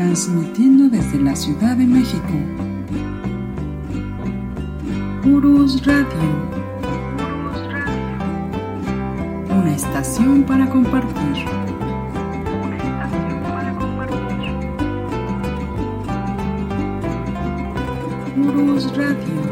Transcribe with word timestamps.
Transmitiendo 0.00 0.88
desde 0.88 1.20
la 1.20 1.36
Ciudad 1.36 1.76
de 1.76 1.84
México. 1.84 2.32
Purus 5.22 5.84
Radio. 5.84 6.06
Una 9.50 9.74
estación 9.74 10.42
para 10.44 10.70
compartir. 10.70 11.44
Purus 18.34 18.96
Radio. 18.96 19.50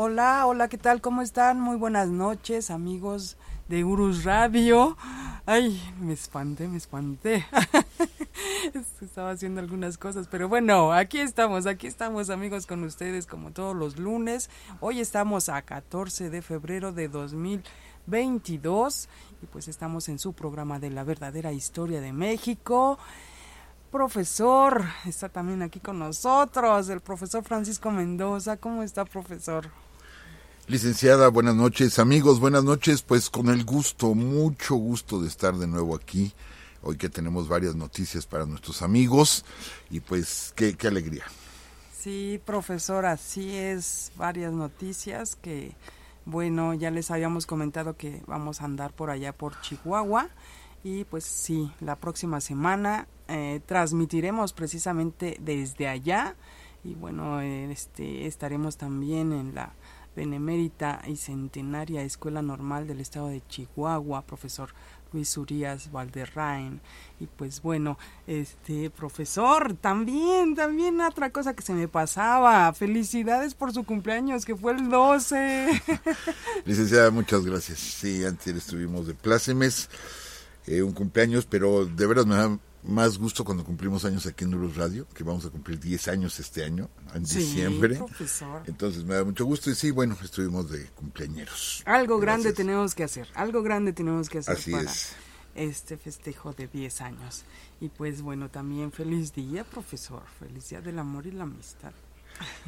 Hola, 0.00 0.46
hola, 0.46 0.68
¿qué 0.68 0.78
tal? 0.78 1.00
¿Cómo 1.00 1.22
están? 1.22 1.60
Muy 1.60 1.74
buenas 1.74 2.08
noches, 2.08 2.70
amigos 2.70 3.36
de 3.66 3.82
Urus 3.82 4.22
Radio. 4.22 4.96
Ay, 5.44 5.82
me 5.98 6.12
espanté, 6.12 6.68
me 6.68 6.76
espanté. 6.76 7.44
Estaba 9.02 9.32
haciendo 9.32 9.60
algunas 9.60 9.98
cosas, 9.98 10.28
pero 10.28 10.48
bueno, 10.48 10.92
aquí 10.92 11.18
estamos, 11.18 11.66
aquí 11.66 11.88
estamos 11.88 12.30
amigos 12.30 12.64
con 12.64 12.84
ustedes 12.84 13.26
como 13.26 13.50
todos 13.50 13.74
los 13.74 13.98
lunes. 13.98 14.50
Hoy 14.78 15.00
estamos 15.00 15.48
a 15.48 15.62
14 15.62 16.30
de 16.30 16.42
febrero 16.42 16.92
de 16.92 17.08
2022 17.08 19.08
y 19.42 19.46
pues 19.46 19.66
estamos 19.66 20.08
en 20.08 20.20
su 20.20 20.32
programa 20.32 20.78
de 20.78 20.90
la 20.90 21.02
verdadera 21.02 21.50
historia 21.50 22.00
de 22.00 22.12
México. 22.12 23.00
Profesor, 23.90 24.84
está 25.06 25.28
también 25.28 25.62
aquí 25.62 25.80
con 25.80 25.98
nosotros, 25.98 26.88
el 26.88 27.00
profesor 27.00 27.42
Francisco 27.42 27.90
Mendoza. 27.90 28.58
¿Cómo 28.58 28.84
está, 28.84 29.04
profesor? 29.04 29.68
Licenciada, 30.68 31.28
buenas 31.28 31.54
noches. 31.54 31.98
Amigos, 31.98 32.40
buenas 32.40 32.62
noches. 32.62 33.00
Pues 33.00 33.30
con 33.30 33.48
el 33.48 33.64
gusto, 33.64 34.14
mucho 34.14 34.74
gusto 34.74 35.18
de 35.18 35.26
estar 35.26 35.54
de 35.54 35.66
nuevo 35.66 35.94
aquí. 35.96 36.34
Hoy 36.82 36.98
que 36.98 37.08
tenemos 37.08 37.48
varias 37.48 37.74
noticias 37.74 38.26
para 38.26 38.44
nuestros 38.44 38.82
amigos. 38.82 39.46
Y 39.88 40.00
pues, 40.00 40.52
qué, 40.54 40.76
alegría. 40.86 41.24
Sí, 41.98 42.38
profesor, 42.44 43.06
así 43.06 43.56
es. 43.56 44.12
Varias 44.16 44.52
noticias 44.52 45.36
que, 45.36 45.72
bueno, 46.26 46.74
ya 46.74 46.90
les 46.90 47.10
habíamos 47.10 47.46
comentado 47.46 47.96
que 47.96 48.20
vamos 48.26 48.60
a 48.60 48.66
andar 48.66 48.92
por 48.92 49.08
allá 49.08 49.32
por 49.32 49.58
Chihuahua. 49.62 50.28
Y 50.84 51.04
pues 51.04 51.24
sí, 51.24 51.72
la 51.80 51.96
próxima 51.96 52.42
semana 52.42 53.08
eh, 53.28 53.62
transmitiremos 53.64 54.52
precisamente 54.52 55.38
desde 55.40 55.88
allá. 55.88 56.36
Y 56.84 56.92
bueno, 56.92 57.40
este, 57.40 58.26
estaremos 58.26 58.76
también 58.76 59.32
en 59.32 59.54
la 59.54 59.72
Benemérita 60.18 61.00
y 61.06 61.14
Centenaria 61.14 62.02
Escuela 62.02 62.42
Normal 62.42 62.88
del 62.88 62.98
Estado 62.98 63.28
de 63.28 63.40
Chihuahua, 63.46 64.22
profesor 64.22 64.70
Luis 65.12 65.36
Urias 65.36 65.92
Valderrain. 65.92 66.80
Y 67.20 67.26
pues 67.26 67.62
bueno, 67.62 67.96
este 68.26 68.90
profesor, 68.90 69.76
también, 69.80 70.56
también 70.56 71.00
otra 71.00 71.30
cosa 71.30 71.54
que 71.54 71.62
se 71.62 71.72
me 71.72 71.86
pasaba. 71.86 72.72
Felicidades 72.72 73.54
por 73.54 73.72
su 73.72 73.84
cumpleaños, 73.84 74.44
que 74.44 74.56
fue 74.56 74.72
el 74.72 74.88
12. 74.90 75.82
Licenciada, 76.64 77.12
muchas 77.12 77.46
gracias. 77.46 77.78
Sí, 77.78 78.24
antes 78.24 78.56
estuvimos 78.56 79.06
de 79.06 79.14
plácemes, 79.14 79.88
eh, 80.66 80.82
un 80.82 80.94
cumpleaños, 80.94 81.46
pero 81.46 81.86
de 81.86 82.06
veras 82.08 82.26
me 82.26 82.34
da 82.34 82.58
más 82.88 83.18
gusto 83.18 83.44
cuando 83.44 83.64
cumplimos 83.64 84.04
años 84.04 84.26
aquí 84.26 84.44
en 84.44 84.50
Nuros 84.50 84.76
Radio, 84.76 85.06
que 85.14 85.22
vamos 85.22 85.44
a 85.44 85.50
cumplir 85.50 85.78
10 85.78 86.08
años 86.08 86.40
este 86.40 86.64
año, 86.64 86.88
en 87.14 87.26
Sí, 87.26 87.38
diciembre. 87.38 87.96
profesor. 87.96 88.62
Entonces 88.66 89.04
me 89.04 89.14
da 89.14 89.24
mucho 89.24 89.44
gusto 89.44 89.70
y 89.70 89.74
sí, 89.74 89.90
bueno, 89.90 90.16
estuvimos 90.22 90.70
de 90.70 90.86
cumpleañeros. 90.96 91.82
Algo 91.86 92.18
grande 92.18 92.52
tenemos 92.52 92.94
que 92.94 93.04
hacer, 93.04 93.28
algo 93.34 93.62
grande 93.62 93.92
tenemos 93.92 94.28
que 94.28 94.38
hacer 94.38 94.56
Así 94.56 94.70
para 94.72 94.84
es. 94.90 95.12
este 95.54 95.96
festejo 95.96 96.52
de 96.54 96.66
10 96.66 97.00
años. 97.02 97.44
Y 97.80 97.90
pues 97.90 98.22
bueno, 98.22 98.48
también 98.48 98.90
feliz 98.90 99.32
día, 99.34 99.64
profesor. 99.64 100.22
Feliz 100.40 100.70
día 100.70 100.80
del 100.80 100.98
amor 100.98 101.26
y 101.26 101.30
la 101.32 101.44
amistad. 101.44 101.92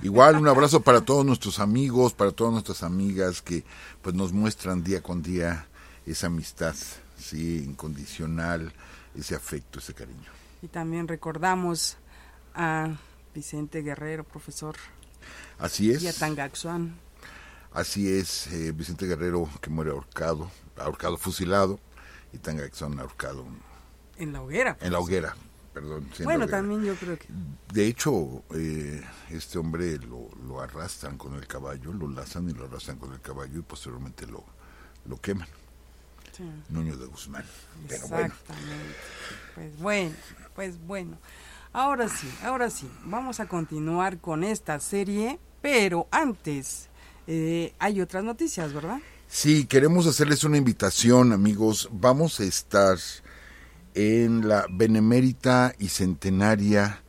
Igual 0.03 0.37
un 0.37 0.49
abrazo 0.49 0.81
para 0.83 1.01
todos 1.01 1.25
nuestros 1.25 1.61
amigos, 1.61 2.13
para 2.13 2.33
todas 2.33 2.53
nuestras 2.53 2.83
amigas 2.83 3.41
que 3.41 3.65
pues 4.03 4.15
nos 4.15 4.33
muestran 4.33 4.83
día 4.83 5.01
con 5.03 5.23
día 5.23 5.67
esa 6.07 6.27
amistad, 6.27 6.75
sí, 7.19 7.63
incondicional, 7.65 8.73
ese 9.15 9.35
afecto, 9.35 9.79
ese 9.79 9.95
cariño. 9.95 10.31
Y 10.63 10.69
también 10.69 11.09
recordamos 11.09 11.97
a 12.55 12.97
Vicente 13.35 13.83
Guerrero, 13.83 14.25
profesor, 14.25 14.77
Así 15.59 15.91
es. 15.91 16.03
y 16.03 16.09
a 16.09 16.13
Tangaxuan. 16.13 16.95
Así 17.73 18.11
es, 18.13 18.49
eh, 18.49 18.73
Vicente 18.73 19.07
Guerrero 19.07 19.49
que 19.61 19.71
muere 19.71 19.91
ahorcado, 19.91 20.51
ahorcado 20.77 21.17
fusilado 21.17 21.79
y 22.33 22.39
Tangaxón 22.39 22.99
ahorcado 22.99 23.45
En 24.19 24.33
la 24.33 24.43
hoguera. 24.43 24.77
en 24.81 24.93
la 24.93 24.99
hoguera, 24.99 25.37
perdón. 25.73 26.09
Bueno, 26.25 26.45
hoguera. 26.45 26.59
también 26.59 26.85
yo 26.85 26.95
creo 26.97 27.17
que... 27.19 27.29
De 27.73 27.87
hecho, 27.87 28.43
eh, 28.55 29.03
este 29.31 29.59
hombre 29.59 29.99
lo, 29.99 30.29
lo 30.47 30.61
arrastran 30.61 31.17
con 31.17 31.35
el 31.35 31.47
caballo, 31.47 31.93
lo 31.93 32.09
lazan 32.09 32.51
y 32.51 32.53
lo 32.53 32.65
arrastran 32.67 32.99
con 32.99 33.13
el 33.13 33.21
caballo 33.21 33.61
y 33.61 33.63
posteriormente 33.63 34.27
lo, 34.27 34.45
lo 35.07 35.21
queman. 35.21 35.47
Sí, 36.33 36.45
Nuño 36.69 36.97
de 36.97 37.07
Guzmán. 37.07 37.45
Pero 37.89 38.09
bueno, 38.09 38.27
exactamente. 38.27 38.95
Pues 39.55 39.79
bueno, 39.79 40.15
pues 40.55 40.87
bueno. 40.87 41.19
Ahora 41.73 42.09
sí, 42.09 42.29
ahora 42.43 42.69
sí, 42.69 42.91
vamos 43.05 43.39
a 43.39 43.47
continuar 43.47 44.19
con 44.19 44.43
esta 44.43 44.81
serie, 44.81 45.39
pero 45.63 46.09
antes 46.11 46.89
eh, 47.27 47.75
hay 47.79 48.01
otras 48.01 48.25
noticias, 48.25 48.73
¿verdad? 48.73 48.99
Sí, 49.29 49.67
queremos 49.67 50.09
hacerles 50.09 50.43
una 50.43 50.57
invitación, 50.57 51.33
amigos. 51.33 51.89
Vamos 51.93 52.41
a 52.41 52.45
estar 52.45 52.99
en 53.95 54.49
la 54.49 54.67
Benemérita 54.69 55.75
y 55.79 55.89
Centenaria 55.89 57.03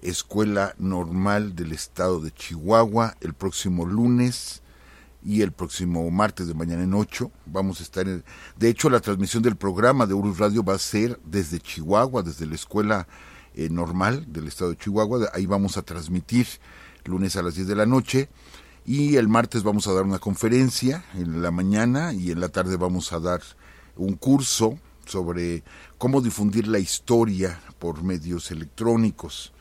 Escuela 0.00 0.74
Normal 0.78 1.54
del 1.54 1.72
Estado 1.72 2.20
de 2.20 2.30
Chihuahua 2.32 3.16
el 3.20 3.34
próximo 3.34 3.84
lunes 3.84 4.62
y 5.22 5.42
el 5.42 5.52
próximo 5.52 6.10
martes 6.10 6.46
de 6.46 6.54
mañana 6.54 6.84
en 6.84 6.94
8. 6.94 7.30
Vamos 7.46 7.80
a 7.80 7.82
estar 7.82 8.08
en... 8.08 8.24
De 8.56 8.68
hecho, 8.68 8.90
la 8.90 9.00
transmisión 9.00 9.42
del 9.42 9.56
programa 9.56 10.06
de 10.06 10.14
Urus 10.14 10.38
Radio 10.38 10.62
va 10.62 10.74
a 10.74 10.78
ser 10.78 11.18
desde 11.24 11.60
Chihuahua, 11.60 12.22
desde 12.22 12.46
la 12.46 12.54
Escuela 12.54 13.08
eh, 13.54 13.68
Normal 13.68 14.26
del 14.32 14.46
Estado 14.46 14.70
de 14.70 14.76
Chihuahua. 14.76 15.30
Ahí 15.34 15.46
vamos 15.46 15.76
a 15.76 15.82
transmitir 15.82 16.46
lunes 17.04 17.36
a 17.36 17.42
las 17.42 17.54
10 17.54 17.66
de 17.66 17.76
la 17.76 17.86
noche. 17.86 18.28
Y 18.84 19.16
el 19.16 19.28
martes 19.28 19.64
vamos 19.64 19.86
a 19.86 19.92
dar 19.92 20.04
una 20.04 20.18
conferencia 20.18 21.04
en 21.14 21.42
la 21.42 21.50
mañana 21.50 22.12
y 22.12 22.30
en 22.30 22.40
la 22.40 22.48
tarde 22.48 22.76
vamos 22.76 23.12
a 23.12 23.20
dar 23.20 23.42
un 23.96 24.14
curso 24.14 24.78
sobre 25.04 25.62
cómo 25.98 26.20
difundir 26.20 26.68
la 26.68 26.78
historia 26.78 27.60
por 27.78 28.02
medios 28.02 28.50
electrónicos. 28.50 29.52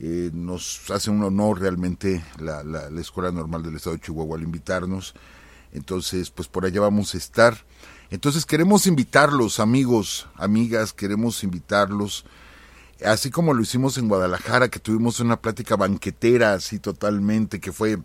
Eh, 0.00 0.30
nos 0.32 0.90
hace 0.90 1.10
un 1.10 1.22
honor 1.22 1.60
realmente 1.60 2.24
la, 2.38 2.62
la, 2.62 2.88
la 2.90 3.00
Escuela 3.00 3.32
Normal 3.32 3.62
del 3.62 3.76
Estado 3.76 3.96
de 3.96 4.02
Chihuahua 4.02 4.36
al 4.36 4.44
invitarnos. 4.44 5.14
Entonces, 5.72 6.30
pues 6.30 6.48
por 6.48 6.64
allá 6.64 6.80
vamos 6.80 7.14
a 7.14 7.18
estar. 7.18 7.64
Entonces 8.10 8.46
queremos 8.46 8.86
invitarlos, 8.86 9.60
amigos, 9.60 10.26
amigas, 10.36 10.92
queremos 10.92 11.44
invitarlos 11.44 12.24
así 13.04 13.30
como 13.30 13.54
lo 13.54 13.62
hicimos 13.62 13.98
en 13.98 14.08
Guadalajara, 14.08 14.68
que 14.68 14.78
tuvimos 14.80 15.20
una 15.20 15.40
plática 15.40 15.76
banquetera 15.76 16.54
así 16.54 16.78
totalmente, 16.78 17.60
que 17.60 17.72
fue 17.72 17.98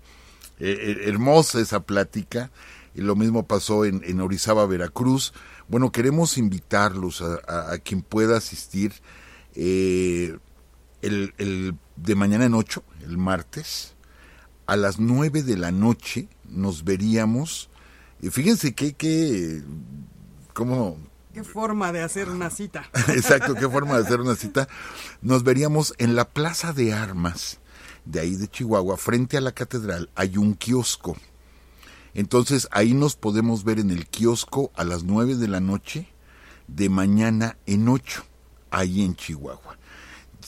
eh, 0.59 1.03
hermosa 1.06 1.59
esa 1.59 1.81
plática, 1.81 2.51
y 2.95 3.01
lo 3.01 3.15
mismo 3.15 3.47
pasó 3.47 3.85
en, 3.85 4.21
Orizaba, 4.21 4.65
Veracruz. 4.67 5.33
Bueno, 5.67 5.91
queremos 5.91 6.38
invitarlos 6.38 7.21
a, 7.21 7.39
a, 7.47 7.73
a 7.73 7.77
quien 7.79 8.01
pueda 8.01 8.38
asistir 8.38 8.94
eh, 9.56 10.38
el, 11.03 11.33
el, 11.38 11.75
de 11.95 12.15
mañana 12.15 12.45
en 12.45 12.53
ocho, 12.53 12.83
el 13.01 13.17
martes, 13.17 13.95
a 14.65 14.75
las 14.75 15.00
nueve 15.00 15.44
de 15.44 15.57
la 15.57 15.71
noche 15.71 16.27
nos 16.50 16.83
veríamos. 16.83 17.69
Y 18.21 18.29
fíjense 18.29 18.73
que, 18.73 18.94
que, 18.94 19.61
cómo 20.53 20.97
Qué 21.33 21.44
forma 21.44 21.91
de 21.91 22.01
hacer 22.01 22.29
una 22.29 22.50
cita. 22.50 22.89
Exacto, 23.09 23.55
qué 23.55 23.67
forma 23.67 23.95
de 23.95 24.03
hacer 24.03 24.21
una 24.21 24.35
cita. 24.35 24.67
Nos 25.21 25.44
veríamos 25.44 25.95
en 25.97 26.15
la 26.15 26.29
Plaza 26.29 26.73
de 26.73 26.94
Armas 26.94 27.59
de 28.05 28.19
ahí 28.19 28.35
de 28.35 28.47
Chihuahua, 28.47 28.97
frente 28.97 29.38
a 29.38 29.41
la 29.41 29.51
catedral, 29.51 30.09
hay 30.15 30.38
un 30.38 30.55
kiosco. 30.55 31.15
Entonces 32.13 32.67
ahí 32.71 32.94
nos 32.94 33.15
podemos 33.15 33.63
ver 33.63 33.79
en 33.79 33.89
el 33.89 34.07
kiosco 34.07 34.71
a 34.75 34.83
las 34.83 35.03
9 35.03 35.35
de 35.35 35.47
la 35.47 35.59
noche 35.59 36.07
de 36.67 36.89
mañana 36.89 37.57
en 37.65 37.88
8, 37.88 38.23
ahí 38.71 39.03
en 39.03 39.15
Chihuahua. 39.15 39.77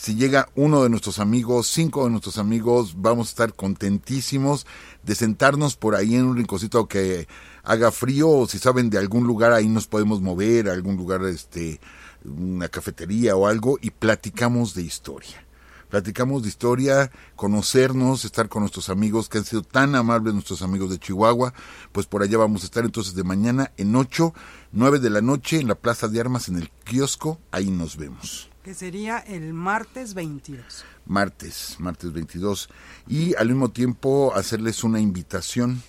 Si 0.05 0.13
llega 0.13 0.49
uno 0.53 0.83
de 0.83 0.89
nuestros 0.89 1.17
amigos, 1.17 1.65
cinco 1.65 2.03
de 2.03 2.11
nuestros 2.11 2.37
amigos, 2.37 2.93
vamos 2.95 3.25
a 3.25 3.31
estar 3.31 3.53
contentísimos 3.55 4.67
de 5.01 5.15
sentarnos 5.15 5.77
por 5.77 5.95
ahí 5.95 6.13
en 6.13 6.25
un 6.25 6.37
rinconcito 6.37 6.87
que 6.87 7.27
haga 7.63 7.91
frío 7.91 8.29
o 8.29 8.47
si 8.47 8.59
saben 8.59 8.91
de 8.91 8.99
algún 8.99 9.25
lugar 9.25 9.51
ahí 9.51 9.67
nos 9.67 9.87
podemos 9.87 10.21
mover, 10.21 10.69
algún 10.69 10.95
lugar, 10.95 11.23
este, 11.23 11.79
una 12.23 12.69
cafetería 12.69 13.35
o 13.35 13.47
algo 13.47 13.79
y 13.81 13.89
platicamos 13.89 14.75
de 14.75 14.83
historia 14.83 15.43
platicamos 15.89 16.43
de 16.43 16.49
historia, 16.49 17.11
conocernos, 17.35 18.25
estar 18.25 18.47
con 18.47 18.61
nuestros 18.61 18.89
amigos 18.89 19.27
que 19.27 19.39
han 19.39 19.45
sido 19.45 19.63
tan 19.63 19.95
amables, 19.95 20.35
nuestros 20.35 20.61
amigos 20.61 20.91
de 20.91 20.99
Chihuahua, 20.99 21.53
pues 21.91 22.05
por 22.05 22.21
allá 22.21 22.37
vamos 22.37 22.61
a 22.61 22.65
estar 22.65 22.85
entonces 22.85 23.15
de 23.15 23.23
mañana 23.23 23.71
en 23.77 23.95
8, 23.95 24.35
9 24.71 24.99
de 24.99 25.09
la 25.09 25.21
noche 25.21 25.59
en 25.59 25.67
la 25.67 25.75
Plaza 25.75 26.07
de 26.07 26.19
Armas 26.19 26.47
en 26.47 26.57
el 26.57 26.69
kiosco, 26.83 27.39
ahí 27.51 27.71
nos 27.71 27.97
vemos. 27.97 28.49
Que 28.65 28.73
sería 28.73 29.19
el 29.19 29.53
martes 29.53 30.15
22. 30.15 30.85
Martes, 31.05 31.75
martes 31.77 32.11
22. 32.11 32.67
Y 33.07 33.35
al 33.35 33.49
mismo 33.49 33.69
tiempo 33.69 34.33
hacerles 34.33 34.83
una 34.83 34.99
invitación 34.99 35.83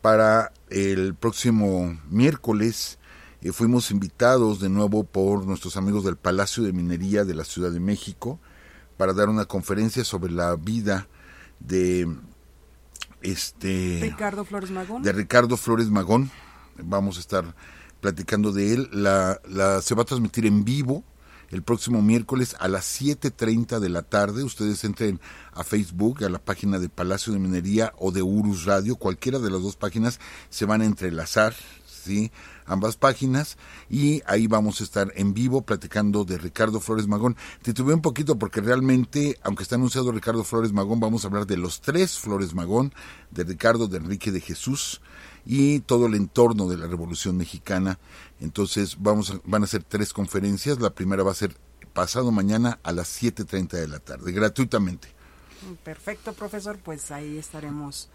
para 0.00 0.50
el 0.70 1.14
próximo 1.14 2.00
miércoles. 2.08 2.98
Eh, 3.42 3.52
fuimos 3.52 3.90
invitados 3.90 4.60
de 4.60 4.70
nuevo 4.70 5.04
por 5.04 5.44
nuestros 5.44 5.76
amigos 5.76 6.04
del 6.04 6.16
Palacio 6.16 6.62
de 6.62 6.72
Minería 6.72 7.26
de 7.26 7.34
la 7.34 7.44
Ciudad 7.44 7.70
de 7.70 7.80
México 7.80 8.40
para 8.96 9.12
dar 9.12 9.28
una 9.28 9.44
conferencia 9.44 10.02
sobre 10.02 10.32
la 10.32 10.56
vida 10.56 11.08
de 11.60 12.08
este 13.20 13.98
Ricardo 14.00 14.46
Flores 14.46 14.70
Magón. 14.70 15.02
De 15.02 15.12
Ricardo 15.12 15.58
Flores 15.58 15.90
Magón. 15.90 16.30
Vamos 16.78 17.18
a 17.18 17.20
estar 17.20 17.54
platicando 18.00 18.52
de 18.52 18.72
él. 18.72 18.88
La, 18.90 19.38
la 19.46 19.82
se 19.82 19.94
va 19.94 20.00
a 20.00 20.06
transmitir 20.06 20.46
en 20.46 20.64
vivo 20.64 21.04
el 21.50 21.62
próximo 21.62 22.02
miércoles 22.02 22.56
a 22.58 22.68
las 22.68 23.00
7.30 23.00 23.78
de 23.78 23.88
la 23.88 24.02
tarde. 24.02 24.44
Ustedes 24.44 24.84
entren 24.84 25.20
a 25.52 25.64
Facebook, 25.64 26.24
a 26.24 26.28
la 26.28 26.38
página 26.38 26.78
de 26.78 26.88
Palacio 26.88 27.32
de 27.32 27.38
Minería 27.38 27.92
o 27.98 28.12
de 28.12 28.22
Urus 28.22 28.64
Radio. 28.64 28.96
Cualquiera 28.96 29.38
de 29.38 29.50
las 29.50 29.62
dos 29.62 29.76
páginas 29.76 30.20
se 30.50 30.64
van 30.64 30.82
a 30.82 30.86
entrelazar. 30.86 31.54
¿sí? 31.86 32.30
ambas 32.66 32.96
páginas 32.96 33.56
y 33.88 34.22
ahí 34.26 34.46
vamos 34.46 34.80
a 34.80 34.84
estar 34.84 35.12
en 35.16 35.34
vivo 35.34 35.62
platicando 35.62 36.24
de 36.24 36.38
Ricardo 36.38 36.80
Flores 36.80 37.06
Magón. 37.06 37.36
Te 37.62 37.72
tuve 37.72 37.94
un 37.94 38.02
poquito 38.02 38.38
porque 38.38 38.60
realmente, 38.60 39.38
aunque 39.42 39.62
está 39.62 39.76
anunciado 39.76 40.12
Ricardo 40.12 40.44
Flores 40.44 40.72
Magón, 40.72 41.00
vamos 41.00 41.24
a 41.24 41.28
hablar 41.28 41.46
de 41.46 41.56
los 41.56 41.80
tres 41.80 42.18
Flores 42.18 42.54
Magón, 42.54 42.92
de 43.30 43.44
Ricardo, 43.44 43.88
de 43.88 43.98
Enrique 43.98 44.32
de 44.32 44.40
Jesús 44.40 45.00
y 45.46 45.80
todo 45.80 46.06
el 46.06 46.14
entorno 46.14 46.68
de 46.68 46.76
la 46.76 46.86
Revolución 46.86 47.36
Mexicana. 47.36 47.98
Entonces 48.40 48.96
vamos 48.98 49.30
a, 49.30 49.40
van 49.44 49.62
a 49.62 49.66
ser 49.66 49.84
tres 49.84 50.12
conferencias. 50.12 50.80
La 50.80 50.90
primera 50.90 51.22
va 51.22 51.30
a 51.30 51.36
ser 51.36 51.56
pasado 51.92 52.30
mañana 52.30 52.78
a 52.82 52.92
las 52.92 53.22
7.30 53.22 53.70
de 53.70 53.88
la 53.88 54.00
tarde, 54.00 54.32
gratuitamente. 54.32 55.08
Perfecto, 55.82 56.32
profesor. 56.34 56.78
Pues 56.78 57.10
ahí 57.10 57.38
estaremos 57.38 58.08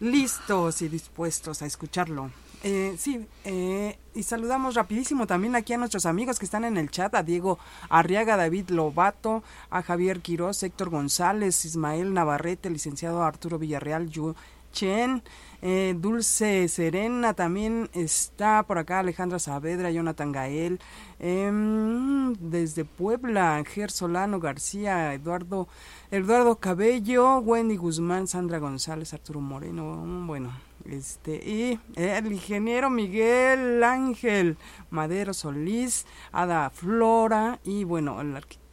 listos 0.00 0.82
y 0.82 0.88
dispuestos 0.88 1.62
a 1.62 1.66
escucharlo. 1.66 2.30
Eh, 2.64 2.94
sí, 2.96 3.26
eh, 3.44 3.98
y 4.14 4.22
saludamos 4.22 4.76
rapidísimo 4.76 5.26
también 5.26 5.56
aquí 5.56 5.72
a 5.72 5.78
nuestros 5.78 6.06
amigos 6.06 6.38
que 6.38 6.44
están 6.44 6.64
en 6.64 6.76
el 6.76 6.90
chat, 6.90 7.12
a 7.14 7.22
Diego 7.22 7.58
Arriaga, 7.88 8.36
David 8.36 8.70
Lobato, 8.70 9.42
a 9.68 9.82
Javier 9.82 10.20
Quiroz, 10.20 10.62
Héctor 10.62 10.90
González, 10.90 11.64
Ismael 11.64 12.14
Navarrete, 12.14 12.70
licenciado 12.70 13.24
Arturo 13.24 13.58
Villarreal, 13.58 14.08
Yu 14.10 14.36
Chen, 14.72 15.22
eh, 15.62 15.94
Dulce 15.96 16.68
Serena 16.68 17.34
también 17.34 17.88
está 17.94 18.64
por 18.64 18.78
acá, 18.78 18.98
Alejandra 18.98 19.38
Saavedra, 19.38 19.92
Jonathan 19.92 20.32
Gael, 20.32 20.80
em, 21.20 22.32
desde 22.34 22.84
Puebla, 22.84 23.62
Ger 23.64 23.92
Solano 23.92 24.40
García, 24.40 25.14
Eduardo, 25.14 25.68
Eduardo 26.10 26.56
Cabello, 26.56 27.38
Wendy 27.38 27.76
Guzmán, 27.76 28.26
Sandra 28.26 28.58
González, 28.58 29.14
Arturo 29.14 29.40
Moreno, 29.40 30.02
bueno, 30.26 30.52
este 30.84 31.36
y 31.36 31.78
el 31.94 32.32
ingeniero 32.32 32.90
Miguel 32.90 33.84
Ángel 33.84 34.56
Madero 34.90 35.32
Solís, 35.32 36.06
Ada 36.32 36.70
Flora 36.70 37.60
y 37.64 37.84
bueno, 37.84 38.20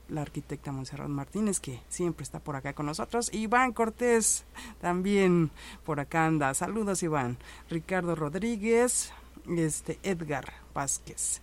la 0.10 0.22
arquitecta 0.22 0.72
Monserrat 0.72 1.10
Martínez 1.10 1.60
que 1.60 1.80
siempre 1.90 2.24
está 2.24 2.40
por 2.40 2.56
acá 2.56 2.74
con 2.74 2.86
nosotros, 2.86 3.34
Iván 3.34 3.74
Cortés 3.74 4.46
también 4.82 5.52
por 5.86 6.00
acá 6.00 6.26
anda. 6.26 6.54
Saludos 6.54 7.04
Iván. 7.04 7.38
Ricardo 7.70 8.16
Rodríguez, 8.16 9.12
este 9.48 10.00
Edgar 10.04 10.54
Vázquez 10.74 11.42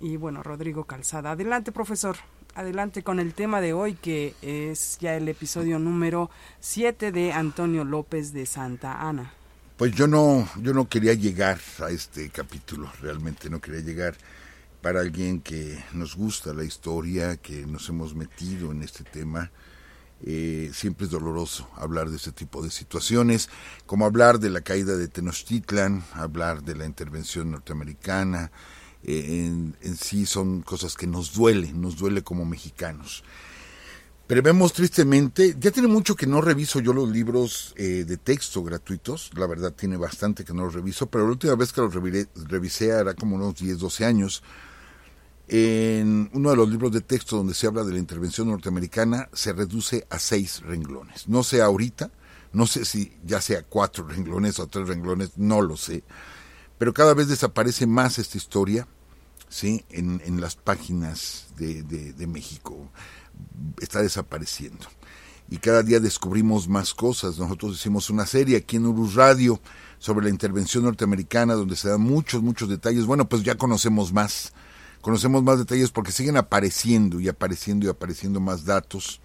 y 0.00 0.16
bueno, 0.16 0.42
Rodrigo 0.42 0.84
Calzada. 0.84 1.32
Adelante, 1.32 1.72
profesor. 1.72 2.16
Adelante 2.54 3.02
con 3.02 3.18
el 3.18 3.34
tema 3.34 3.60
de 3.60 3.72
hoy 3.72 3.94
que 3.94 4.34
es 4.42 4.98
ya 5.00 5.16
el 5.16 5.28
episodio 5.28 5.78
número 5.80 6.30
7 6.60 7.10
de 7.10 7.32
Antonio 7.32 7.84
López 7.84 8.32
de 8.32 8.46
Santa 8.46 9.00
Ana. 9.08 9.32
Pues 9.76 9.92
yo 9.92 10.06
no, 10.06 10.48
yo 10.60 10.72
no 10.72 10.88
quería 10.88 11.14
llegar 11.14 11.58
a 11.80 11.90
este 11.90 12.30
capítulo, 12.30 12.92
realmente 13.00 13.50
no 13.50 13.60
quería 13.60 13.80
llegar 13.80 14.14
para 14.84 15.00
alguien 15.00 15.40
que 15.40 15.82
nos 15.94 16.14
gusta 16.14 16.52
la 16.52 16.62
historia, 16.62 17.38
que 17.38 17.64
nos 17.64 17.88
hemos 17.88 18.14
metido 18.14 18.70
en 18.70 18.82
este 18.82 19.02
tema. 19.02 19.50
Eh, 20.22 20.70
siempre 20.74 21.06
es 21.06 21.10
doloroso 21.10 21.70
hablar 21.76 22.10
de 22.10 22.16
ese 22.16 22.32
tipo 22.32 22.62
de 22.62 22.70
situaciones, 22.70 23.48
como 23.86 24.04
hablar 24.04 24.38
de 24.38 24.50
la 24.50 24.60
caída 24.60 24.94
de 24.94 25.08
Tenochtitlan, 25.08 26.04
hablar 26.12 26.62
de 26.64 26.76
la 26.76 26.84
intervención 26.84 27.50
norteamericana, 27.50 28.52
eh, 29.02 29.46
en, 29.46 29.74
en 29.80 29.96
sí 29.96 30.26
son 30.26 30.60
cosas 30.60 30.96
que 30.96 31.06
nos 31.06 31.32
duelen, 31.32 31.80
nos 31.80 31.96
duele 31.96 32.22
como 32.22 32.44
mexicanos. 32.44 33.24
Pero 34.26 34.42
vemos 34.42 34.74
tristemente, 34.74 35.56
ya 35.58 35.70
tiene 35.70 35.88
mucho 35.88 36.14
que 36.14 36.26
no 36.26 36.42
reviso 36.42 36.80
yo 36.80 36.92
los 36.92 37.08
libros 37.08 37.72
eh, 37.78 38.04
de 38.06 38.18
texto 38.18 38.62
gratuitos, 38.62 39.30
la 39.34 39.46
verdad 39.46 39.72
tiene 39.72 39.96
bastante 39.96 40.44
que 40.44 40.52
no 40.52 40.64
los 40.64 40.74
reviso, 40.74 41.06
pero 41.06 41.24
la 41.24 41.30
última 41.30 41.54
vez 41.54 41.72
que 41.72 41.80
los 41.80 41.94
revisé 41.94 42.88
era 42.88 43.14
como 43.14 43.36
unos 43.36 43.54
10, 43.54 43.78
12 43.78 44.04
años. 44.04 44.42
En 45.46 46.30
uno 46.32 46.50
de 46.50 46.56
los 46.56 46.68
libros 46.68 46.92
de 46.92 47.02
texto 47.02 47.36
donde 47.36 47.54
se 47.54 47.66
habla 47.66 47.84
de 47.84 47.92
la 47.92 47.98
intervención 47.98 48.48
norteamericana 48.48 49.28
se 49.32 49.52
reduce 49.52 50.06
a 50.08 50.18
seis 50.18 50.60
renglones. 50.62 51.28
No 51.28 51.42
sé 51.42 51.60
ahorita, 51.60 52.10
no 52.52 52.66
sé 52.66 52.84
si 52.84 53.16
ya 53.24 53.40
sea 53.40 53.62
cuatro 53.62 54.04
renglones 54.08 54.58
o 54.58 54.66
tres 54.66 54.88
renglones, 54.88 55.32
no 55.36 55.60
lo 55.60 55.76
sé, 55.76 56.02
pero 56.78 56.94
cada 56.94 57.14
vez 57.14 57.28
desaparece 57.28 57.86
más 57.86 58.18
esta 58.18 58.38
historia 58.38 58.88
¿sí? 59.48 59.84
en, 59.90 60.40
las 60.40 60.56
páginas 60.56 61.48
de, 61.56 61.82
de 61.82 62.26
México 62.26 62.90
está 63.80 64.02
desapareciendo. 64.02 64.86
Y 65.50 65.58
cada 65.58 65.82
día 65.82 66.00
descubrimos 66.00 66.68
más 66.68 66.94
cosas. 66.94 67.38
Nosotros 67.38 67.74
hicimos 67.74 68.10
una 68.10 68.26
serie 68.26 68.56
aquí 68.56 68.76
en 68.76 68.86
Urus 68.86 69.14
Radio 69.14 69.60
sobre 69.98 70.24
la 70.24 70.30
intervención 70.30 70.84
norteamericana 70.84 71.54
donde 71.54 71.76
se 71.76 71.88
dan 71.88 72.00
muchos, 72.00 72.42
muchos 72.42 72.68
detalles. 72.68 73.06
Bueno, 73.06 73.28
pues 73.28 73.42
ya 73.42 73.56
conocemos 73.56 74.12
más. 74.12 74.52
Conocemos 75.04 75.42
más 75.42 75.58
detalles 75.58 75.90
porque 75.90 76.12
siguen 76.12 76.36
apareciendo 76.36 77.20
y 77.20 77.28
apareciendo 77.28 77.86
y 77.86 77.90
apareciendo 77.90 78.40
más 78.40 78.64
datos. 78.64 79.20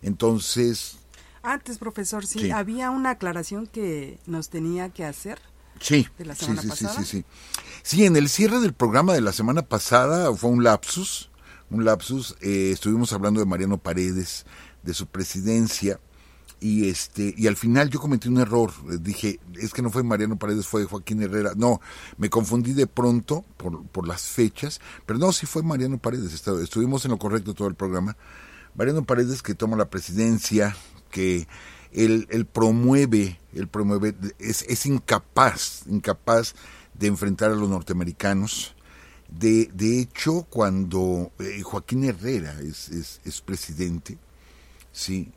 Entonces... 0.00 0.98
Antes, 1.42 1.78
profesor, 1.78 2.26
sí, 2.26 2.50
había 2.50 2.90
una 2.90 3.10
aclaración 3.10 3.66
que 3.66 4.18
nos 4.26 4.48
tenía 4.48 4.88
que 4.88 5.04
hacer. 5.04 5.38
Sí, 5.80 6.08
de 6.16 6.24
la 6.24 6.34
semana 6.34 6.62
sí, 6.62 6.70
sí, 6.70 6.86
sí, 6.96 7.04
sí. 7.04 7.24
Sí, 7.82 8.04
en 8.06 8.16
el 8.16 8.28
cierre 8.28 8.60
del 8.60 8.72
programa 8.72 9.12
de 9.12 9.20
la 9.20 9.32
semana 9.32 9.62
pasada 9.62 10.34
fue 10.34 10.50
un 10.50 10.64
lapsus 10.64 11.30
un 11.70 11.84
lapsus. 11.84 12.36
Eh, 12.40 12.70
estuvimos 12.72 13.12
hablando 13.12 13.40
de 13.40 13.46
Mariano 13.46 13.78
Paredes, 13.78 14.46
de 14.82 14.94
su 14.94 15.06
presidencia, 15.06 16.00
y 16.60 16.88
este 16.88 17.34
y 17.36 17.46
al 17.46 17.56
final 17.56 17.90
yo 17.90 18.00
cometí 18.00 18.28
un 18.28 18.38
error. 18.38 18.72
Dije, 19.00 19.40
es 19.54 19.72
que 19.72 19.82
no 19.82 19.90
fue 19.90 20.02
Mariano 20.02 20.38
Paredes, 20.38 20.66
fue 20.66 20.84
Joaquín 20.84 21.22
Herrera. 21.22 21.52
No, 21.56 21.80
me 22.18 22.30
confundí 22.30 22.72
de 22.72 22.86
pronto 22.86 23.44
por, 23.56 23.84
por 23.86 24.06
las 24.06 24.22
fechas, 24.22 24.80
pero 25.04 25.18
no, 25.18 25.32
sí 25.32 25.46
fue 25.46 25.62
Mariano 25.62 25.98
Paredes. 25.98 26.32
Estuvimos 26.34 27.04
en 27.04 27.12
lo 27.12 27.18
correcto 27.18 27.54
todo 27.54 27.68
el 27.68 27.74
programa. 27.74 28.16
Mariano 28.74 29.04
Paredes 29.04 29.42
que 29.42 29.54
toma 29.54 29.76
la 29.76 29.90
presidencia, 29.90 30.76
que 31.10 31.48
él, 31.92 32.26
él 32.30 32.46
promueve, 32.46 33.40
él 33.54 33.68
promueve, 33.68 34.14
es, 34.38 34.62
es 34.68 34.86
incapaz, 34.86 35.82
incapaz 35.86 36.54
de 36.94 37.06
enfrentar 37.06 37.50
a 37.50 37.54
los 37.54 37.68
norteamericanos 37.68 38.76
de, 39.28 39.68
de 39.74 40.00
hecho, 40.00 40.46
cuando 40.48 41.32
eh, 41.38 41.62
Joaquín 41.62 42.04
Herrera 42.04 42.60
es, 42.60 42.88
es, 42.88 43.40
presidente, 43.40 44.18
sí, 44.92 45.32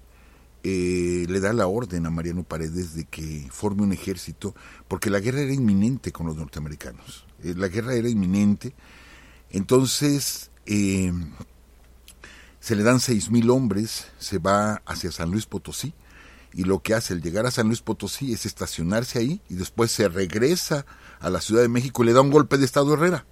eh, 0.64 1.26
le 1.28 1.40
da 1.40 1.54
la 1.54 1.68
orden 1.68 2.06
a 2.06 2.10
Mariano 2.10 2.44
Paredes 2.44 2.96
de 2.96 3.06
que 3.06 3.48
forme 3.52 3.84
un 3.84 3.94
ejército, 3.94 4.56
porque 4.88 5.10
la 5.10 5.20
guerra 5.20 5.42
era 5.42 5.54
inminente 5.54 6.12
con 6.12 6.28
los 6.28 6.36
norteamericanos. 6.36 7.26
Eh, 7.44 7.54
la 7.56 7.68
guerra 7.68 7.94
era 7.94 8.10
inminente. 8.10 8.74
Entonces, 9.52 10.52
se 10.66 11.12
le 12.76 12.84
dan 12.84 13.00
seis 13.00 13.32
mil 13.32 13.50
hombres, 13.50 14.08
se 14.20 14.38
va 14.38 14.82
hacia 14.86 15.12
San 15.12 15.32
Luis 15.32 15.46
Potosí 15.46 15.94
y 16.54 16.64
lo 16.64 16.82
que 16.82 16.94
hace 16.94 17.14
al 17.14 17.22
llegar 17.22 17.46
a 17.46 17.52
San 17.52 17.68
Luis 17.68 17.82
Potosí 17.82 18.34
es 18.34 18.46
estacionarse 18.46 19.20
ahí 19.20 19.42
y 19.50 19.56
después 19.56 19.92
se 19.92 20.10
regresa 20.10 20.86
a 21.20 21.30
la 21.30 21.42
Ciudad 21.42 21.62
de 21.62 21.70
México 21.70 22.04
y 22.04 22.08
le 22.08 22.14
da 22.14 22.22
un 22.22 22.32
golpe 22.32 22.58
de 22.58 22.66
Estado 22.66 22.92
a 22.92 22.94
Herrera. 22.94 23.26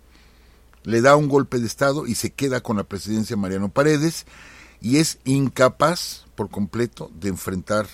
Le 0.84 1.02
da 1.02 1.16
un 1.16 1.28
golpe 1.28 1.60
de 1.60 1.66
Estado 1.66 2.06
y 2.06 2.16
se 2.16 2.32
queda 2.32 2.62
con 2.62 2.78
la 2.78 2.84
presidencia 2.84 3.36
Mariano 3.36 3.70
Paredes 3.70 4.26
y 4.82 4.98
es 4.98 5.20
incapaz 5.26 6.26
por 6.36 6.50
completo 6.50 7.12
de 7.20 7.30
enfrentar 7.30 7.88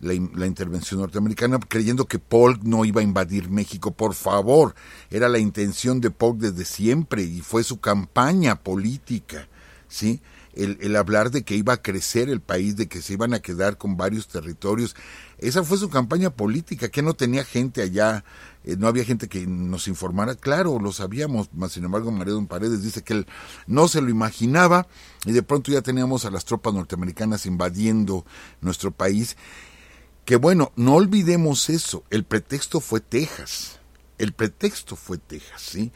la, 0.00 0.14
la, 0.34 0.46
intervención 0.46 1.00
norteamericana 1.00 1.60
creyendo 1.60 2.06
que 2.06 2.18
Polk 2.18 2.62
no 2.64 2.84
iba 2.84 3.00
a 3.00 3.04
invadir 3.04 3.48
México. 3.48 3.92
Por 3.92 4.14
favor, 4.14 4.74
era 5.10 5.28
la 5.28 5.38
intención 5.38 6.00
de 6.00 6.10
Polk 6.10 6.38
desde 6.38 6.64
siempre 6.64 7.22
y 7.22 7.40
fue 7.40 7.62
su 7.62 7.80
campaña 7.80 8.56
política, 8.56 9.48
¿sí? 9.88 10.20
El, 10.54 10.76
el, 10.82 10.96
hablar 10.96 11.30
de 11.30 11.44
que 11.44 11.54
iba 11.54 11.72
a 11.72 11.82
crecer 11.82 12.28
el 12.28 12.40
país, 12.40 12.76
de 12.76 12.88
que 12.88 13.00
se 13.00 13.14
iban 13.14 13.32
a 13.32 13.38
quedar 13.38 13.78
con 13.78 13.96
varios 13.96 14.28
territorios. 14.28 14.94
Esa 15.42 15.64
fue 15.64 15.76
su 15.76 15.90
campaña 15.90 16.30
política, 16.30 16.88
que 16.88 17.02
no 17.02 17.14
tenía 17.14 17.44
gente 17.44 17.82
allá, 17.82 18.24
eh, 18.62 18.76
no 18.78 18.86
había 18.86 19.04
gente 19.04 19.28
que 19.28 19.44
nos 19.44 19.88
informara. 19.88 20.36
Claro, 20.36 20.78
lo 20.78 20.92
sabíamos, 20.92 21.50
mas 21.52 21.72
sin 21.72 21.84
embargo 21.84 22.12
María 22.12 22.34
Don 22.34 22.46
Paredes 22.46 22.82
dice 22.82 23.02
que 23.02 23.14
él 23.14 23.26
no 23.66 23.88
se 23.88 24.00
lo 24.00 24.08
imaginaba 24.08 24.86
y 25.26 25.32
de 25.32 25.42
pronto 25.42 25.72
ya 25.72 25.82
teníamos 25.82 26.24
a 26.24 26.30
las 26.30 26.44
tropas 26.44 26.72
norteamericanas 26.74 27.44
invadiendo 27.46 28.24
nuestro 28.60 28.92
país. 28.92 29.36
Que 30.24 30.36
bueno, 30.36 30.70
no 30.76 30.94
olvidemos 30.94 31.70
eso, 31.70 32.04
el 32.10 32.22
pretexto 32.22 32.78
fue 32.78 33.00
Texas, 33.00 33.80
el 34.18 34.34
pretexto 34.34 34.94
fue 34.94 35.18
Texas, 35.18 35.60
¿sí? 35.60 35.90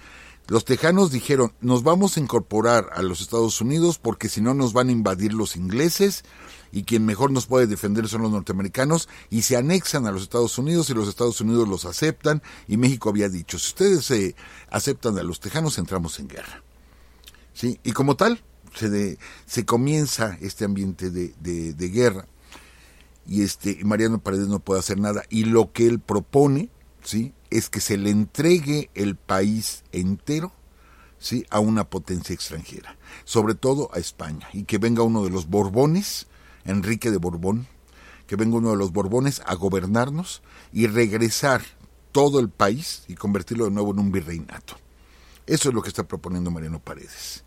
Los 0.49 0.65
tejanos 0.65 1.13
dijeron, 1.13 1.53
nos 1.61 1.85
vamos 1.85 2.17
a 2.17 2.21
incorporar 2.21 2.91
a 2.95 3.03
los 3.03 3.21
Estados 3.21 3.61
Unidos 3.61 3.99
porque 3.99 4.29
si 4.29 4.41
no 4.41 4.55
nos 4.55 4.73
van 4.73 4.89
a 4.89 4.93
invadir 4.93 5.35
los 5.35 5.57
ingleses 5.57 6.25
y 6.73 6.85
quien 6.85 7.05
mejor 7.07 7.31
nos 7.31 7.47
puede 7.47 7.67
defender 7.67 8.09
son 8.09 8.23
los 8.23 8.33
norteamericanos 8.33 9.09
y 9.31 9.43
se 9.43 9.57
anexan 9.57 10.07
a 10.07 10.13
los 10.13 10.23
Estados 10.23 10.59
Unidos 10.59 10.91
y 10.91 10.95
los 10.95 11.09
Estados 11.09 11.41
Unidos 11.41 11.69
los 11.69 11.85
aceptan 11.85 12.43
y 12.69 12.77
México 12.77 13.09
había 13.09 13.29
dicho, 13.29 13.59
si 13.59 13.69
ustedes 13.69 14.05
se 14.05 14.37
aceptan 14.71 15.19
a 15.19 15.23
los 15.23 15.41
tejanos 15.41 15.79
entramos 15.79 16.19
en 16.19 16.29
guerra. 16.29 16.63
¿Sí? 17.55 17.81
Y 17.85 17.93
como 17.93 18.17
tal, 18.17 18.43
se, 18.75 18.91
de, 18.91 19.19
se 19.47 19.65
comienza 19.65 20.37
este 20.41 20.65
ambiente 20.65 21.11
de, 21.11 21.35
de, 21.41 21.73
de 21.73 21.89
guerra 21.89 22.27
y 23.27 23.43
este 23.43 23.83
Mariano 23.85 24.19
Paredes 24.19 24.49
no 24.49 24.61
puede 24.61 24.81
hacer 24.81 24.99
nada 25.01 25.25
y 25.29 25.45
lo 25.45 25.73
que 25.73 25.87
él 25.87 25.99
propone 25.99 26.71
sí 27.03 27.33
es 27.51 27.69
que 27.69 27.81
se 27.81 27.97
le 27.97 28.11
entregue 28.11 28.91
el 28.95 29.17
país 29.17 29.85
entero 29.93 30.53
sí 31.19 31.47
a 31.51 31.59
una 31.59 31.89
potencia 31.89 32.35
extranjera 32.35 32.97
sobre 33.25 33.55
todo 33.55 33.91
a 33.93 33.99
España 33.99 34.49
y 34.53 34.65
que 34.65 34.79
venga 34.79 35.03
uno 35.03 35.25
de 35.25 35.31
los 35.31 35.49
Borbones 35.49 36.27
Enrique 36.67 37.11
de 37.11 37.19
Borbón 37.19 37.67
que 38.27 38.37
venga 38.37 38.57
uno 38.57 38.71
de 38.71 38.77
los 38.77 38.93
Borbones 38.93 39.41
a 39.47 39.55
gobernarnos 39.55 40.43
y 40.73 40.89
regresar 40.89 41.63
todo 42.13 42.41
el 42.41 42.49
país 42.49 43.05
y 43.07 43.15
convertirlo 43.15 43.67
de 43.67 43.71
nuevo 43.71 43.93
en 43.93 44.01
un 44.01 44.11
virreinato. 44.11 44.77
Eso 45.47 45.69
es 45.69 45.75
lo 45.75 45.83
que 45.83 45.89
está 45.89 46.03
proponiendo 46.09 46.51
Mariano 46.51 46.81
Paredes. 46.81 47.45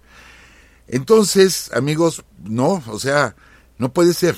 Entonces 0.88 1.72
amigos 1.74 2.24
no 2.44 2.82
o 2.88 3.00
sea 3.00 3.36
no 3.78 3.94
puede 3.94 4.14
ser 4.14 4.36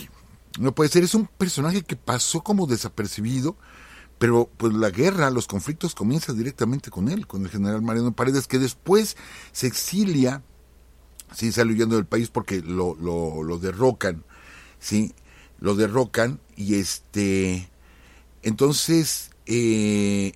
no 0.60 0.74
puede 0.74 0.90
ser, 0.90 1.04
es 1.04 1.16
un 1.16 1.28
personaje 1.28 1.82
que 1.82 1.96
pasó 1.96 2.42
como 2.42 2.68
desapercibido, 2.68 3.56
pero 4.18 4.50
pues 4.58 4.74
la 4.74 4.90
guerra, 4.90 5.30
los 5.30 5.48
conflictos 5.48 5.96
comienzan 5.96 6.38
directamente 6.38 6.92
con 6.92 7.10
él, 7.10 7.26
con 7.26 7.44
el 7.44 7.50
general 7.50 7.82
Mariano 7.82 8.12
Paredes, 8.12 8.48
que 8.48 8.60
después 8.60 9.16
se 9.52 9.68
exilia, 9.68 10.44
sí, 11.34 11.52
sale 11.52 11.74
huyendo 11.74 11.96
del 11.96 12.06
país 12.06 12.30
porque 12.30 12.62
lo, 12.62 13.60
derrocan, 13.60 14.24
sí, 14.82 15.14
lo 15.60 15.76
derrocan 15.76 16.42
y 16.58 16.76
este, 16.76 17.70
entonces 18.44 19.30
eh, 19.46 20.34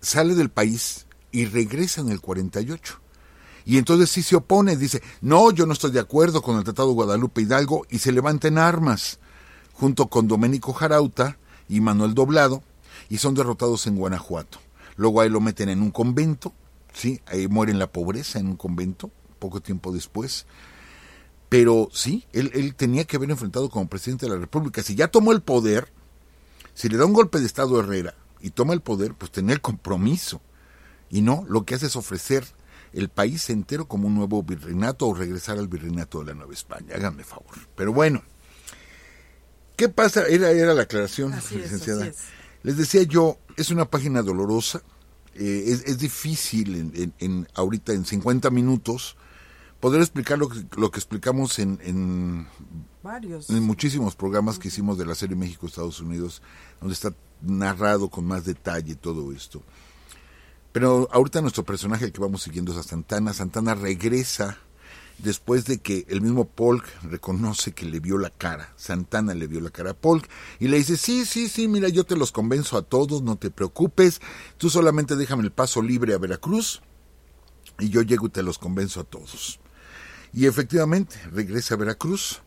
sale 0.00 0.34
del 0.34 0.50
país 0.50 1.06
y 1.30 1.44
regresa 1.44 2.00
en 2.00 2.08
el 2.08 2.20
48 2.20 3.00
y 3.66 3.78
entonces 3.78 4.10
sí 4.10 4.22
se 4.22 4.36
opone, 4.36 4.76
dice, 4.76 5.02
no, 5.20 5.50
yo 5.50 5.66
no 5.66 5.72
estoy 5.72 5.90
de 5.90 6.00
acuerdo 6.00 6.42
con 6.42 6.56
el 6.58 6.64
Tratado 6.64 6.88
de 6.88 6.94
Guadalupe 6.94 7.42
Hidalgo 7.42 7.86
y 7.88 7.98
se 7.98 8.12
levanta 8.12 8.48
en 8.48 8.58
armas, 8.58 9.18
junto 9.72 10.08
con 10.08 10.28
Doménico 10.28 10.72
Jarauta 10.72 11.38
y 11.68 11.80
Manuel 11.80 12.14
Doblado, 12.14 12.62
y 13.08 13.18
son 13.18 13.34
derrotados 13.34 13.86
en 13.86 13.96
Guanajuato. 13.96 14.58
Luego 14.96 15.20
ahí 15.20 15.30
lo 15.30 15.40
meten 15.40 15.70
en 15.70 15.80
un 15.80 15.90
convento, 15.90 16.52
¿sí? 16.92 17.20
Ahí 17.26 17.48
muere 17.48 17.72
en 17.72 17.78
la 17.78 17.90
pobreza 17.90 18.38
en 18.38 18.48
un 18.48 18.56
convento, 18.56 19.10
poco 19.38 19.60
tiempo 19.60 19.92
después. 19.92 20.46
Pero 21.54 21.88
sí, 21.92 22.26
él, 22.32 22.50
él 22.52 22.74
tenía 22.74 23.04
que 23.04 23.16
haber 23.16 23.30
enfrentado 23.30 23.70
como 23.70 23.88
presidente 23.88 24.26
de 24.26 24.32
la 24.32 24.40
República. 24.40 24.82
Si 24.82 24.96
ya 24.96 25.06
tomó 25.06 25.30
el 25.30 25.40
poder, 25.40 25.86
si 26.74 26.88
le 26.88 26.96
da 26.96 27.04
un 27.04 27.12
golpe 27.12 27.38
de 27.38 27.46
Estado 27.46 27.76
a 27.76 27.84
Herrera 27.84 28.16
y 28.40 28.50
toma 28.50 28.74
el 28.74 28.80
poder, 28.80 29.14
pues 29.14 29.30
tenía 29.30 29.54
el 29.54 29.60
compromiso. 29.60 30.42
Y 31.10 31.22
no, 31.22 31.44
lo 31.48 31.64
que 31.64 31.76
hace 31.76 31.86
es 31.86 31.94
ofrecer 31.94 32.44
el 32.92 33.08
país 33.08 33.48
entero 33.50 33.86
como 33.86 34.08
un 34.08 34.16
nuevo 34.16 34.42
virreinato 34.42 35.06
o 35.06 35.14
regresar 35.14 35.56
al 35.58 35.68
virreinato 35.68 36.18
de 36.18 36.24
la 36.24 36.34
Nueva 36.34 36.52
España. 36.52 36.96
Háganme 36.96 37.22
favor. 37.22 37.54
Pero 37.76 37.92
bueno, 37.92 38.24
¿qué 39.76 39.88
pasa? 39.88 40.26
Era, 40.26 40.50
era 40.50 40.74
la 40.74 40.82
aclaración, 40.82 41.34
Así 41.34 41.54
licenciada. 41.54 42.08
es. 42.08 42.16
Les 42.64 42.76
decía 42.76 43.04
yo, 43.04 43.38
es 43.56 43.70
una 43.70 43.84
página 43.84 44.22
dolorosa, 44.22 44.82
eh, 45.36 45.66
es, 45.68 45.84
es, 45.84 45.98
difícil 45.98 46.74
en, 46.74 46.92
en, 46.96 47.14
en, 47.20 47.48
ahorita 47.54 47.92
en 47.92 48.04
50 48.04 48.50
minutos 48.50 49.16
poder 49.84 50.00
explicar 50.00 50.38
lo 50.38 50.48
que, 50.48 50.64
lo 50.78 50.90
que 50.90 50.98
explicamos 50.98 51.58
en, 51.58 51.78
en, 51.82 52.46
Varios. 53.02 53.50
en 53.50 53.62
muchísimos 53.62 54.16
programas 54.16 54.58
que 54.58 54.68
hicimos 54.68 54.96
de 54.96 55.04
la 55.04 55.14
serie 55.14 55.36
México-Estados 55.36 56.00
Unidos, 56.00 56.40
donde 56.80 56.94
está 56.94 57.12
narrado 57.42 58.08
con 58.08 58.24
más 58.24 58.46
detalle 58.46 58.94
todo 58.94 59.30
esto. 59.30 59.62
Pero 60.72 61.06
ahorita 61.12 61.42
nuestro 61.42 61.64
personaje, 61.64 62.10
que 62.10 62.18
vamos 62.18 62.40
siguiendo 62.40 62.72
es 62.72 62.78
a 62.78 62.82
Santana. 62.82 63.34
Santana 63.34 63.74
regresa 63.74 64.56
después 65.18 65.66
de 65.66 65.76
que 65.76 66.06
el 66.08 66.22
mismo 66.22 66.46
Polk 66.46 66.86
reconoce 67.02 67.72
que 67.72 67.84
le 67.84 68.00
vio 68.00 68.16
la 68.16 68.30
cara. 68.30 68.72
Santana 68.76 69.34
le 69.34 69.46
vio 69.48 69.60
la 69.60 69.68
cara 69.68 69.90
a 69.90 69.94
Polk 69.94 70.26
y 70.60 70.68
le 70.68 70.78
dice, 70.78 70.96
sí, 70.96 71.26
sí, 71.26 71.46
sí, 71.46 71.68
mira, 71.68 71.90
yo 71.90 72.04
te 72.04 72.16
los 72.16 72.32
convenzo 72.32 72.78
a 72.78 72.82
todos, 72.82 73.20
no 73.20 73.36
te 73.36 73.50
preocupes, 73.50 74.22
tú 74.56 74.70
solamente 74.70 75.14
déjame 75.14 75.42
el 75.42 75.52
paso 75.52 75.82
libre 75.82 76.14
a 76.14 76.18
Veracruz 76.18 76.80
y 77.78 77.90
yo 77.90 78.00
llego 78.00 78.28
y 78.28 78.30
te 78.30 78.42
los 78.42 78.56
convenzo 78.56 79.00
a 79.00 79.04
todos. 79.04 79.60
Y 80.34 80.46
efectivamente, 80.46 81.16
regresa 81.32 81.74
a 81.74 81.78
Veracruz, 81.78 82.42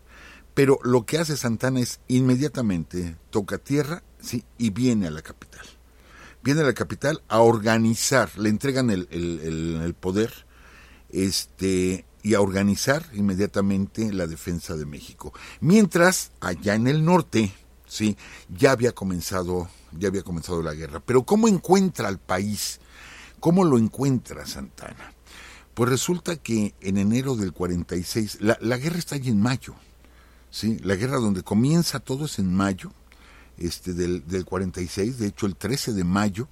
pero 0.53 0.79
lo 0.84 1.06
que 1.06 1.20
hace 1.20 1.38
Santana 1.38 1.79
es 1.79 2.00
inmediatamente 2.08 3.15
toca 3.29 3.58
tierra 3.58 4.03
sí, 4.20 4.44
y 4.58 4.72
viene 4.72 5.08
a 5.08 5.12
la 5.12 5.22
capital 5.22 5.65
viene 6.48 6.62
a 6.62 6.65
la 6.65 6.74
capital 6.74 7.22
a 7.27 7.41
organizar, 7.41 8.29
le 8.38 8.48
entregan 8.48 8.89
el, 8.89 9.10
el, 9.12 9.94
poder 9.94 10.32
este, 11.10 12.06
y 12.24 12.36
a 12.36 12.39
organizar 12.39 13.06
inmediatamente 13.13 14.13
la 14.13 14.27
defensa 14.27 14.77
de 14.77 14.86
México. 14.86 15.34
Mientras, 15.60 16.32
allá 16.39 16.75
en 16.75 16.88
el 16.88 17.03
norte, 17.03 17.53
sí, 17.86 18.15
ya 18.48 18.72
había 18.72 18.94
comenzado, 18.94 19.67
ya 19.91 20.08
había 20.08 20.24
comenzado 20.24 20.63
la 20.63 20.74
guerra. 20.74 21.01
Pero 21.06 21.24
¿cómo 21.24 21.50
encuentra 21.50 22.08
al 22.08 22.17
país? 22.17 22.79
¿Cómo 23.41 23.65
lo 23.65 23.77
encuentra 23.77 24.46
Santana? 24.46 25.13
Pues 25.77 25.91
resulta 25.91 26.38
que 26.38 26.74
en 26.81 26.98
enero 26.98 27.36
del 27.36 27.53
46, 27.53 28.39
la, 28.41 28.57
la 28.62 28.77
guerra 28.77 28.98
está 28.98 29.13
allí 29.13 29.29
en 29.29 29.39
mayo, 29.39 29.75
¿sí? 30.50 30.79
La 30.79 30.96
guerra 30.96 31.17
donde 31.17 31.43
comienza 31.43 32.00
todo 32.00 32.25
es 32.25 32.39
en 32.39 32.51
mayo, 32.51 32.91
este, 33.60 33.93
del, 33.93 34.25
del 34.25 34.43
46, 34.43 35.19
de 35.19 35.27
hecho 35.27 35.46
el 35.46 35.55
13 35.55 35.93
de 35.93 36.03
mayo, 36.03 36.48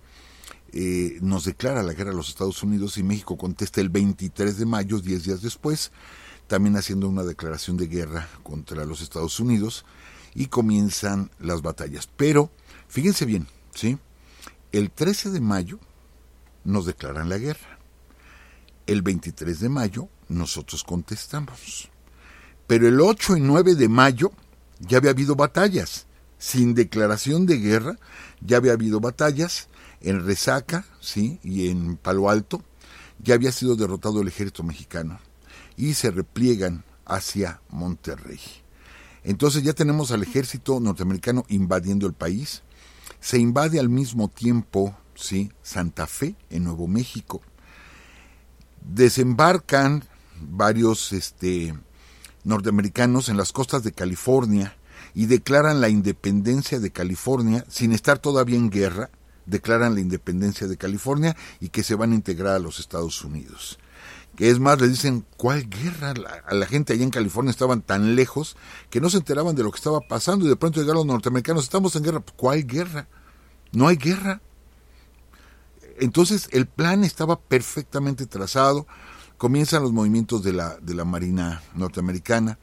eh, 0.73 1.17
nos 1.21 1.45
declara 1.45 1.81
la 1.81 1.93
guerra 1.93 2.11
a 2.11 2.13
los 2.13 2.29
Estados 2.29 2.61
Unidos 2.61 2.99
y 2.99 3.03
México 3.03 3.35
contesta 3.35 3.81
el 3.81 3.89
23 3.89 4.59
de 4.59 4.65
mayo, 4.67 4.99
10 4.99 5.23
días 5.23 5.41
después, 5.41 5.91
también 6.45 6.77
haciendo 6.77 7.09
una 7.09 7.23
declaración 7.23 7.77
de 7.77 7.87
guerra 7.87 8.29
contra 8.43 8.85
los 8.85 9.01
Estados 9.01 9.39
Unidos 9.39 9.85
y 10.35 10.45
comienzan 10.45 11.31
las 11.39 11.63
batallas. 11.63 12.07
Pero, 12.15 12.51
fíjense 12.87 13.25
bien, 13.25 13.47
¿sí? 13.73 13.97
El 14.71 14.91
13 14.91 15.31
de 15.31 15.41
mayo 15.41 15.79
nos 16.63 16.85
declaran 16.85 17.27
la 17.27 17.39
guerra. 17.39 17.74
El 18.87 19.01
23 19.01 19.59
de 19.59 19.69
mayo 19.69 20.09
nosotros 20.27 20.83
contestamos. 20.83 21.89
Pero 22.67 22.87
el 22.87 22.99
8 22.99 23.37
y 23.37 23.41
9 23.41 23.75
de 23.75 23.89
mayo 23.89 24.31
ya 24.79 24.97
había 24.97 25.11
habido 25.11 25.35
batallas 25.35 26.07
sin 26.37 26.75
declaración 26.75 27.45
de 27.45 27.57
guerra, 27.57 27.97
ya 28.41 28.57
había 28.57 28.73
habido 28.73 28.99
batallas 28.99 29.69
en 30.01 30.25
Resaca, 30.25 30.85
sí, 30.99 31.39
y 31.43 31.69
en 31.69 31.97
Palo 31.97 32.29
Alto, 32.29 32.61
ya 33.19 33.35
había 33.35 33.51
sido 33.51 33.75
derrotado 33.75 34.21
el 34.21 34.27
ejército 34.27 34.63
mexicano 34.63 35.19
y 35.77 35.93
se 35.93 36.11
repliegan 36.11 36.83
hacia 37.05 37.61
Monterrey. 37.69 38.39
Entonces 39.23 39.63
ya 39.63 39.73
tenemos 39.73 40.11
al 40.11 40.21
ejército 40.21 40.79
norteamericano 40.79 41.45
invadiendo 41.47 42.05
el 42.05 42.13
país. 42.13 42.61
Se 43.19 43.39
invade 43.39 43.79
al 43.79 43.89
mismo 43.89 44.27
tiempo, 44.27 44.95
sí, 45.15 45.51
Santa 45.63 46.05
Fe 46.05 46.35
en 46.49 46.65
Nuevo 46.65 46.87
México. 46.87 47.41
Desembarcan 48.87 50.03
varios 50.39 51.13
este 51.13 51.73
norteamericanos 52.43 53.29
en 53.29 53.37
las 53.37 53.51
costas 53.51 53.83
de 53.83 53.91
California 53.91 54.77
y 55.13 55.25
declaran 55.25 55.81
la 55.81 55.89
independencia 55.89 56.79
de 56.79 56.91
California 56.91 57.65
sin 57.67 57.91
estar 57.91 58.19
todavía 58.19 58.57
en 58.57 58.69
guerra, 58.69 59.09
declaran 59.45 59.95
la 59.95 60.01
independencia 60.01 60.67
de 60.67 60.77
California 60.77 61.35
y 61.59 61.69
que 61.69 61.83
se 61.83 61.95
van 61.95 62.11
a 62.11 62.15
integrar 62.15 62.55
a 62.55 62.59
los 62.59 62.79
Estados 62.79 63.23
Unidos. 63.23 63.79
Que 64.35 64.49
es 64.49 64.59
más, 64.59 64.79
le 64.81 64.89
dicen, 64.89 65.25
¿cuál 65.37 65.69
guerra? 65.69 66.13
a 66.45 66.53
la 66.53 66.65
gente 66.65 66.93
allá 66.93 67.03
en 67.03 67.09
California 67.09 67.51
estaban 67.51 67.81
tan 67.81 68.15
lejos 68.15 68.57
que 68.89 68.99
no 68.99 69.09
se 69.09 69.17
enteraban 69.17 69.55
de 69.55 69.63
lo 69.63 69.71
que 69.71 69.77
estaba 69.77 70.01
pasando 70.01 70.45
y 70.45 70.49
de 70.49 70.57
pronto 70.57 70.81
llegaron 70.81 71.07
los 71.07 71.15
norteamericanos, 71.15 71.63
estamos 71.63 71.95
en 71.95 72.03
guerra. 72.03 72.23
¿Cuál 72.35 72.65
guerra? 72.65 73.07
No 73.71 73.87
hay 73.87 73.95
guerra. 73.95 74.41
Entonces 75.97 76.49
el 76.51 76.65
plan 76.65 77.03
estaba 77.03 77.39
perfectamente 77.39 78.25
trazado, 78.25 78.87
comienzan 79.37 79.83
los 79.83 79.93
movimientos 79.93 80.43
de 80.43 80.53
la, 80.53 80.77
de 80.77 80.93
la 80.93 81.05
Marina 81.05 81.61
norteamericana 81.73 82.57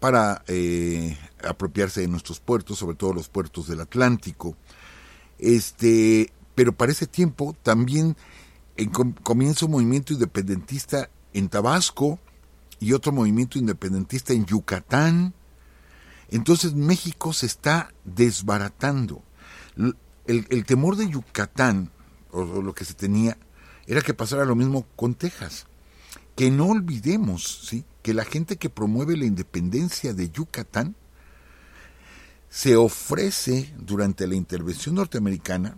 para 0.00 0.44
eh, 0.46 1.18
apropiarse 1.42 2.00
de 2.00 2.08
nuestros 2.08 2.40
puertos, 2.40 2.78
sobre 2.78 2.96
todo 2.96 3.12
los 3.12 3.28
puertos 3.28 3.66
del 3.66 3.80
Atlántico. 3.80 4.56
Este, 5.38 6.32
pero 6.54 6.72
para 6.72 6.92
ese 6.92 7.06
tiempo 7.06 7.56
también 7.62 8.16
comienza 9.22 9.66
un 9.66 9.72
movimiento 9.72 10.12
independentista 10.12 11.10
en 11.32 11.48
Tabasco 11.48 12.18
y 12.78 12.92
otro 12.92 13.12
movimiento 13.12 13.58
independentista 13.58 14.32
en 14.32 14.46
Yucatán. 14.46 15.34
Entonces 16.30 16.74
México 16.74 17.32
se 17.32 17.46
está 17.46 17.92
desbaratando. 18.04 19.22
El, 19.76 20.46
el 20.50 20.64
temor 20.64 20.96
de 20.96 21.08
Yucatán, 21.08 21.90
o 22.30 22.62
lo 22.62 22.74
que 22.74 22.84
se 22.84 22.94
tenía, 22.94 23.36
era 23.86 24.02
que 24.02 24.14
pasara 24.14 24.44
lo 24.44 24.54
mismo 24.54 24.86
con 24.96 25.14
Texas. 25.14 25.66
Que 26.36 26.50
no 26.50 26.66
olvidemos, 26.66 27.66
¿sí? 27.66 27.84
que 28.02 28.14
la 28.14 28.24
gente 28.24 28.56
que 28.56 28.70
promueve 28.70 29.16
la 29.16 29.24
independencia 29.24 30.12
de 30.14 30.30
Yucatán 30.30 30.94
se 32.48 32.76
ofrece 32.76 33.74
durante 33.78 34.26
la 34.26 34.34
intervención 34.34 34.94
norteamericana 34.94 35.76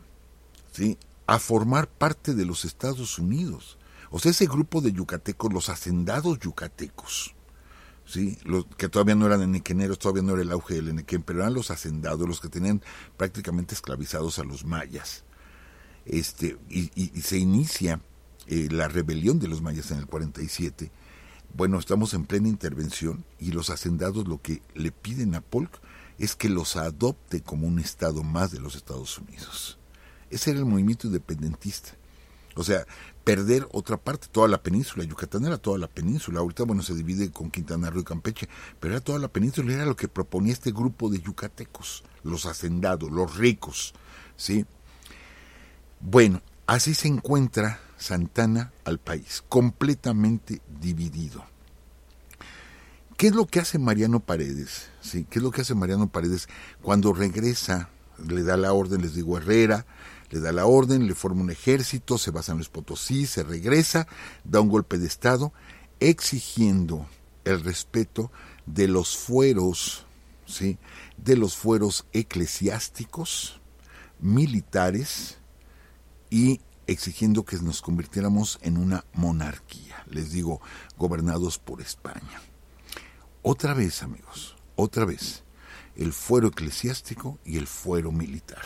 ¿sí? 0.73 0.99
a 1.27 1.39
formar 1.39 1.89
parte 1.89 2.35
de 2.35 2.45
los 2.45 2.65
Estados 2.65 3.19
Unidos. 3.19 3.79
O 4.11 4.19
sea, 4.19 4.33
ese 4.33 4.47
grupo 4.47 4.81
de 4.81 4.93
yucatecos, 4.93 5.53
los 5.53 5.69
hacendados 5.69 6.41
yucatecos, 6.41 7.35
¿sí? 8.05 8.39
los 8.45 8.67
que 8.77 8.89
todavía 8.89 9.15
no 9.15 9.27
eran 9.27 9.43
enequeneros, 9.43 9.99
todavía 9.99 10.23
no 10.23 10.33
era 10.33 10.43
el 10.43 10.51
auge 10.51 10.75
del 10.75 10.89
enequén, 10.89 11.23
pero 11.23 11.41
eran 11.41 11.55
los 11.55 11.71
hacendados, 11.71 12.29
los 12.29 12.41
que 12.41 12.49
tenían 12.49 12.83
prácticamente 13.17 13.75
esclavizados 13.75 14.39
a 14.41 14.45
los 14.45 14.65
mayas. 14.65 15.25
Este, 16.07 16.57
y, 16.69 16.91
y, 16.95 17.21
se 17.21 17.39
inicia 17.39 18.01
eh, 18.47 18.69
la 18.71 18.89
rebelión 18.89 19.39
de 19.39 19.49
los 19.49 19.63
mayas 19.63 19.91
en 19.91 19.99
el 19.99 20.07
47 20.07 20.91
bueno, 21.55 21.79
estamos 21.79 22.15
en 22.15 22.25
plena 22.25 22.49
intervención 22.49 23.25
y 23.39 23.53
los 23.53 23.71
hacendados 23.71 24.29
lo 24.29 24.41
que 24.41 24.63
le 24.75 24.93
piden 24.93 25.35
a 25.35 25.41
Polk 25.41 25.81
es 26.19 26.37
que 26.37 26.49
los 26.49 26.77
adopte 26.77 27.43
como 27.43 27.67
un 27.67 27.79
estado 27.79 28.23
más 28.23 28.51
de 28.53 28.61
los 28.61 28.77
Estados 28.77 29.19
Unidos. 29.19 29.79
Ese 30.31 30.51
era 30.51 30.61
el 30.61 30.67
movimiento 30.67 31.09
independentista. 31.09 31.91
O 32.57 32.63
sea, 32.63 32.87
perder 33.25 33.67
otra 33.73 33.97
parte, 33.97 34.29
toda 34.31 34.47
la 34.49 34.63
península. 34.63 35.05
Yucatán 35.05 35.45
era 35.45 35.59
toda 35.59 35.79
la 35.79 35.89
península. 35.89 36.41
Ahorita, 36.41 36.65
bueno, 36.65 36.83
se 36.83 36.95
divide 36.95 37.31
con 37.31 37.51
Quintana 37.51 37.91
Roo 37.91 38.01
y 38.01 38.05
Campeche, 38.05 38.49
pero 38.79 38.95
era 38.95 39.01
toda 39.01 39.19
la 39.19 39.29
península. 39.29 39.73
Era 39.73 39.87
lo 39.87 39.97
que 39.97 40.09
proponía 40.09 40.53
este 40.53 40.73
grupo 40.73 41.09
de 41.11 41.21
yucatecos, 41.21 42.05
los 42.23 42.47
hacendados, 42.47 43.11
los 43.11 43.37
ricos. 43.37 43.95
¿sí? 44.37 44.67
Bueno, 46.03 46.41
así 46.67 46.95
se 46.95 47.09
encuentra 47.09 47.79
Santana 47.99 48.73
al 48.85 48.99
país, 48.99 49.45
completamente 49.51 50.63
dividido. 50.81 51.45
¿Qué 53.19 53.27
es 53.27 53.35
lo 53.35 53.47
que 53.47 53.61
hace 53.61 53.79
Mariano 53.79 54.21
Paredes? 54.21 54.89
¿Sí? 55.03 55.27
¿Qué 55.29 55.41
es 55.41 55.43
lo 55.43 55.51
que 55.51 55.61
hace 55.61 55.75
Mariano 55.75 56.09
Paredes 56.09 56.49
cuando 56.81 57.13
regresa? 57.13 57.91
Le 58.27 58.43
da 58.45 58.57
la 58.57 58.73
orden, 58.73 59.03
les 59.03 59.15
digo, 59.15 59.37
Herrera, 59.37 59.85
le 60.31 60.41
da 60.41 60.53
la 60.53 60.65
orden, 60.65 61.07
le 61.07 61.15
forma 61.15 61.43
un 61.43 61.51
ejército, 61.51 62.17
se 62.17 62.31
basa 62.31 62.53
en 62.53 62.59
los 62.59 62.71
Potosí, 62.71 63.27
se 63.27 63.43
regresa, 63.43 64.09
da 64.45 64.63
un 64.63 64.71
golpe 64.71 64.97
de 64.97 65.07
Estado, 65.07 65.53
exigiendo 66.01 67.07
el 67.45 67.63
respeto 67.63 68.33
de 68.65 68.89
los 68.89 69.19
fueros, 69.19 70.07
¿sí? 70.47 70.79
de 71.19 71.37
los 71.37 71.57
fueros 71.57 72.07
eclesiásticos, 72.15 73.61
militares 74.19 75.40
y 76.31 76.61
exigiendo 76.87 77.45
que 77.45 77.57
nos 77.59 77.83
convirtiéramos 77.83 78.59
en 78.63 78.77
una 78.77 79.05
monarquía, 79.13 80.05
les 80.09 80.33
digo, 80.33 80.61
gobernados 80.97 81.59
por 81.59 81.81
España. 81.81 82.41
Otra 83.43 83.75
vez, 83.75 84.03
amigos, 84.03 84.57
otra 84.77 85.05
vez, 85.05 85.43
el 85.97 86.13
fuero 86.13 86.49
eclesiástico 86.49 87.39
y 87.45 87.59
el 87.59 87.67
fuero 87.67 88.13
militar. 88.13 88.65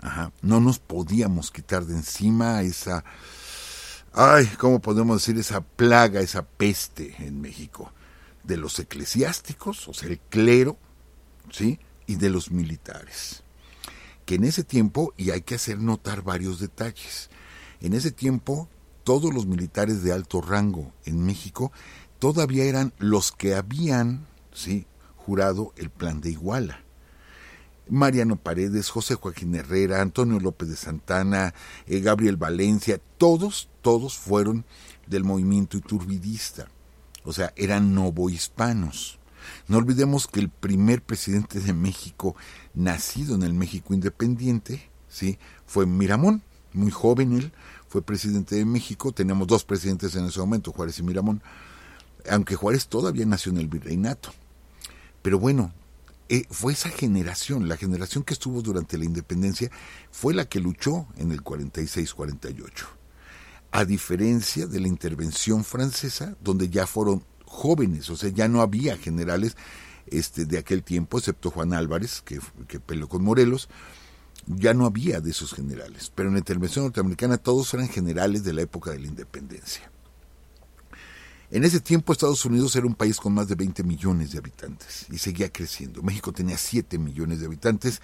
Ajá. 0.00 0.32
No 0.42 0.60
nos 0.60 0.78
podíamos 0.78 1.50
quitar 1.50 1.84
de 1.84 1.94
encima 1.94 2.62
esa, 2.62 3.04
ay, 4.12 4.46
¿cómo 4.58 4.80
podemos 4.80 5.20
decir? 5.20 5.38
Esa 5.38 5.60
plaga, 5.60 6.20
esa 6.20 6.46
peste 6.46 7.16
en 7.18 7.40
México, 7.40 7.92
de 8.44 8.56
los 8.56 8.78
eclesiásticos, 8.78 9.88
o 9.88 9.94
sea, 9.94 10.08
el 10.08 10.20
clero, 10.20 10.78
¿sí? 11.50 11.80
Y 12.06 12.16
de 12.16 12.30
los 12.30 12.50
militares 12.50 13.42
que 14.28 14.34
en 14.34 14.44
ese 14.44 14.62
tiempo, 14.62 15.14
y 15.16 15.30
hay 15.30 15.40
que 15.40 15.54
hacer 15.54 15.80
notar 15.80 16.20
varios 16.20 16.60
detalles, 16.60 17.30
en 17.80 17.94
ese 17.94 18.10
tiempo 18.10 18.68
todos 19.02 19.32
los 19.32 19.46
militares 19.46 20.02
de 20.02 20.12
alto 20.12 20.42
rango 20.42 20.92
en 21.06 21.24
México 21.24 21.72
todavía 22.18 22.64
eran 22.64 22.92
los 22.98 23.32
que 23.32 23.54
habían 23.54 24.26
¿sí? 24.52 24.84
jurado 25.16 25.72
el 25.76 25.88
plan 25.88 26.20
de 26.20 26.32
Iguala. 26.32 26.84
Mariano 27.88 28.36
Paredes, 28.36 28.90
José 28.90 29.14
Joaquín 29.14 29.54
Herrera, 29.54 30.02
Antonio 30.02 30.38
López 30.40 30.68
de 30.68 30.76
Santana, 30.76 31.54
eh, 31.86 32.00
Gabriel 32.00 32.36
Valencia, 32.36 33.00
todos, 33.16 33.70
todos 33.80 34.18
fueron 34.18 34.66
del 35.06 35.24
movimiento 35.24 35.78
iturbidista. 35.78 36.68
O 37.24 37.32
sea, 37.32 37.54
eran 37.56 37.94
novohispanos. 37.94 39.17
No 39.66 39.78
olvidemos 39.78 40.26
que 40.26 40.40
el 40.40 40.48
primer 40.48 41.02
presidente 41.02 41.60
de 41.60 41.72
México, 41.72 42.36
nacido 42.74 43.34
en 43.34 43.42
el 43.42 43.54
México 43.54 43.94
independiente, 43.94 44.90
¿sí? 45.08 45.38
fue 45.66 45.86
Miramón, 45.86 46.42
muy 46.72 46.90
joven 46.90 47.32
él, 47.32 47.52
fue 47.88 48.02
presidente 48.02 48.56
de 48.56 48.64
México, 48.64 49.12
teníamos 49.12 49.46
dos 49.46 49.64
presidentes 49.64 50.14
en 50.14 50.26
ese 50.26 50.40
momento, 50.40 50.72
Juárez 50.72 50.98
y 50.98 51.02
Miramón, 51.02 51.42
aunque 52.30 52.56
Juárez 52.56 52.88
todavía 52.88 53.24
nació 53.26 53.52
en 53.52 53.58
el 53.58 53.68
virreinato. 53.68 54.32
Pero 55.22 55.38
bueno, 55.38 55.72
eh, 56.28 56.44
fue 56.50 56.74
esa 56.74 56.90
generación, 56.90 57.68
la 57.68 57.76
generación 57.76 58.22
que 58.22 58.34
estuvo 58.34 58.60
durante 58.60 58.98
la 58.98 59.06
independencia, 59.06 59.70
fue 60.10 60.34
la 60.34 60.44
que 60.44 60.60
luchó 60.60 61.06
en 61.16 61.32
el 61.32 61.42
46-48. 61.42 62.68
A 63.70 63.84
diferencia 63.84 64.66
de 64.66 64.80
la 64.80 64.88
intervención 64.88 65.64
francesa, 65.64 66.36
donde 66.42 66.68
ya 66.68 66.86
fueron 66.86 67.24
jóvenes, 67.48 68.10
o 68.10 68.16
sea, 68.16 68.30
ya 68.30 68.48
no 68.48 68.60
había 68.60 68.96
generales 68.96 69.56
este, 70.06 70.44
de 70.44 70.58
aquel 70.58 70.82
tiempo, 70.82 71.18
excepto 71.18 71.50
Juan 71.50 71.72
Álvarez, 71.72 72.22
que, 72.22 72.40
que 72.66 72.80
peleó 72.80 73.08
con 73.08 73.24
Morelos, 73.24 73.68
ya 74.46 74.74
no 74.74 74.86
había 74.86 75.20
de 75.20 75.30
esos 75.30 75.52
generales, 75.52 76.10
pero 76.14 76.28
en 76.28 76.34
la 76.34 76.40
intervención 76.40 76.84
norteamericana 76.84 77.36
todos 77.36 77.72
eran 77.74 77.88
generales 77.88 78.44
de 78.44 78.52
la 78.52 78.62
época 78.62 78.90
de 78.90 79.00
la 79.00 79.06
independencia. 79.06 79.90
En 81.50 81.64
ese 81.64 81.80
tiempo 81.80 82.12
Estados 82.12 82.44
Unidos 82.44 82.76
era 82.76 82.86
un 82.86 82.94
país 82.94 83.16
con 83.16 83.32
más 83.32 83.48
de 83.48 83.54
20 83.54 83.82
millones 83.82 84.32
de 84.32 84.38
habitantes 84.38 85.06
y 85.10 85.16
seguía 85.16 85.50
creciendo. 85.50 86.02
México 86.02 86.30
tenía 86.30 86.58
7 86.58 86.98
millones 86.98 87.40
de 87.40 87.46
habitantes 87.46 88.02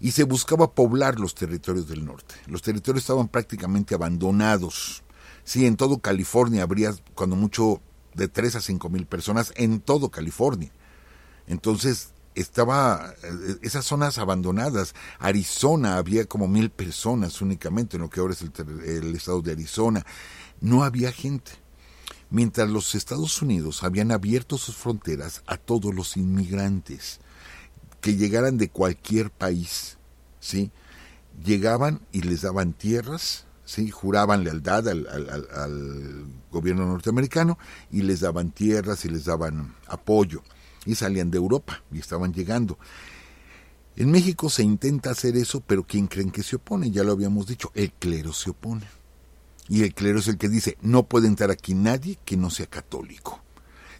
y 0.00 0.10
se 0.10 0.24
buscaba 0.24 0.74
poblar 0.74 1.20
los 1.20 1.36
territorios 1.36 1.86
del 1.86 2.04
norte. 2.04 2.34
Los 2.46 2.60
territorios 2.60 3.04
estaban 3.04 3.28
prácticamente 3.28 3.94
abandonados. 3.94 5.04
Sí, 5.44 5.64
en 5.64 5.76
todo 5.76 5.98
California 5.98 6.64
habría 6.64 6.92
cuando 7.14 7.36
mucho 7.36 7.80
de 8.14 8.28
3 8.28 8.56
a 8.56 8.60
5 8.60 8.88
mil 8.88 9.06
personas 9.06 9.52
en 9.56 9.80
todo 9.80 10.10
California. 10.10 10.70
Entonces, 11.46 12.12
estaba 12.34 13.14
eh, 13.22 13.56
esas 13.62 13.84
zonas 13.84 14.18
abandonadas. 14.18 14.94
Arizona 15.18 15.96
había 15.96 16.24
como 16.24 16.48
mil 16.48 16.70
personas 16.70 17.40
únicamente, 17.40 17.96
en 17.96 18.02
lo 18.02 18.10
que 18.10 18.20
ahora 18.20 18.34
es 18.34 18.42
el, 18.42 19.14
estado 19.14 19.42
de 19.42 19.52
Arizona. 19.52 20.04
No 20.60 20.84
había 20.84 21.12
gente. 21.12 21.52
Mientras 22.30 22.70
los 22.70 22.94
Estados 22.94 23.42
Unidos 23.42 23.82
habían 23.82 24.10
abierto 24.10 24.56
sus 24.56 24.76
fronteras 24.76 25.42
a 25.46 25.58
todos 25.58 25.94
los 25.94 26.16
inmigrantes 26.16 27.20
que 28.00 28.16
llegaran 28.16 28.56
de 28.56 28.70
cualquier 28.70 29.30
país, 29.30 29.98
¿sí? 30.40 30.70
Llegaban 31.44 32.00
y 32.10 32.22
les 32.22 32.40
daban 32.40 32.72
tierras, 32.72 33.44
¿sí? 33.64 33.90
juraban 33.90 34.44
lealtad 34.44 34.88
al, 34.88 36.24
gobierno 36.50 36.86
norteamericano 36.86 37.58
y 37.90 38.02
les 38.02 38.20
daban 38.20 38.50
tierras 38.50 39.04
y 39.06 39.08
les 39.08 39.24
daban 39.24 39.74
apoyo 39.86 40.42
y 40.84 40.94
salían 40.94 41.30
de 41.30 41.38
Europa 41.38 41.82
y 41.90 41.98
estaban 41.98 42.32
llegando. 42.34 42.78
En 43.96 44.10
México 44.10 44.50
se 44.50 44.62
intenta 44.62 45.10
hacer 45.10 45.36
eso, 45.36 45.60
pero 45.60 45.84
¿quién 45.84 46.06
creen 46.06 46.30
que 46.30 46.42
se 46.42 46.56
opone? 46.56 46.90
Ya 46.90 47.04
lo 47.04 47.12
habíamos 47.12 47.46
dicho, 47.46 47.70
el 47.74 47.92
clero 47.92 48.32
se 48.32 48.50
opone. 48.50 48.86
Y 49.68 49.82
el 49.82 49.94
clero 49.94 50.18
es 50.18 50.28
el 50.28 50.38
que 50.38 50.48
dice, 50.48 50.76
no 50.82 51.04
puede 51.04 51.28
entrar 51.28 51.50
aquí 51.50 51.74
nadie 51.74 52.18
que 52.24 52.36
no 52.36 52.50
sea 52.50 52.66
católico. 52.66 53.40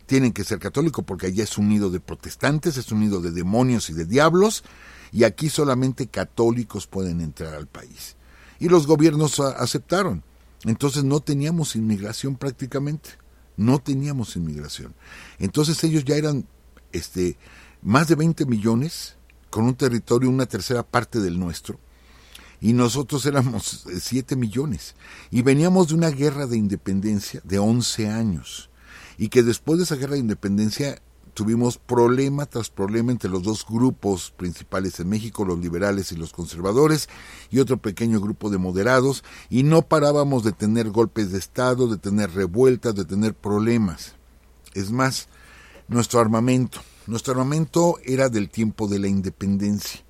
tienen 0.07 0.33
que 0.33 0.45
ser 0.45 0.59
católicos 0.59 1.05
porque 1.07 1.29
allá 1.29 1.45
es 1.45 1.57
un 1.57 1.71
nido 1.71 1.89
de 1.89 2.01
protestantes, 2.01 2.77
es 2.77 2.93
un 2.93 3.01
nido 3.01 3.23
de 3.23 3.31
demonios 3.31 3.89
y 3.89 3.95
de 3.95 4.05
diablos, 4.05 4.63
y 5.11 5.25
aquí 5.25 5.49
solamente 5.49 6.09
católicos 6.09 6.87
pueden 6.87 7.23
entrar 7.23 7.55
al 7.55 7.67
país. 7.67 8.17
Y 8.63 8.69
los 8.69 8.87
gobiernos 8.87 9.41
aceptaron. 9.41 10.23
Entonces 10.65 11.03
no 11.03 11.19
teníamos 11.19 11.75
inmigración 11.75 12.37
prácticamente, 12.37 13.11
no 13.57 13.81
teníamos 13.81 14.37
inmigración. 14.37 14.95
Entonces 15.41 15.83
ellos 15.83 16.05
ya 16.05 16.15
eran 16.15 16.47
este, 16.93 17.37
más 17.83 18.07
de 18.07 18.15
20 18.15 18.47
millones, 18.47 19.17
con 19.51 19.65
un 19.65 19.75
territorio 19.75 20.31
una 20.31 20.47
tercera 20.47 20.85
parte 20.85 21.19
del 21.19 21.41
nuestro, 21.41 21.81
y 22.61 22.73
nosotros 22.73 23.27
éramos 23.27 23.85
7 24.01 24.37
millones. 24.37 24.95
Y 25.33 25.43
veníamos 25.43 25.89
de 25.89 25.95
una 25.95 26.11
guerra 26.11 26.47
de 26.47 26.57
independencia 26.57 27.41
de 27.43 27.59
11 27.59 28.11
años, 28.11 28.71
y 29.19 29.29
que 29.29 29.43
después 29.43 29.79
de 29.79 29.85
esa 29.87 29.97
guerra 29.97 30.13
de 30.13 30.21
independencia 30.21 31.03
tuvimos 31.35 31.79
problema 31.79 32.47
tras 32.47 32.71
problema 32.71 33.13
entre 33.13 33.31
los 33.31 33.43
dos 33.43 33.65
grupos 33.69 34.33
principales 34.37 35.01
en 35.01 35.09
México, 35.09 35.45
los 35.45 35.59
liberales 35.59 36.13
y 36.13 36.17
los 36.17 36.33
conservadores, 36.33 37.09
y 37.51 37.61
otro 37.61 37.79
pequeño 37.79 38.21
grupo 38.21 38.51
de 38.51 38.59
moderados, 38.59 39.25
y 39.49 39.63
no 39.63 39.83
parábamos 39.83 40.45
de 40.45 40.53
tener 40.53 40.91
golpes 40.91 41.33
de 41.33 41.39
Estado, 41.39 41.89
de 41.89 41.97
tener 41.97 42.33
revueltas, 42.33 42.95
de 42.95 43.05
tener 43.05 43.35
problemas. 43.35 44.15
Es 44.75 44.91
más, 44.91 45.29
nuestro 45.89 46.21
armamento, 46.21 46.81
nuestro 47.07 47.33
armamento 47.33 47.99
era 48.05 48.29
del 48.29 48.51
tiempo 48.51 48.89
de 48.89 48.99
la 48.99 49.09
independencia. 49.09 50.01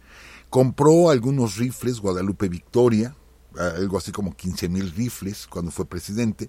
Compró 0.51 1.11
algunos 1.11 1.57
rifles 1.57 2.01
Guadalupe 2.01 2.49
Victoria, 2.49 3.17
algo 3.57 3.99
así 3.99 4.13
como 4.13 4.35
15 4.35 4.69
mil 4.69 4.91
rifles 4.91 5.47
cuando 5.47 5.71
fue 5.71 5.87
presidente, 5.87 6.49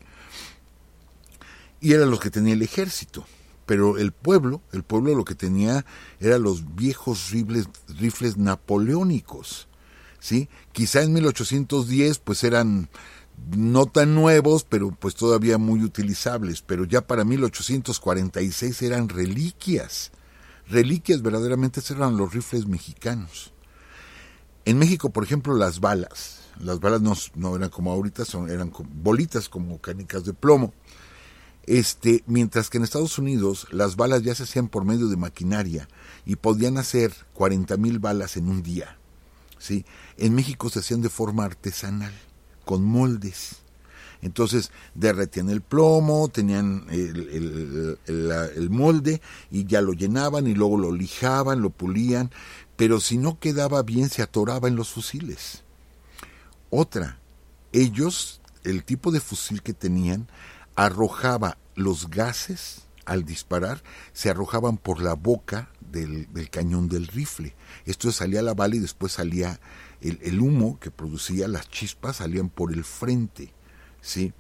y 1.80 1.94
eran 1.94 2.10
los 2.10 2.20
que 2.20 2.30
tenía 2.30 2.54
el 2.54 2.62
ejército 2.62 3.26
pero 3.66 3.98
el 3.98 4.12
pueblo, 4.12 4.62
el 4.72 4.84
pueblo 4.84 5.16
lo 5.16 5.26
que 5.26 5.36
tenía 5.36 5.86
eran 6.20 6.44
los 6.44 6.76
viejos 6.76 7.32
rifles, 7.32 7.68
rifles 8.00 8.38
napoleónicos, 8.38 9.68
¿sí? 10.20 10.50
Quizá 10.72 11.02
en 11.02 11.14
1810 11.14 12.20
pues 12.20 12.44
eran 12.44 12.90
no 13.56 13.86
tan 13.86 14.16
nuevos, 14.16 14.64
pero 14.64 14.92
pues 14.92 15.16
todavía 15.16 15.58
muy 15.58 15.84
utilizables, 15.84 16.62
pero 16.62 16.86
ya 16.86 17.06
para 17.06 17.24
1846 17.24 18.82
eran 18.82 19.10
reliquias, 19.10 20.12
reliquias 20.68 21.22
verdaderamente 21.22 21.82
eran 21.90 22.18
los 22.18 22.34
rifles 22.34 22.68
mexicanos. 22.68 23.54
En 24.66 24.80
México, 24.80 25.10
por 25.10 25.24
ejemplo, 25.26 25.56
las 25.56 25.82
balas, 25.82 26.40
las 26.60 26.80
balas 26.80 27.02
no, 27.02 27.14
no 27.36 27.56
eran 27.56 27.70
como 27.70 27.92
ahorita, 27.92 28.24
son, 28.24 28.50
eran 28.50 28.72
bolitas 28.94 29.50
como 29.50 29.80
canicas 29.82 30.24
de 30.24 30.34
plomo, 30.34 30.74
este, 31.66 32.24
mientras 32.28 32.70
que 32.70 32.78
en 32.78 32.84
Estados 32.84 33.18
Unidos 33.18 33.68
las 33.72 33.96
balas 33.96 34.24
ya 34.24 34.36
se 34.36 34.44
hacían 34.44 34.68
por 34.68 34.86
medio 34.86 35.08
de 35.08 35.18
maquinaria 35.18 35.88
y 36.26 36.36
podían 36.36 36.78
hacer 36.78 37.14
40 37.34 37.78
mil 37.78 38.00
balas 38.00 38.38
en 38.38 38.50
un 38.50 38.64
día. 38.64 38.98
¿sí? 39.60 39.86
En 40.18 40.36
México 40.36 40.70
se 40.70 40.80
hacían 40.80 41.02
de 41.02 41.10
forma 41.10 41.46
artesanal, 41.46 42.14
con 42.66 42.84
moldes. 42.84 43.58
Entonces 44.22 44.72
derretían 44.96 45.50
el 45.50 45.62
plomo, 45.62 46.30
tenían 46.30 46.86
el, 46.90 47.98
el, 48.08 48.70
molde 48.70 49.22
y 49.52 49.66
ya 49.66 49.82
lo 49.82 49.92
llenaban 49.92 50.48
y 50.48 50.54
luego 50.54 50.78
lo 50.78 50.94
lijaban, 50.94 51.62
lo 51.62 51.72
pulían, 51.72 52.32
pero 52.78 53.02
si 53.02 53.18
no 53.18 53.38
quedaba 53.38 53.84
bien 53.84 54.10
se 54.10 54.22
atoraba 54.22 54.70
en 54.70 54.78
los 54.78 54.92
fusiles. 54.92 55.64
Otra, 56.70 57.20
ellos, 57.74 58.40
el 58.64 58.86
tipo 58.86 59.12
de 59.12 59.20
fusil 59.20 59.62
que 59.62 59.74
tenían, 59.74 60.30
arrojaba 60.76 61.58
los 61.76 62.10
gases 62.10 62.88
al 63.06 63.26
disparar, 63.26 63.84
se 64.14 64.30
arrojaban 64.30 64.78
por 64.78 65.02
la 65.02 65.14
boca 65.14 65.70
del, 65.80 66.28
cañón 66.50 66.90
del 66.90 67.08
rifle. 67.08 67.56
Esto 67.86 68.12
salía 68.12 68.42
la 68.42 68.54
bala 68.54 68.76
y 68.76 68.80
después 68.80 69.14
salía 69.14 69.60
el, 70.02 70.20
el, 70.24 70.40
humo 70.40 70.80
que 70.80 70.92
producía, 70.92 71.48
las 71.48 71.70
chispas 71.70 72.18
salían 72.18 72.50
por 72.50 72.72
el 72.74 72.84
frente. 72.84 73.54
¿sí? 74.02 74.34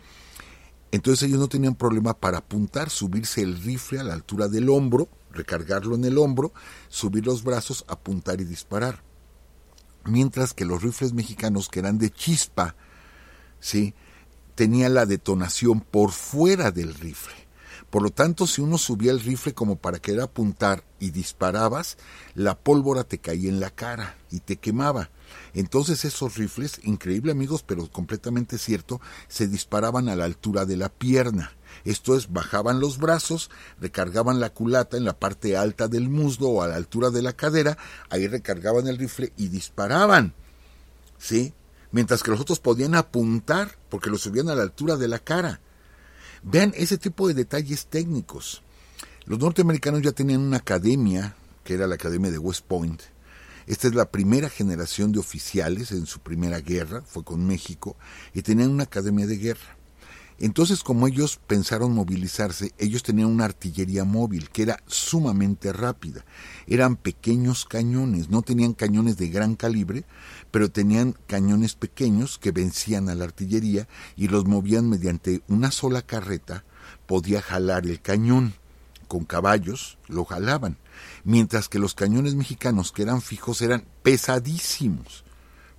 Entonces 0.91 1.27
ellos 1.27 1.39
no 1.39 1.47
tenían 1.47 1.75
problema 1.75 2.13
para 2.13 2.39
apuntar, 2.39 2.89
subirse 2.89 3.41
el 3.41 3.61
rifle 3.61 3.99
a 3.99 4.03
la 4.03 4.13
altura 4.13 4.47
del 4.47 4.69
hombro, 4.69 5.09
recargarlo 5.31 5.95
en 5.95 6.05
el 6.05 6.17
hombro, 6.17 6.53
subir 6.87 7.25
los 7.25 7.43
brazos, 7.43 7.85
apuntar 7.87 8.39
y 8.41 8.45
disparar. 8.45 9.01
Mientras 10.05 10.53
que 10.53 10.65
los 10.65 10.83
rifles 10.83 11.13
mexicanos, 11.13 11.69
que 11.69 11.79
eran 11.79 11.97
de 11.97 12.11
chispa, 12.11 12.75
¿sí? 13.59 13.95
Tenía 14.55 14.89
la 14.89 15.05
detonación 15.05 15.81
por 15.81 16.11
fuera 16.11 16.71
del 16.71 16.93
rifle. 16.93 17.33
Por 17.93 18.01
lo 18.01 18.09
tanto, 18.09 18.47
si 18.47 18.59
uno 18.59 18.79
subía 18.79 19.11
el 19.11 19.19
rifle 19.19 19.53
como 19.53 19.75
para 19.75 19.99
querer 19.99 20.21
apuntar 20.21 20.83
y 20.99 21.11
disparabas, 21.11 21.97
la 22.33 22.57
pólvora 22.57 23.03
te 23.03 23.19
caía 23.19 23.49
en 23.49 23.59
la 23.59 23.69
cara 23.69 24.17
y 24.31 24.39
te 24.39 24.57
quemaba. 24.57 25.11
Entonces 25.53 26.03
esos 26.03 26.35
rifles, 26.35 26.79
increíble 26.81 27.31
amigos, 27.31 27.61
pero 27.61 27.87
completamente 27.91 28.57
cierto, 28.57 28.99
se 29.27 29.47
disparaban 29.47 30.09
a 30.09 30.15
la 30.15 30.25
altura 30.25 30.65
de 30.65 30.75
la 30.75 30.89
pierna. 30.89 31.51
Esto 31.85 32.17
es, 32.17 32.33
bajaban 32.33 32.79
los 32.79 32.97
brazos, 32.97 33.51
recargaban 33.79 34.39
la 34.39 34.49
culata 34.49 34.97
en 34.97 35.05
la 35.05 35.13
parte 35.13 35.55
alta 35.55 35.87
del 35.87 36.09
muslo 36.09 36.47
o 36.47 36.61
a 36.63 36.67
la 36.67 36.77
altura 36.77 37.11
de 37.11 37.21
la 37.21 37.33
cadera, 37.33 37.77
ahí 38.09 38.27
recargaban 38.27 38.87
el 38.87 38.97
rifle 38.97 39.33
y 39.37 39.49
disparaban. 39.49 40.33
¿Sí? 41.19 41.53
Mientras 41.93 42.23
que 42.23 42.31
los 42.31 42.41
otros 42.41 42.59
podían 42.59 42.95
apuntar 42.95 43.77
porque 43.87 44.09
lo 44.09 44.17
subían 44.17 44.49
a 44.49 44.55
la 44.55 44.63
altura 44.63 44.97
de 44.97 45.07
la 45.07 45.19
cara. 45.19 45.61
Vean 46.41 46.73
ese 46.75 46.97
tipo 46.97 47.29
de 47.29 47.35
detalles 47.35 47.85
técnicos. 47.85 48.61
Los 49.25 49.39
norteamericanos 49.39 50.01
ya 50.01 50.11
tenían 50.11 50.41
una 50.41 50.57
academia, 50.57 51.35
que 51.63 51.75
era 51.75 51.87
la 51.87 51.95
Academia 51.95 52.31
de 52.31 52.39
West 52.39 52.65
Point. 52.67 53.01
Esta 53.67 53.87
es 53.87 53.95
la 53.95 54.11
primera 54.11 54.49
generación 54.49 55.13
de 55.13 55.19
oficiales 55.19 55.91
en 55.91 56.05
su 56.05 56.19
primera 56.19 56.59
guerra, 56.59 57.01
fue 57.03 57.23
con 57.23 57.47
México, 57.47 57.95
y 58.33 58.41
tenían 58.41 58.71
una 58.71 58.83
academia 58.83 59.25
de 59.25 59.37
guerra. 59.37 59.77
Entonces, 60.39 60.83
como 60.83 61.07
ellos 61.07 61.39
pensaron 61.47 61.93
movilizarse, 61.93 62.73
ellos 62.77 63.03
tenían 63.03 63.29
una 63.29 63.45
artillería 63.45 64.03
móvil 64.03 64.49
que 64.49 64.63
era 64.63 64.83
sumamente 64.87 65.71
rápida. 65.71 66.25
Eran 66.67 66.95
pequeños 66.95 67.65
cañones, 67.65 68.29
no 68.29 68.41
tenían 68.41 68.73
cañones 68.73 69.17
de 69.17 69.29
gran 69.29 69.55
calibre, 69.55 70.05
pero 70.51 70.71
tenían 70.71 71.15
cañones 71.27 71.75
pequeños 71.75 72.39
que 72.39 72.51
vencían 72.51 73.09
a 73.09 73.15
la 73.15 73.25
artillería 73.25 73.87
y 74.15 74.27
los 74.27 74.45
movían 74.45 74.89
mediante 74.89 75.41
una 75.47 75.71
sola 75.71 76.01
carreta, 76.01 76.63
podía 77.05 77.41
jalar 77.41 77.85
el 77.85 78.01
cañón. 78.01 78.53
Con 79.07 79.25
caballos 79.25 79.99
lo 80.07 80.25
jalaban, 80.25 80.77
mientras 81.23 81.69
que 81.69 81.77
los 81.77 81.93
cañones 81.93 82.33
mexicanos 82.33 82.91
que 82.91 83.03
eran 83.03 83.21
fijos 83.21 83.61
eran 83.61 83.85
pesadísimos 84.01 85.22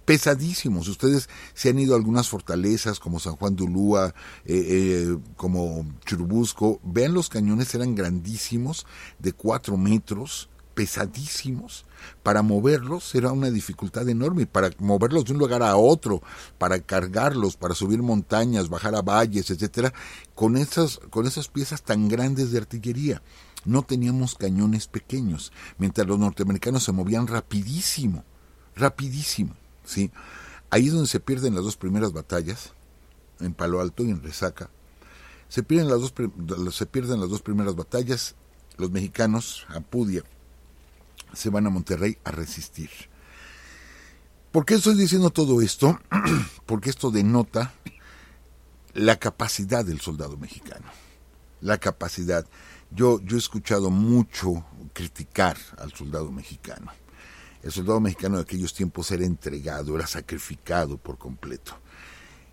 pesadísimos. 0.05 0.89
Ustedes 0.89 1.29
se 1.55 1.71
han 1.71 1.79
ido 1.79 1.95
a 1.95 1.97
algunas 1.97 2.29
fortalezas 2.29 3.01
como 3.01 3.21
San 3.21 3.37
Juan 3.37 3.57
de 3.57 3.65
Ulúa, 3.65 4.15
eh, 4.45 4.55
eh, 4.55 5.19
como 5.37 5.87
Churubusco, 6.05 6.81
vean 6.83 7.15
los 7.15 7.29
cañones 7.29 7.75
eran 7.75 7.95
grandísimos, 7.95 8.87
de 9.19 9.33
cuatro 9.33 9.77
metros, 9.77 10.49
pesadísimos. 10.75 11.87
Para 12.23 12.43
moverlos 12.43 13.15
era 13.15 13.33
una 13.33 13.51
dificultad 13.51 14.09
enorme, 14.09 14.47
para 14.47 14.71
moverlos 14.79 15.25
de 15.25 15.33
un 15.33 15.39
lugar 15.39 15.63
a 15.63 15.77
otro, 15.77 16.23
para 16.59 16.81
cargarlos, 16.81 17.57
para 17.57 17.75
subir 17.75 18.03
montañas, 18.03 18.69
bajar 18.69 18.95
a 18.95 19.03
valles, 19.03 19.51
etcétera, 19.51 19.95
con 20.35 20.57
esas, 20.57 20.99
con 21.11 21.27
esas 21.27 21.49
piezas 21.49 21.83
tan 21.83 22.09
grandes 22.09 22.51
de 22.51 22.59
artillería. 22.59 23.23
No 23.65 23.83
teníamos 23.83 24.35
cañones 24.35 24.87
pequeños, 24.89 25.53
mientras 25.79 26.07
los 26.07 26.19
norteamericanos 26.19 26.85
se 26.85 26.93
movían 26.93 27.27
rapidísimo, 27.27 28.25
rapidísimo, 28.77 29.55
¿sí? 29.85 30.11
Ahí 30.71 30.87
es 30.87 30.93
donde 30.93 31.09
se 31.09 31.21
pierden 31.21 31.55
las 31.55 31.65
dos 31.65 31.77
primeras 31.77 32.13
batallas, 32.13 32.73
en 33.41 33.55
Palo 33.55 33.81
Alto 33.81 34.05
y 34.05 34.11
en 34.11 34.23
Resaca. 34.23 34.71
Se 35.49 35.63
pierden 35.63 35.89
las 35.89 36.01
dos, 36.01 36.15
se 36.75 36.87
pierden 36.87 37.21
las 37.21 37.29
dos 37.29 37.43
primeras 37.43 37.77
batallas, 37.77 38.35
los 38.77 38.91
mexicanos, 38.91 39.67
Apudia, 39.69 40.25
se 41.33 41.51
van 41.51 41.67
a 41.67 41.71
Monterrey 41.71 42.19
a 42.25 42.31
resistir. 42.31 42.91
¿Por 44.51 44.65
qué 44.65 44.75
estoy 44.75 44.95
diciendo 44.95 45.31
todo 45.31 45.61
esto? 45.61 46.01
Porque 46.67 46.91
esto 46.91 47.11
denota 47.11 47.75
la 48.95 49.17
capacidad 49.17 49.85
del 49.85 50.01
soldado 50.01 50.37
mexicano. 50.37 50.87
La 51.61 51.79
capacidad. 51.79 52.47
Yo, 52.91 53.21
yo 53.21 53.37
he 53.37 53.39
escuchado 53.39 53.91
mucho 53.91 54.65
criticar 54.93 55.57
al 55.79 55.93
soldado 55.93 56.31
mexicano. 56.31 56.93
El 57.65 57.73
soldado 57.73 57.99
mexicano 57.99 58.37
de 58.37 58.43
aquellos 58.43 58.75
tiempos 58.75 59.11
era 59.11 59.25
entregado, 59.25 59.97
era 59.97 60.07
sacrificado 60.07 60.99
por 60.99 61.17
completo. 61.17 61.73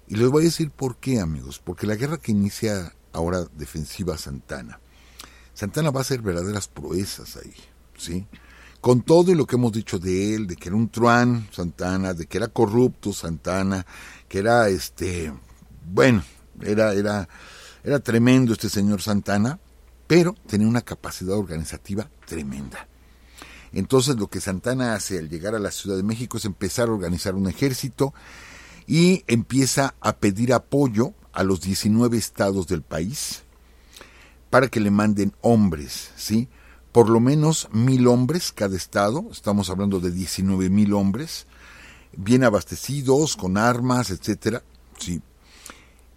Y 0.08 0.15
les 0.15 0.30
voy 0.30 0.43
a 0.43 0.45
decir 0.45 0.71
por 0.71 0.95
qué, 0.97 1.19
amigos. 1.19 1.60
Porque 1.60 1.86
la 1.86 1.95
guerra 1.95 2.17
que 2.17 2.32
inicia 2.32 2.95
ahora 3.12 3.45
defensiva 3.58 4.17
Santana, 4.17 4.80
Santana 5.54 5.91
va 5.91 6.00
a 6.00 6.02
hacer 6.04 6.21
verdaderas 6.21 6.69
proezas 6.69 7.36
ahí, 7.36 7.54
¿sí? 7.97 8.26
con 8.80 9.02
todo 9.02 9.36
lo 9.36 9.45
que 9.45 9.58
hemos 9.58 9.74
dicho 9.74 10.00
de 10.00 10.34
él, 10.34 10.47
de 10.47 10.56
que 10.56 10.69
era 10.69 10.78
un 10.78 10.89
truán 10.89 11.47
Santana, 11.52 12.13
de 12.13 12.26
que 12.26 12.38
era 12.38 12.47
corrupto 12.47 13.12
Santana, 13.12 13.86
que 14.30 14.39
era 14.39 14.69
este, 14.69 15.32
bueno, 15.86 16.24
era, 16.62 16.93
era, 16.93 17.28
era 17.84 18.00
tremendo 18.00 18.54
este 18.54 18.69
señor 18.69 19.02
Santana, 19.02 19.60
pero 20.08 20.36
tenía 20.47 20.67
una 20.67 20.82
capacidad 20.82 21.38
organizativa 21.38 22.10
tremenda. 22.26 22.88
Entonces 23.74 24.18
lo 24.18 24.28
que 24.28 24.42
Santana 24.42 24.96
hace 24.96 25.20
al 25.20 25.30
llegar 25.30 25.56
a 25.56 25.60
la 25.60 25.72
Ciudad 25.72 25.96
de 25.96 26.04
México 26.04 26.38
es 26.38 26.46
empezar 26.46 26.90
a 26.90 26.94
organizar 26.94 27.36
un 27.36 27.48
ejército 27.48 28.14
y 28.86 29.24
empieza 29.28 29.96
a 30.02 30.18
pedir 30.18 30.54
apoyo 30.54 31.14
a 31.32 31.44
los 31.44 31.62
19 31.62 32.18
estados 32.18 32.68
del 32.68 32.82
país 32.82 33.44
para 34.50 34.68
que 34.68 34.82
le 34.82 34.92
manden 34.92 35.34
hombres, 35.42 36.12
¿sí? 36.18 36.50
Por 36.92 37.10
lo 37.10 37.22
menos 37.22 37.70
mil 37.72 38.08
hombres 38.08 38.52
cada 38.52 38.76
estado, 38.76 39.30
estamos 39.32 39.70
hablando 39.70 40.02
de 40.02 40.12
19 40.12 40.70
mil 40.70 40.94
hombres, 40.94 41.48
bien 42.18 42.44
abastecidos, 42.44 43.38
con 43.38 43.58
armas, 43.58 44.10
etcétera, 44.10 44.62
sí. 45.00 45.22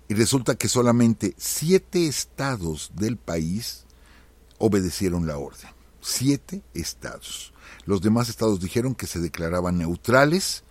Y 0.08 0.14
resulta 0.14 0.56
que 0.56 0.68
solamente 0.68 1.34
siete 1.38 2.08
estados 2.08 2.90
del 2.96 3.16
país 3.16 3.84
obedecieron 4.58 5.28
la 5.28 5.38
orden. 5.38 5.70
Siete 6.06 6.62
estados. 6.74 7.54
Los 7.86 8.02
demás 8.02 8.28
estados 8.28 8.60
dijeron 8.60 8.94
que 8.94 9.06
se 9.06 9.20
declaraban 9.20 9.78
neutrales. 9.78 10.62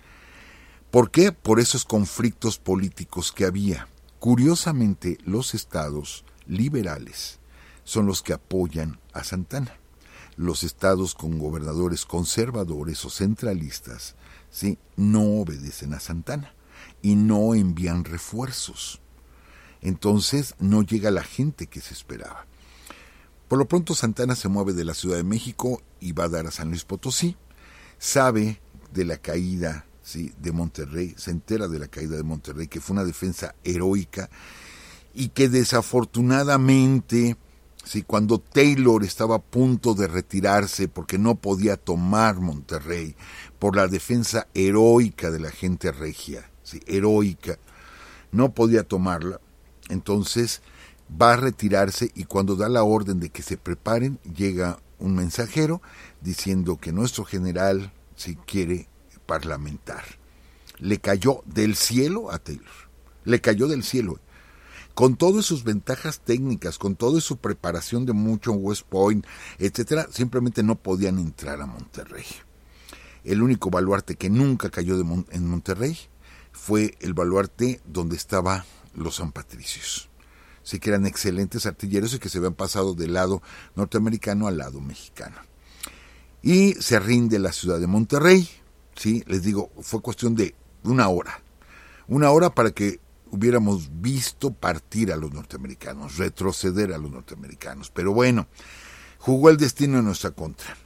¿Por 0.92 1.10
qué? 1.10 1.32
Por 1.32 1.60
esos 1.60 1.86
conflictos 1.86 2.60
políticos 2.60 3.32
que 3.32 3.46
había. 3.46 3.88
Curiosamente, 4.20 5.18
los 5.26 5.56
estados 5.56 6.24
liberales 6.46 7.40
son 7.84 8.06
los 8.06 8.22
que 8.22 8.34
apoyan 8.34 9.00
a 9.12 9.24
Santana. 9.24 9.76
Los 10.36 10.64
estados 10.64 11.16
con 11.16 11.40
gobernadores 11.40 12.06
conservadores 12.06 13.04
o 13.04 13.10
centralistas 13.10 14.14
¿sí? 14.52 14.78
no 14.98 15.24
obedecen 15.42 15.96
a 15.96 16.00
Santana 16.00 16.54
y 17.02 17.16
no 17.16 17.56
envían 17.56 18.06
refuerzos. 18.06 19.02
Entonces 19.82 20.54
no 20.60 20.84
llega 20.84 21.10
la 21.10 21.24
gente 21.24 21.66
que 21.66 21.82
se 21.82 21.96
esperaba. 21.96 22.46
Por 23.54 23.60
lo 23.60 23.68
pronto 23.68 23.94
Santana 23.94 24.36
se 24.36 24.50
mueve 24.50 24.74
de 24.74 24.84
la 24.84 24.96
Ciudad 24.96 25.18
de 25.18 25.24
México 25.24 25.84
y 26.00 26.12
va 26.14 26.24
a 26.24 26.30
dar 26.30 26.48
a 26.48 26.52
San 26.52 26.70
Luis 26.70 26.86
Potosí. 26.86 27.38
Sabe 28.00 28.60
de 28.92 29.06
la 29.06 29.18
caída 29.18 29.86
de 30.40 30.52
Monterrey, 30.52 31.14
se 31.20 31.30
entera 31.30 31.68
de 31.68 31.78
la 31.78 31.88
caída 31.88 32.18
de 32.18 32.24
Monterrey, 32.24 32.68
que 32.68 32.82
fue 32.82 32.96
una 32.96 33.04
defensa 33.04 33.54
heroica 33.64 34.32
y 35.14 35.28
que 35.28 35.50
desafortunadamente 35.50 37.38
¿sí? 37.84 38.02
cuando 38.02 38.40
Taylor 38.40 39.04
estaba 39.04 39.36
a 39.36 39.42
punto 39.44 39.94
de 39.94 40.08
retirarse 40.08 40.88
porque 40.88 41.20
no 41.20 41.36
podía 41.36 41.78
tomar 41.78 42.40
Monterrey 42.40 43.16
por 43.60 43.76
la 43.76 43.88
defensa 43.88 44.48
heroica 44.56 45.30
de 45.30 45.40
la 45.42 45.52
gente 45.52 45.92
regia, 45.92 46.50
¿sí? 46.64 46.82
heroica, 46.88 47.60
no 48.32 48.56
podía 48.56 48.82
tomarla, 48.82 49.40
entonces 49.90 50.64
va 51.22 51.34
a 51.34 51.38
retirarse 51.38 52.12
y 52.16 52.26
cuando 52.26 52.56
da 52.56 52.70
la 52.70 52.84
orden 52.84 53.20
de 53.20 53.30
que 53.30 53.44
se 53.44 53.58
preparen, 53.58 54.20
llega 54.36 54.80
un 55.00 55.16
mensajero 55.16 55.82
diciendo 56.22 56.78
que 56.78 56.92
nuestro 56.92 57.26
general 57.26 57.92
si 58.16 58.36
quiere 58.36 58.88
parlamentar. 59.26 60.04
Le 60.80 61.00
cayó 61.00 61.44
del 61.46 61.76
cielo 61.76 62.32
a 62.32 62.40
Taylor. 62.40 62.90
Le 63.26 63.42
cayó 63.42 63.68
del 63.68 63.84
cielo 63.84 64.20
con 64.94 65.16
todas 65.16 65.46
sus 65.46 65.64
ventajas 65.64 66.20
técnicas, 66.20 66.78
con 66.78 66.96
toda 66.96 67.20
su 67.20 67.38
preparación 67.38 68.06
de 68.06 68.14
mucho 68.14 68.52
en 68.52 68.60
West 68.62 68.84
Point, 68.88 69.26
etcétera, 69.58 70.08
simplemente 70.12 70.62
no 70.62 70.76
podían 70.76 71.18
entrar 71.18 71.62
a 71.62 71.66
Monterrey. 71.66 72.26
El 73.24 73.42
único 73.42 73.70
baluarte 73.70 74.16
que 74.16 74.30
nunca 74.30 74.70
cayó 74.70 74.98
de 74.98 75.26
en 75.32 75.48
Monterrey 75.48 75.98
fue 76.52 76.96
el 77.00 77.14
baluarte 77.14 77.82
donde 77.86 78.16
estaban 78.16 78.64
los 78.94 79.16
San 79.16 79.32
Patricios. 79.32 80.13
Sí 80.64 80.80
que 80.80 80.90
eran 80.90 81.06
excelentes 81.06 81.66
artilleros 81.66 82.14
y 82.14 82.20
que 82.20 82.30
se 82.30 82.38
habían 82.40 82.56
pasado 82.56 82.94
del 82.96 83.14
lado 83.14 83.42
norteamericano 83.76 84.48
al 84.48 84.58
lado 84.58 84.82
mexicano. 84.82 85.36
Y 86.42 86.74
se 86.76 87.00
rinde 87.00 87.40
la 87.40 87.52
ciudad 87.52 87.80
de 87.80 87.88
Monterrey, 87.88 88.50
sí, 88.96 89.24
les 89.28 89.44
digo, 89.44 89.72
fue 89.82 90.02
cuestión 90.02 90.36
de 90.36 90.56
una 90.84 91.08
hora. 91.08 91.42
Una 92.08 92.32
hora 92.32 92.54
para 92.54 92.72
que 92.72 93.00
hubiéramos 93.32 93.90
visto 94.02 94.54
partir 94.54 95.12
a 95.12 95.16
los 95.16 95.34
norteamericanos, 95.34 96.18
retroceder 96.18 96.94
a 96.94 96.98
los 96.98 97.12
norteamericanos. 97.12 97.90
Pero 97.90 98.14
bueno, 98.14 98.48
jugó 99.18 99.50
el 99.50 99.58
destino 99.58 100.00
en 100.00 100.06
nuestra 100.06 100.32
contra. 100.32 100.78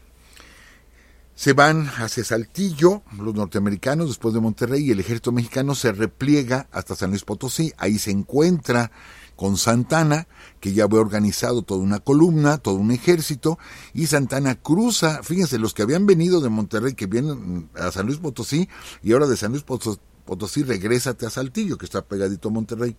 Se 1.36 1.54
van 1.54 1.88
hacia 1.88 2.24
Saltillo 2.24 3.04
los 3.18 3.36
norteamericanos 3.36 4.08
después 4.08 4.34
de 4.34 4.40
Monterrey 4.40 4.86
y 4.86 4.92
el 4.92 5.00
ejército 5.00 5.32
mexicano 5.32 5.76
se 5.76 5.92
repliega 5.92 6.68
hasta 6.72 6.96
San 6.96 7.12
Luis 7.12 7.24
Potosí. 7.24 7.74
Ahí 7.78 8.00
se 8.00 8.12
encuentra 8.12 8.92
con 9.38 9.56
Santana, 9.56 10.28
que 10.60 10.73
ya 10.73 10.84
había 10.84 11.00
organizado 11.00 11.62
toda 11.62 11.80
una 11.80 12.00
columna, 12.00 12.58
todo 12.58 12.76
un 12.76 12.91
ejército, 12.91 13.58
y 13.93 14.08
Santana 14.08 14.56
cruza, 14.56 15.23
fíjense, 15.23 15.60
los 15.60 15.73
que 15.73 15.84
habían 15.84 16.06
venido 16.06 16.41
de 16.41 16.50
Monterrey, 16.50 16.95
que 16.95 17.06
vienen 17.06 17.69
a 17.76 17.91
San 17.91 18.08
Luis 18.08 18.17
Potosí, 18.17 18.67
y 19.02 19.13
ahora 19.13 19.28
de 19.28 19.38
San 19.38 19.52
Luis 19.52 19.63
Potosí 19.63 20.63
regrésate 20.63 21.26
a 21.26 21.30
Saltillo, 21.30 21.78
que 21.78 21.86
está 21.86 22.04
pegadito 22.04 22.50
a 22.50 22.52
Monterrey, 22.52 22.97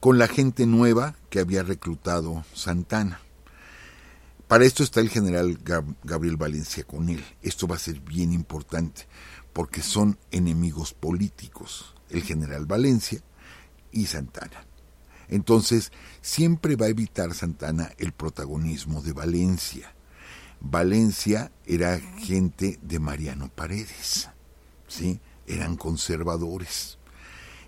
con 0.00 0.18
la 0.18 0.28
gente 0.28 0.66
nueva 0.66 1.16
que 1.30 1.40
había 1.40 1.62
reclutado 1.62 2.44
Santana. 2.52 3.20
Para 4.48 4.64
esto 4.64 4.82
está 4.82 5.00
el 5.00 5.10
general 5.10 5.58
Gabriel 6.02 6.36
Valencia 6.36 6.82
con 6.82 7.08
él. 7.08 7.24
Esto 7.42 7.66
va 7.66 7.76
a 7.76 7.78
ser 7.78 8.00
bien 8.00 8.32
importante, 8.32 9.06
porque 9.52 9.82
son 9.82 10.18
enemigos 10.30 10.94
políticos, 10.94 11.94
el 12.10 12.22
general 12.22 12.66
Valencia 12.66 13.22
y 13.92 14.06
Santana. 14.06 14.67
Entonces, 15.28 15.92
siempre 16.20 16.76
va 16.76 16.86
a 16.86 16.90
evitar 16.90 17.34
Santana 17.34 17.92
el 17.98 18.12
protagonismo 18.12 19.02
de 19.02 19.12
Valencia. 19.12 19.94
Valencia 20.60 21.52
era 21.66 22.00
gente 22.18 22.78
de 22.82 22.98
Mariano 22.98 23.48
Paredes, 23.48 24.28
¿sí? 24.88 25.20
eran 25.46 25.76
conservadores. 25.76 26.98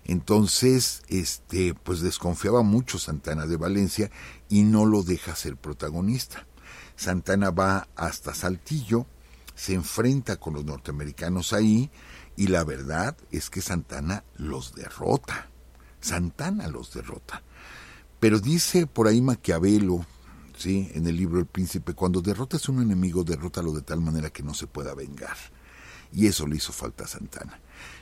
Entonces, 0.03 1.03
este, 1.07 1.73
pues 1.73 2.01
desconfiaba 2.01 2.63
mucho 2.63 2.97
Santana 2.99 3.45
de 3.45 3.57
Valencia 3.57 4.11
y 4.49 4.63
no 4.63 4.85
lo 4.85 5.03
deja 5.03 5.35
ser 5.35 5.55
protagonista. 5.55 6.47
Santana 6.95 7.51
va 7.51 7.87
hasta 7.95 8.33
Saltillo, 8.33 9.05
se 9.55 9.73
enfrenta 9.73 10.37
con 10.37 10.55
los 10.55 10.65
norteamericanos 10.65 11.53
ahí 11.53 11.91
y 12.35 12.47
la 12.47 12.63
verdad 12.63 13.15
es 13.31 13.49
que 13.49 13.61
Santana 13.61 14.23
los 14.35 14.73
derrota. 14.73 15.49
Santana 15.99 16.67
los 16.67 16.93
derrota. 16.93 17.43
Pero 18.21 18.39
dice 18.39 18.87
por 18.87 19.09
ahí 19.09 19.21
Maquiavelo, 19.21 20.05
¿sí? 20.57 20.89
en 20.93 21.05
el 21.07 21.17
libro 21.17 21.39
El 21.39 21.47
Príncipe, 21.47 21.93
cuando 21.93 22.21
derrotas 22.21 22.69
a 22.69 22.71
un 22.71 22.81
enemigo, 22.81 23.25
derrótalo 23.25 23.73
de 23.73 23.81
tal 23.81 23.99
manera 23.99 24.29
que 24.29 24.43
no 24.43 24.53
se 24.53 24.67
pueda 24.67 24.95
vengar. 24.95 25.35
Y 26.13 26.27
eso 26.27 26.47
le 26.47 26.55
hizo 26.55 26.71
falta 26.71 27.03
a 27.03 27.07
Santana 27.07 27.59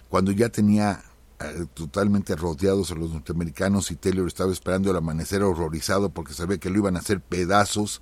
cuando 0.09 0.31
ya 0.31 0.49
tenía 0.49 1.01
eh, 1.39 1.65
totalmente 1.73 2.35
rodeados 2.35 2.91
a 2.91 2.95
los 2.95 3.11
norteamericanos 3.11 3.91
y 3.91 3.95
Taylor 3.95 4.27
estaba 4.27 4.51
esperando 4.51 4.91
el 4.91 4.97
amanecer 4.97 5.43
horrorizado 5.43 6.09
porque 6.09 6.33
sabía 6.33 6.57
que 6.57 6.69
lo 6.69 6.79
iban 6.79 6.97
a 6.97 6.99
hacer 6.99 7.21
pedazos, 7.21 8.01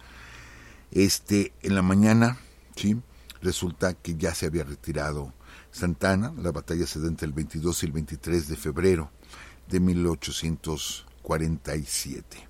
este, 0.91 1.53
en 1.62 1.75
la 1.75 1.82
mañana, 1.82 2.39
¿sí? 2.75 2.99
resulta 3.41 3.93
que 3.93 4.15
ya 4.15 4.34
se 4.34 4.47
había 4.47 4.63
retirado 4.63 5.34
Santana, 5.71 6.34
la 6.41 6.51
batalla 6.51 6.88
se 6.88 6.99
da 6.99 7.08
entre 7.08 7.27
el 7.27 7.34
22 7.34 7.84
y 7.84 7.86
el 7.86 7.91
23 7.91 8.47
de 8.47 8.56
febrero 8.56 9.12
de 9.67 9.80
1847. 11.27 12.47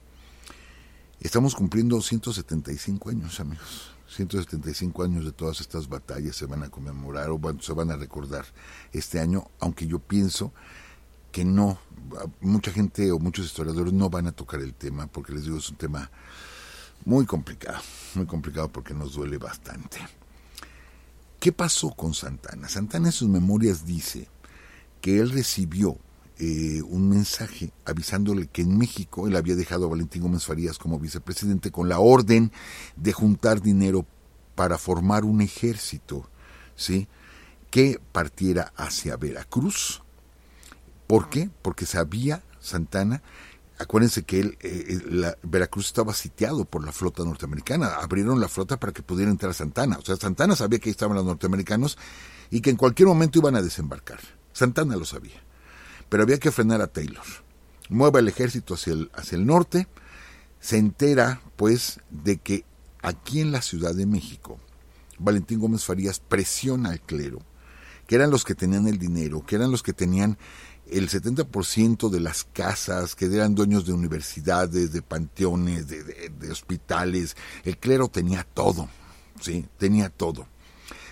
Estamos 1.20 1.56
cumpliendo 1.56 2.00
175 2.00 3.10
años, 3.10 3.40
amigos. 3.40 3.92
175 4.08 5.04
años 5.04 5.26
de 5.26 5.32
todas 5.32 5.60
estas 5.60 5.90
batallas 5.90 6.36
se 6.36 6.46
van 6.46 6.64
a 6.64 6.70
conmemorar 6.70 7.30
o 7.30 7.40
se 7.60 7.74
van 7.74 7.92
a 7.92 7.98
recordar 7.98 8.46
este 8.94 9.20
año, 9.20 9.50
aunque 9.60 9.86
yo 9.88 10.00
pienso 10.00 10.54
que 11.32 11.44
no, 11.44 11.78
mucha 12.40 12.72
gente 12.72 13.12
o 13.12 13.20
muchos 13.20 13.46
historiadores 13.48 13.92
no 13.92 14.10
van 14.10 14.28
a 14.28 14.32
tocar 14.32 14.62
el 14.62 14.74
tema, 14.74 15.08
porque 15.08 15.34
les 15.34 15.44
digo, 15.44 15.58
es 15.58 15.70
un 15.70 15.76
tema 15.76 16.10
muy 17.04 17.26
complicado, 17.26 17.80
muy 18.16 18.26
complicado 18.26 18.72
porque 18.72 18.94
nos 18.94 19.14
duele 19.14 19.38
bastante. 19.38 19.98
¿Qué 21.40 21.52
pasó 21.52 21.92
con 21.92 22.14
Santana? 22.14 22.70
Santana 22.70 23.08
en 23.08 23.12
sus 23.12 23.28
memorias 23.28 23.86
dice 23.86 24.30
que 25.02 25.20
él 25.20 25.32
recibió 25.32 25.98
eh, 26.40 26.84
un 26.84 27.10
mensaje 27.10 27.72
avisándole 27.84 28.48
que 28.48 28.62
en 28.62 28.78
México 28.78 29.28
él 29.28 29.36
había 29.36 29.56
dejado 29.56 29.86
a 29.86 29.90
Valentín 29.90 30.22
Gómez 30.22 30.46
Farías 30.46 30.78
como 30.78 31.00
vicepresidente 31.00 31.72
con 31.72 31.90
la 31.90 32.00
orden 32.00 32.52
de 32.96 33.12
juntar 33.12 33.60
dinero 33.60 34.06
para 34.54 34.78
formar 34.78 35.26
un 35.26 35.42
ejército, 35.42 36.30
¿sí? 36.76 37.08
que 37.72 38.00
partiera 38.12 38.72
hacia 38.76 39.18
Veracruz. 39.18 40.04
¿Por 41.08 41.30
qué? 41.30 41.50
Porque 41.64 41.88
sabía 41.88 42.44
Santana, 42.60 43.24
acuérdense 43.80 44.24
que 44.24 44.40
él, 44.40 44.58
eh, 44.62 45.00
eh, 45.10 45.36
Veracruz 45.42 45.88
estaba 45.88 46.14
sitiado 46.14 46.66
por 46.66 46.86
la 46.86 46.92
flota 46.92 47.24
norteamericana, 47.24 47.96
abrieron 47.96 48.40
la 48.40 48.48
flota 48.48 48.80
para 48.80 48.94
que 48.94 49.02
pudiera 49.02 49.32
entrar 49.32 49.56
Santana, 49.56 49.98
o 49.98 50.06
sea, 50.06 50.18
Santana 50.18 50.56
sabía 50.56 50.78
que 50.78 50.90
ahí 50.90 50.92
estaban 50.92 51.18
los 51.18 51.26
norteamericanos 51.26 51.98
y 52.52 52.62
que 52.62 52.70
en 52.70 52.76
cualquier 52.76 53.08
momento 53.08 53.40
iban 53.40 53.56
a 53.56 53.62
desembarcar. 53.64 54.20
Santana 54.54 54.96
lo 54.96 55.06
sabía 55.06 55.47
pero 56.10 56.24
había 56.24 56.40
que 56.40 56.52
frenar 56.52 56.82
a 56.82 56.88
Taylor. 56.88 57.24
Mueva 57.90 58.20
el 58.20 58.28
ejército 58.28 58.74
hacia 58.74 58.94
el, 58.94 59.12
hacia 59.14 59.38
el 59.38 59.46
norte, 59.46 59.88
se 60.60 60.78
entera 60.78 61.42
pues 61.56 62.00
de 62.10 62.38
que 62.38 62.66
aquí 63.02 63.40
en 63.40 63.52
la 63.52 63.62
Ciudad 63.62 63.96
de 63.96 64.06
México, 64.06 64.60
Valentín 65.20 65.60
Gómez 65.60 65.86
Farías 65.86 66.20
presiona 66.20 66.90
al 66.90 67.02
clero, 67.02 67.40
que 68.06 68.16
eran 68.16 68.32
los 68.32 68.44
que 68.44 68.56
tenían 68.56 68.88
el 68.88 68.98
dinero, 68.98 69.46
que 69.46 69.56
eran 69.56 69.72
los 69.72 69.84
que 69.84 69.94
tenían 69.94 70.38
el 70.90 71.10
70% 71.10 72.10
de 72.10 72.20
las 72.20 72.46
casas, 72.46 73.16
que 73.16 73.26
eran 73.26 73.56
dueños 73.56 73.86
de 73.86 73.94
universidades, 73.94 74.94
de 74.94 75.02
panteones, 75.02 75.88
de, 75.88 76.04
de, 76.04 76.52
hospitales, 76.52 77.36
el 77.66 77.78
clero 77.78 78.08
tenía 78.08 78.46
todo, 78.46 78.88
¿sí? 79.42 79.66
Tenía 79.78 80.10
todo. 80.10 80.48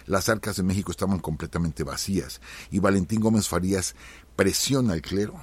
Las 0.06 0.30
arcas 0.30 0.56
de 0.56 0.64
México 0.64 0.92
estaban 0.92 1.20
completamente 1.20 1.84
vacías 1.84 2.40
y 2.70 2.80
Valentín 2.80 3.20
Gómez 3.20 3.50
Farías 3.50 3.96
presiona 4.36 4.94
al 4.94 5.02
clero 5.02 5.36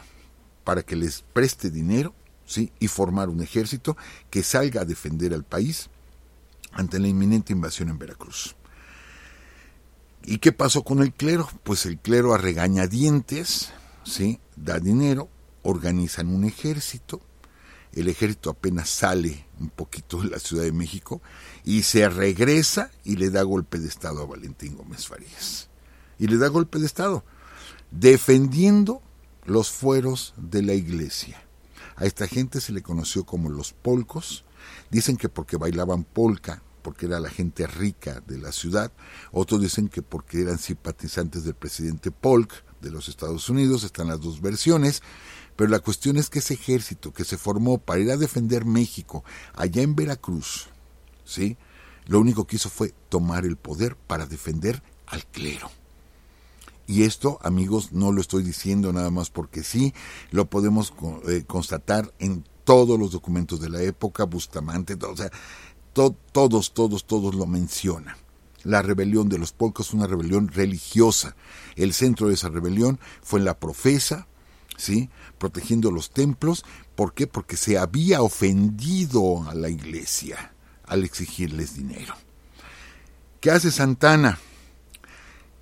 para 0.65 0.83
que 0.83 0.97
les 0.97 1.23
preste 1.33 1.71
dinero, 1.71 2.15
¿sí? 2.47 2.73
Y 2.79 2.89
formar 2.89 3.29
un 3.29 3.43
ejército 3.43 3.97
que 4.31 4.43
salga 4.43 4.83
a 4.83 4.85
defender 4.85 5.35
al 5.35 5.45
país 5.45 5.89
ante 6.73 6.99
la 6.99 7.09
inminente 7.09 7.53
invasión 7.53 7.89
en 7.89 7.99
Veracruz. 7.99 8.57
¿Y 10.25 10.39
qué 10.39 10.53
pasó 10.53 10.85
con 10.85 11.01
el 11.01 11.13
clero? 11.13 11.49
Pues 11.65 11.85
el 11.87 11.99
clero 11.99 12.33
a 12.33 12.39
regañadientes, 12.39 13.73
¿sí? 14.05 14.39
da 14.57 14.79
dinero, 14.79 15.29
organizan 15.63 16.29
un 16.29 16.45
ejército, 16.45 17.21
el 17.93 18.09
ejército 18.09 18.51
apenas 18.51 18.89
sale 18.89 19.47
un 19.61 19.69
poquito 19.69 20.23
de 20.23 20.31
la 20.31 20.39
Ciudad 20.39 20.65
de 20.65 20.73
México 20.73 21.21
y 21.65 21.83
se 21.83 22.09
regresa 22.09 22.91
y 23.05 23.17
le 23.17 23.31
da 23.31 23.43
golpe 23.43 23.79
de 23.79 23.89
Estado 23.89 24.23
a 24.23 24.27
Valentín 24.27 24.77
Gómez 24.77 25.07
Farías. 25.07 25.69
Y 26.19 26.29
le 26.29 26.39
da 26.39 26.49
golpe 26.49 26.79
de 26.79 26.87
Estado, 26.87 27.25
defendiendo 27.93 29.03
los 29.45 29.71
fueros 29.71 30.35
de 30.37 30.63
la 30.63 30.75
iglesia. 30.75 31.43
A 31.97 32.07
esta 32.07 32.27
gente 32.27 32.61
se 32.61 32.73
le 32.73 32.83
conoció 32.83 33.25
como 33.25 33.51
los 33.51 33.73
polcos, 33.73 34.45
dicen 34.91 35.17
que 35.17 35.29
porque 35.29 35.57
bailaban 35.57 36.05
polka, 36.05 36.63
porque 36.83 37.07
era 37.07 37.21
la 37.21 37.31
gente 37.31 37.67
rica 37.67 38.23
de 38.27 38.39
la 38.39 38.51
ciudad, 38.51 38.93
otros 39.31 39.61
dicen 39.61 39.89
que 39.89 40.03
porque 40.03 40.41
eran 40.41 40.59
simpatizantes 40.59 41.45
del 41.45 41.55
presidente 41.55 42.11
Polk, 42.11 42.65
de 42.81 42.91
los 42.91 43.09
Estados 43.09 43.49
Unidos, 43.49 43.85
están 43.85 44.09
las 44.09 44.21
dos 44.21 44.41
versiones, 44.41 45.03
pero 45.55 45.71
la 45.71 45.79
cuestión 45.79 46.17
es 46.17 46.29
que 46.29 46.41
ese 46.41 46.55
ejército 46.55 47.13
que 47.13 47.25
se 47.25 47.37
formó 47.37 47.79
para 47.79 48.01
ir 48.01 48.11
a 48.11 48.17
defender 48.17 48.65
México 48.65 49.23
allá 49.55 49.83
en 49.83 49.95
Veracruz, 49.95 50.69
¿sí? 51.25 51.57
Lo 52.07 52.19
único 52.19 52.47
que 52.47 52.57
hizo 52.57 52.71
fue 52.71 52.93
tomar 53.09 53.45
el 53.45 53.57
poder 53.57 53.97
para 53.97 54.27
defender 54.27 54.83
al 55.07 55.25
clero. 55.27 55.71
Y 56.87 57.05
esto, 57.05 57.39
amigos, 57.43 57.93
no 57.93 58.13
lo 58.13 58.21
estoy 58.21 58.43
diciendo 58.43 58.93
nada 58.93 59.11
más 59.11 59.31
porque 59.31 59.63
sí, 59.63 59.95
lo 60.31 60.51
podemos 60.51 60.93
eh, 61.29 61.45
constatar 61.47 62.13
en 62.19 62.45
todos 62.65 62.99
los 62.99 63.13
documentos 63.13 63.61
de 63.61 63.71
la 63.71 63.83
época, 63.83 64.25
Bustamante, 64.25 64.97
o 65.05 65.17
sea, 65.17 65.31
todos, 65.93 66.75
todos, 66.75 67.05
todos 67.07 67.35
lo 67.35 67.47
mencionan. 67.47 68.17
La 68.65 68.83
rebelión 68.83 69.29
de 69.29 69.39
los 69.39 69.53
polcos 69.53 69.89
fue 69.89 69.99
una 69.99 70.07
rebelión 70.07 70.49
religiosa. 70.49 71.35
El 71.75 71.93
centro 71.93 72.29
de 72.29 72.35
esa 72.35 72.49
rebelión 72.49 73.01
fue 73.23 73.41
en 73.41 73.45
la 73.45 73.59
profesa, 73.59 74.29
¿sí? 74.77 75.11
protegiendo 75.39 75.91
los 75.91 76.11
templos. 76.11 76.65
¿Por 76.95 77.13
qué? 77.13 77.27
Porque 77.27 77.57
se 77.57 77.79
había 77.79 78.23
ofendido 78.23 79.49
a 79.49 79.55
la 79.55 79.69
iglesia 79.69 80.55
al 80.87 81.05
exigirles 81.05 81.75
dinero. 81.75 82.15
¿Qué 83.41 83.51
hace 83.51 83.73
Santana? 83.73 84.39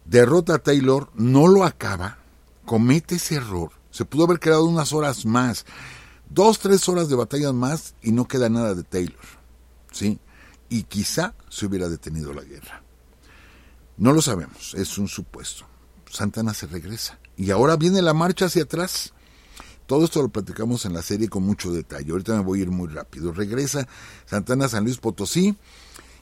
Derrota 0.05 0.55
a 0.55 0.59
Taylor, 0.59 1.11
no 1.15 1.47
lo 1.47 1.65
acaba, 1.65 2.19
comete 2.65 3.17
ese 3.17 3.37
error. 3.37 3.71
Se 3.91 4.05
pudo 4.05 4.25
haber 4.25 4.39
quedado 4.39 4.65
unas 4.65 4.93
horas 4.93 5.27
más, 5.27 5.67
dos, 6.29 6.59
tres 6.59 6.89
horas 6.89 7.09
de 7.09 7.17
batallas 7.17 7.53
más 7.53 7.95
y 8.03 8.13
no 8.13 8.27
queda 8.27 8.49
nada 8.49 8.75
de 8.75 8.85
Taylor. 8.85 9.21
¿Sí? 9.93 10.19
Y 10.69 10.85
quizá 10.85 11.35
se 11.49 11.67
hubiera 11.67 11.89
detenido 11.89 12.33
la 12.33 12.43
guerra. 12.43 12.83
No 13.97 14.13
lo 14.13 14.23
sabemos, 14.23 14.75
es 14.75 14.97
un 14.99 15.09
supuesto. 15.09 15.67
Santana 16.11 16.55
se 16.55 16.67
regresa. 16.67 17.19
Y 17.37 17.51
ahora 17.51 17.77
viene 17.77 18.03
la 18.03 18.15
marcha 18.15 18.47
hacia 18.47 18.63
atrás. 18.63 19.13
Todo 19.87 20.05
esto 20.05 20.23
lo 20.23 20.29
platicamos 20.29 20.85
en 20.85 20.93
la 20.93 21.03
serie 21.03 21.29
con 21.29 21.43
mucho 21.43 21.73
detalle. 21.73 22.13
Ahorita 22.13 22.35
me 22.35 22.43
voy 22.43 22.61
a 22.61 22.63
ir 22.63 22.71
muy 22.71 22.89
rápido. 22.89 23.33
Regresa 23.33 23.89
Santana 24.27 24.67
a 24.67 24.69
San 24.69 24.85
Luis 24.85 24.99
Potosí 24.99 25.57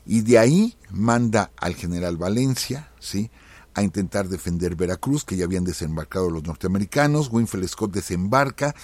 y 0.07 0.23
de 0.23 0.38
ahí 0.38 0.77
manda 0.91 1.51
al 1.57 1.75
general 1.75 2.17
Valencia, 2.17 2.91
¿sí? 2.99 3.31
A 3.79 3.83
intentar 3.83 4.29
defender 4.29 4.77
Veracruz, 4.77 5.25
que 5.25 5.37
ya 5.37 5.45
habían 5.45 5.64
desembarcado 5.64 6.31
los 6.31 6.45
norteamericanos. 6.45 7.31
Winfield 7.31 7.69
Scott 7.69 7.93
desembarca 7.93 8.75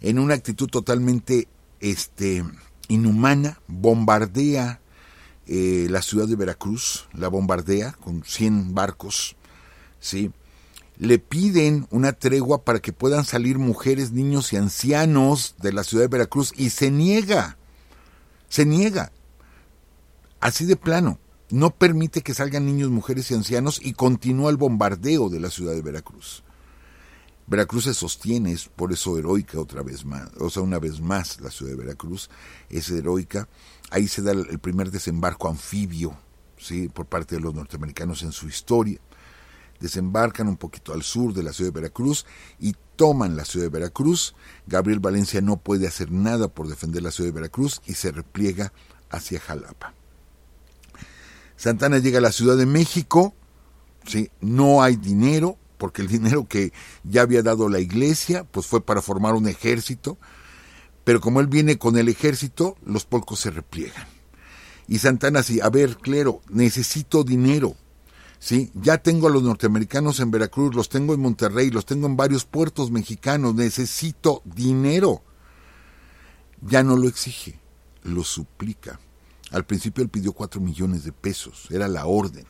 en 0.00 0.18
una 0.18 0.34
actitud 0.34 0.68
totalmente 0.68 1.48
este, 1.80 2.44
inhumana, 2.88 3.60
bombardea 3.66 4.80
eh, 5.46 5.88
la 5.90 6.02
ciudad 6.02 6.28
de 6.28 6.36
Veracruz, 6.36 7.08
la 7.12 7.28
bombardea 7.28 7.92
con 7.92 8.22
100 8.24 8.74
barcos, 8.74 9.36
¿sí? 9.98 10.30
Le 10.96 11.18
piden 11.18 11.86
una 11.90 12.12
tregua 12.12 12.62
para 12.62 12.80
que 12.80 12.92
puedan 12.92 13.24
salir 13.24 13.58
mujeres, 13.58 14.12
niños 14.12 14.52
y 14.52 14.56
ancianos 14.56 15.54
de 15.60 15.72
la 15.72 15.82
ciudad 15.82 16.04
de 16.04 16.08
Veracruz 16.08 16.52
y 16.56 16.70
se 16.70 16.90
niega, 16.90 17.56
se 18.48 18.66
niega, 18.66 19.12
así 20.40 20.66
de 20.66 20.76
plano, 20.76 21.18
no 21.50 21.70
permite 21.70 22.22
que 22.22 22.34
salgan 22.34 22.66
niños, 22.66 22.90
mujeres 22.90 23.30
y 23.30 23.34
ancianos 23.34 23.80
y 23.82 23.92
continúa 23.92 24.50
el 24.50 24.56
bombardeo 24.56 25.28
de 25.28 25.40
la 25.40 25.50
ciudad 25.50 25.74
de 25.74 25.82
Veracruz. 25.82 26.44
Veracruz 27.46 27.84
se 27.84 27.94
sostiene, 27.94 28.52
es 28.52 28.68
por 28.68 28.92
eso 28.92 29.18
heroica 29.18 29.58
otra 29.58 29.82
vez 29.82 30.04
más, 30.04 30.30
o 30.38 30.50
sea, 30.50 30.62
una 30.62 30.78
vez 30.78 31.00
más 31.00 31.40
la 31.40 31.50
ciudad 31.50 31.72
de 31.72 31.78
Veracruz 31.78 32.30
es 32.68 32.88
heroica 32.90 33.48
Ahí 33.90 34.06
se 34.06 34.22
da 34.22 34.30
el 34.30 34.60
primer 34.60 34.92
desembarco 34.92 35.48
anfibio, 35.48 36.16
¿sí? 36.56 36.88
por 36.88 37.06
parte 37.06 37.34
de 37.34 37.40
los 37.40 37.54
norteamericanos 37.54 38.22
en 38.22 38.30
su 38.30 38.48
historia. 38.48 39.00
Desembarcan 39.80 40.46
un 40.46 40.56
poquito 40.56 40.92
al 40.92 41.02
sur 41.02 41.34
de 41.34 41.42
la 41.42 41.52
ciudad 41.52 41.72
de 41.72 41.80
Veracruz 41.80 42.24
y 42.60 42.76
toman 42.94 43.36
la 43.36 43.44
ciudad 43.44 43.66
de 43.66 43.70
Veracruz. 43.70 44.36
Gabriel 44.68 45.00
Valencia 45.00 45.40
no 45.40 45.56
puede 45.56 45.88
hacer 45.88 46.12
nada 46.12 46.46
por 46.46 46.68
defender 46.68 47.02
la 47.02 47.10
ciudad 47.10 47.28
de 47.28 47.34
Veracruz 47.34 47.82
y 47.84 47.94
se 47.94 48.12
repliega 48.12 48.72
hacia 49.10 49.40
Jalapa. 49.40 49.92
Santana 51.60 51.98
llega 51.98 52.20
a 52.20 52.22
la 52.22 52.32
Ciudad 52.32 52.56
de 52.56 52.64
México, 52.64 53.34
¿sí? 54.06 54.30
no 54.40 54.82
hay 54.82 54.96
dinero, 54.96 55.58
porque 55.76 56.00
el 56.00 56.08
dinero 56.08 56.48
que 56.48 56.72
ya 57.04 57.20
había 57.20 57.42
dado 57.42 57.68
la 57.68 57.80
iglesia 57.80 58.44
pues 58.44 58.66
fue 58.66 58.82
para 58.82 59.02
formar 59.02 59.34
un 59.34 59.46
ejército, 59.46 60.16
pero 61.04 61.20
como 61.20 61.38
él 61.38 61.48
viene 61.48 61.76
con 61.76 61.98
el 61.98 62.08
ejército, 62.08 62.78
los 62.82 63.04
polcos 63.04 63.40
se 63.40 63.50
repliegan. 63.50 64.06
Y 64.88 65.00
Santana 65.00 65.42
sí, 65.42 65.60
a 65.60 65.68
ver, 65.68 65.98
clero, 65.98 66.40
necesito 66.48 67.24
dinero. 67.24 67.76
¿sí? 68.38 68.70
Ya 68.72 68.96
tengo 68.96 69.26
a 69.26 69.30
los 69.30 69.42
norteamericanos 69.42 70.18
en 70.20 70.30
Veracruz, 70.30 70.74
los 70.74 70.88
tengo 70.88 71.12
en 71.12 71.20
Monterrey, 71.20 71.70
los 71.70 71.84
tengo 71.84 72.06
en 72.06 72.16
varios 72.16 72.46
puertos 72.46 72.90
mexicanos, 72.90 73.54
necesito 73.54 74.40
dinero. 74.46 75.22
Ya 76.62 76.82
no 76.82 76.96
lo 76.96 77.06
exige, 77.06 77.60
lo 78.02 78.24
suplica. 78.24 78.98
Al 79.50 79.64
principio 79.64 80.02
él 80.02 80.10
pidió 80.10 80.32
cuatro 80.32 80.60
millones 80.60 81.04
de 81.04 81.12
pesos, 81.12 81.68
era 81.70 81.88
la 81.88 82.06
orden. 82.06 82.46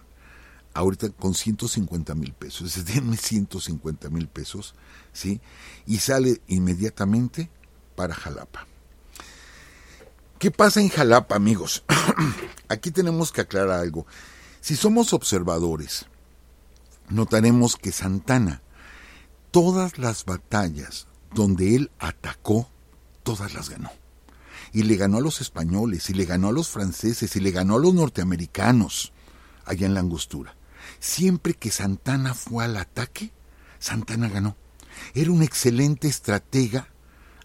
Ahorita 0.72 1.08
con 1.10 1.34
150 1.34 2.14
mil 2.14 2.32
pesos, 2.32 2.76
es 2.76 2.84
denme 2.84 3.16
150 3.16 4.08
mil 4.10 4.28
pesos, 4.28 4.74
¿sí? 5.12 5.40
Y 5.86 5.98
sale 5.98 6.40
inmediatamente 6.46 7.50
para 7.96 8.14
Jalapa. 8.14 8.66
¿Qué 10.38 10.50
pasa 10.50 10.80
en 10.80 10.88
Jalapa, 10.88 11.34
amigos? 11.34 11.84
Aquí 12.68 12.90
tenemos 12.90 13.32
que 13.32 13.40
aclarar 13.40 13.80
algo. 13.80 14.06
Si 14.60 14.76
somos 14.76 15.12
observadores, 15.12 16.06
notaremos 17.08 17.76
que 17.76 17.92
Santana, 17.92 18.62
todas 19.50 19.98
las 19.98 20.24
batallas 20.24 21.08
donde 21.34 21.76
él 21.76 21.90
atacó, 21.98 22.68
todas 23.22 23.54
las 23.54 23.68
ganó. 23.68 23.90
Y 24.72 24.84
le 24.84 24.96
ganó 24.96 25.18
a 25.18 25.20
los 25.20 25.40
españoles, 25.40 26.10
y 26.10 26.14
le 26.14 26.24
ganó 26.24 26.48
a 26.48 26.52
los 26.52 26.68
franceses, 26.68 27.34
y 27.36 27.40
le 27.40 27.50
ganó 27.50 27.76
a 27.76 27.80
los 27.80 27.94
norteamericanos, 27.94 29.12
allá 29.64 29.86
en 29.86 29.94
la 29.94 30.00
angostura. 30.00 30.56
Siempre 30.98 31.54
que 31.54 31.70
Santana 31.70 32.34
fue 32.34 32.64
al 32.64 32.76
ataque, 32.76 33.32
Santana 33.78 34.28
ganó. 34.28 34.56
Era 35.14 35.30
un 35.30 35.42
excelente 35.42 36.08
estratega 36.08 36.88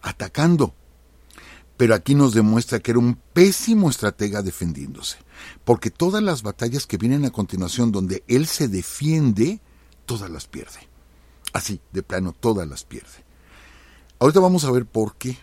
atacando. 0.02 0.76
Pero 1.78 1.94
aquí 1.94 2.16
nos 2.16 2.34
demuestra 2.34 2.80
que 2.80 2.92
era 2.92 3.00
un 3.00 3.16
pésimo 3.34 3.90
estratega 3.90 4.42
defendiéndose, 4.42 5.18
porque 5.66 5.92
todas 5.92 6.24
las 6.24 6.42
batallas 6.42 6.88
que 6.88 6.98
vienen 6.98 7.26
a 7.26 7.32
continuación 7.32 7.92
donde 7.92 8.24
él 8.28 8.48
se 8.48 8.70
defiende, 8.70 9.60
todas 10.06 10.30
las 10.30 10.48
pierde. 10.48 10.88
Así, 11.52 11.82
de 11.92 12.02
plano, 12.02 12.34
todas 12.38 12.68
las 12.68 12.86
pierde. 12.86 13.26
Ahorita 14.20 14.40
vamos 14.40 14.64
a 14.64 14.72
ver 14.72 14.86
por 14.86 15.16
qué. 15.16 15.38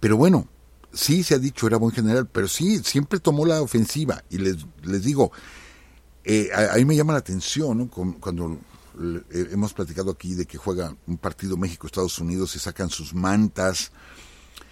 Pero 0.00 0.16
bueno, 0.16 0.48
sí 0.96 1.22
se 1.22 1.34
ha 1.34 1.38
dicho 1.38 1.66
era 1.66 1.76
buen 1.76 1.94
general, 1.94 2.26
pero 2.26 2.48
sí, 2.48 2.78
siempre 2.82 3.20
tomó 3.20 3.46
la 3.46 3.62
ofensiva. 3.62 4.24
Y 4.30 4.38
les, 4.38 4.56
les 4.82 5.04
digo, 5.04 5.30
eh, 6.24 6.50
a, 6.52 6.76
mí 6.76 6.84
me 6.84 6.96
llama 6.96 7.12
la 7.12 7.20
atención 7.20 7.78
¿no? 7.78 7.88
cuando 7.88 8.58
eh, 9.30 9.48
hemos 9.52 9.72
platicado 9.74 10.10
aquí 10.10 10.34
de 10.34 10.46
que 10.46 10.58
juega 10.58 10.96
un 11.06 11.18
partido 11.18 11.56
México-Estados 11.56 12.18
Unidos 12.18 12.56
y 12.56 12.58
sacan 12.58 12.90
sus 12.90 13.14
mantas, 13.14 13.92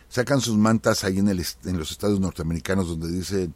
sacan 0.09 0.41
sus 0.41 0.57
mantas 0.57 1.05
ahí 1.05 1.19
en, 1.19 1.29
el, 1.29 1.45
en 1.65 1.79
los 1.79 1.91
estados 1.91 2.19
norteamericanos 2.21 2.89
donde 2.89 3.11
dicen 3.13 3.55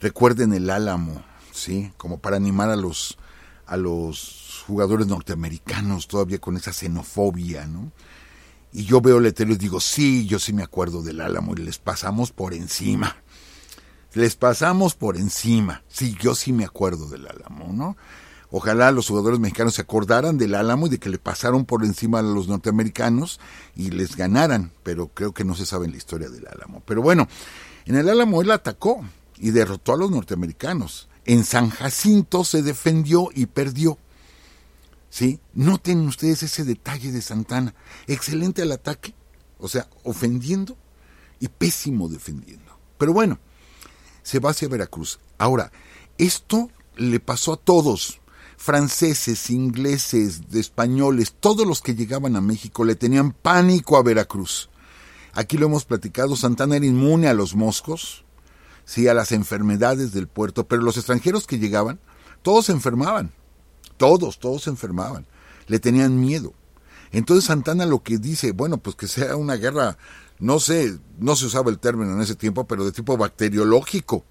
recuerden 0.00 0.52
el 0.52 0.70
álamo, 0.70 1.22
¿sí? 1.52 1.92
Como 1.96 2.18
para 2.18 2.36
animar 2.36 2.70
a 2.70 2.76
los, 2.76 3.18
a 3.66 3.76
los 3.76 4.64
jugadores 4.66 5.06
norteamericanos 5.06 6.08
todavía 6.08 6.38
con 6.38 6.56
esa 6.56 6.72
xenofobia, 6.72 7.66
¿no? 7.66 7.92
Y 8.72 8.84
yo 8.84 9.00
veo 9.00 9.20
letreros 9.20 9.56
y 9.56 9.58
digo, 9.58 9.80
sí, 9.80 10.26
yo 10.26 10.38
sí 10.38 10.52
me 10.52 10.62
acuerdo 10.62 11.02
del 11.02 11.20
álamo 11.20 11.54
y 11.54 11.60
les 11.62 11.78
pasamos 11.78 12.30
por 12.30 12.54
encima. 12.54 13.16
Les 14.14 14.36
pasamos 14.36 14.94
por 14.94 15.16
encima. 15.16 15.82
Sí, 15.88 16.16
yo 16.20 16.34
sí 16.34 16.52
me 16.52 16.64
acuerdo 16.64 17.08
del 17.08 17.26
álamo, 17.26 17.72
¿no? 17.72 17.96
Ojalá 18.52 18.90
los 18.90 19.08
jugadores 19.08 19.38
mexicanos 19.38 19.74
se 19.74 19.82
acordaran 19.82 20.36
del 20.36 20.56
Álamo 20.56 20.86
y 20.86 20.90
de 20.90 20.98
que 20.98 21.08
le 21.08 21.18
pasaron 21.18 21.64
por 21.64 21.84
encima 21.84 22.18
a 22.18 22.22
los 22.22 22.48
norteamericanos 22.48 23.38
y 23.76 23.90
les 23.90 24.16
ganaran, 24.16 24.72
pero 24.82 25.08
creo 25.08 25.32
que 25.32 25.44
no 25.44 25.54
se 25.54 25.66
sabe 25.66 25.88
la 25.88 25.96
historia 25.96 26.28
del 26.28 26.48
Álamo. 26.48 26.82
Pero 26.84 27.00
bueno, 27.00 27.28
en 27.86 27.94
el 27.94 28.08
Álamo 28.08 28.42
él 28.42 28.50
atacó 28.50 29.04
y 29.38 29.50
derrotó 29.50 29.92
a 29.92 29.96
los 29.96 30.10
norteamericanos. 30.10 31.08
En 31.26 31.44
San 31.44 31.70
Jacinto 31.70 32.42
se 32.42 32.62
defendió 32.62 33.28
y 33.32 33.46
perdió. 33.46 33.98
¿Sí? 35.10 35.40
Noten 35.52 36.00
ustedes 36.06 36.42
ese 36.42 36.64
detalle 36.64 37.12
de 37.12 37.20
Santana. 37.20 37.74
Excelente 38.06 38.62
al 38.62 38.72
ataque, 38.72 39.14
o 39.58 39.68
sea, 39.68 39.88
ofendiendo 40.04 40.76
y 41.40 41.48
pésimo 41.48 42.08
defendiendo. 42.08 42.78
Pero 42.96 43.12
bueno, 43.12 43.38
se 44.22 44.38
va 44.38 44.50
hacia 44.50 44.68
Veracruz. 44.68 45.18
Ahora, 45.36 45.72
esto 46.16 46.70
le 46.96 47.18
pasó 47.18 47.54
a 47.54 47.56
todos, 47.56 48.20
franceses, 48.56 49.50
ingleses, 49.50 50.42
españoles, 50.52 51.34
todos 51.40 51.66
los 51.66 51.80
que 51.80 51.94
llegaban 51.94 52.36
a 52.36 52.40
México 52.40 52.84
le 52.84 52.94
tenían 52.94 53.32
pánico 53.32 53.96
a 53.96 54.02
Veracruz. 54.02 54.68
Aquí 55.32 55.56
lo 55.56 55.66
hemos 55.66 55.84
platicado, 55.84 56.36
Santana 56.36 56.76
era 56.76 56.86
inmune 56.86 57.28
a 57.28 57.34
los 57.34 57.54
moscos, 57.54 58.24
sí, 58.84 59.08
a 59.08 59.14
las 59.14 59.32
enfermedades 59.32 60.12
del 60.12 60.28
puerto, 60.28 60.68
pero 60.68 60.82
los 60.82 60.96
extranjeros 60.96 61.46
que 61.46 61.58
llegaban, 61.58 62.00
todos 62.42 62.66
se 62.66 62.72
enfermaban, 62.72 63.32
todos, 64.00 64.38
todos 64.38 64.62
se 64.62 64.70
enfermaban, 64.70 65.26
le 65.66 65.78
tenían 65.78 66.18
miedo. 66.18 66.54
Entonces 67.12 67.44
Santana 67.44 67.84
lo 67.84 68.02
que 68.02 68.16
dice, 68.16 68.52
bueno, 68.52 68.78
pues 68.78 68.96
que 68.96 69.06
sea 69.06 69.36
una 69.36 69.56
guerra, 69.56 69.98
no 70.38 70.58
sé, 70.58 70.98
no 71.18 71.36
se 71.36 71.44
usaba 71.44 71.70
el 71.70 71.78
término 71.78 72.14
en 72.14 72.22
ese 72.22 72.34
tiempo, 72.34 72.66
pero 72.66 72.86
de 72.86 72.92
tipo 72.92 73.18
bacteriológico, 73.18 74.24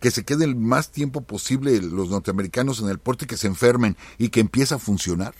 que 0.00 0.10
se 0.10 0.24
quede 0.24 0.46
el 0.46 0.56
más 0.56 0.92
tiempo 0.92 1.20
posible 1.20 1.78
los 1.82 2.08
norteamericanos 2.08 2.80
en 2.80 2.88
el 2.88 2.98
puerto 2.98 3.26
y 3.26 3.28
que 3.28 3.36
se 3.36 3.48
enfermen 3.48 3.98
y 4.16 4.30
que 4.30 4.40
empiece 4.40 4.74
a 4.74 4.78
funcionar 4.78 5.34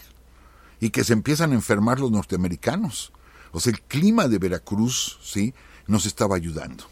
y 0.79 0.91
que 0.91 1.03
se 1.03 1.15
empiezan 1.15 1.53
a 1.53 1.55
enfermar 1.55 1.99
los 1.99 2.11
norteamericanos. 2.11 3.11
O 3.53 3.61
sea, 3.61 3.73
el 3.73 3.81
clima 3.81 4.29
de 4.29 4.39
Veracruz, 4.39 5.19
¿sí? 5.23 5.55
Nos 5.87 6.05
estaba 6.05 6.37
ayudando. 6.37 6.85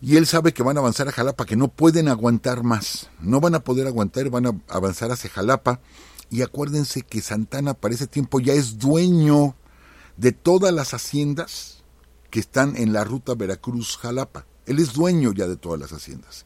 Y 0.00 0.16
él 0.16 0.26
sabe 0.26 0.52
que 0.52 0.62
van 0.62 0.76
a 0.76 0.80
avanzar 0.80 1.08
a 1.08 1.12
Jalapa, 1.12 1.44
que 1.44 1.56
no 1.56 1.68
pueden 1.68 2.08
aguantar 2.08 2.62
más. 2.62 3.10
No 3.20 3.40
van 3.40 3.54
a 3.54 3.64
poder 3.64 3.86
aguantar, 3.86 4.30
van 4.30 4.46
a 4.46 4.52
avanzar 4.68 5.10
hacia 5.10 5.30
Jalapa. 5.30 5.80
Y 6.30 6.42
acuérdense 6.42 7.02
que 7.02 7.20
Santana 7.20 7.74
para 7.74 7.94
ese 7.94 8.06
tiempo 8.06 8.38
ya 8.38 8.52
es 8.52 8.78
dueño 8.78 9.56
de 10.16 10.32
todas 10.32 10.72
las 10.72 10.94
haciendas 10.94 11.82
que 12.30 12.40
están 12.40 12.76
en 12.76 12.92
la 12.92 13.04
ruta 13.04 13.34
Veracruz-Jalapa. 13.34 14.46
Él 14.66 14.78
es 14.78 14.92
dueño 14.92 15.32
ya 15.32 15.48
de 15.48 15.56
todas 15.56 15.80
las 15.80 15.92
haciendas. 15.92 16.44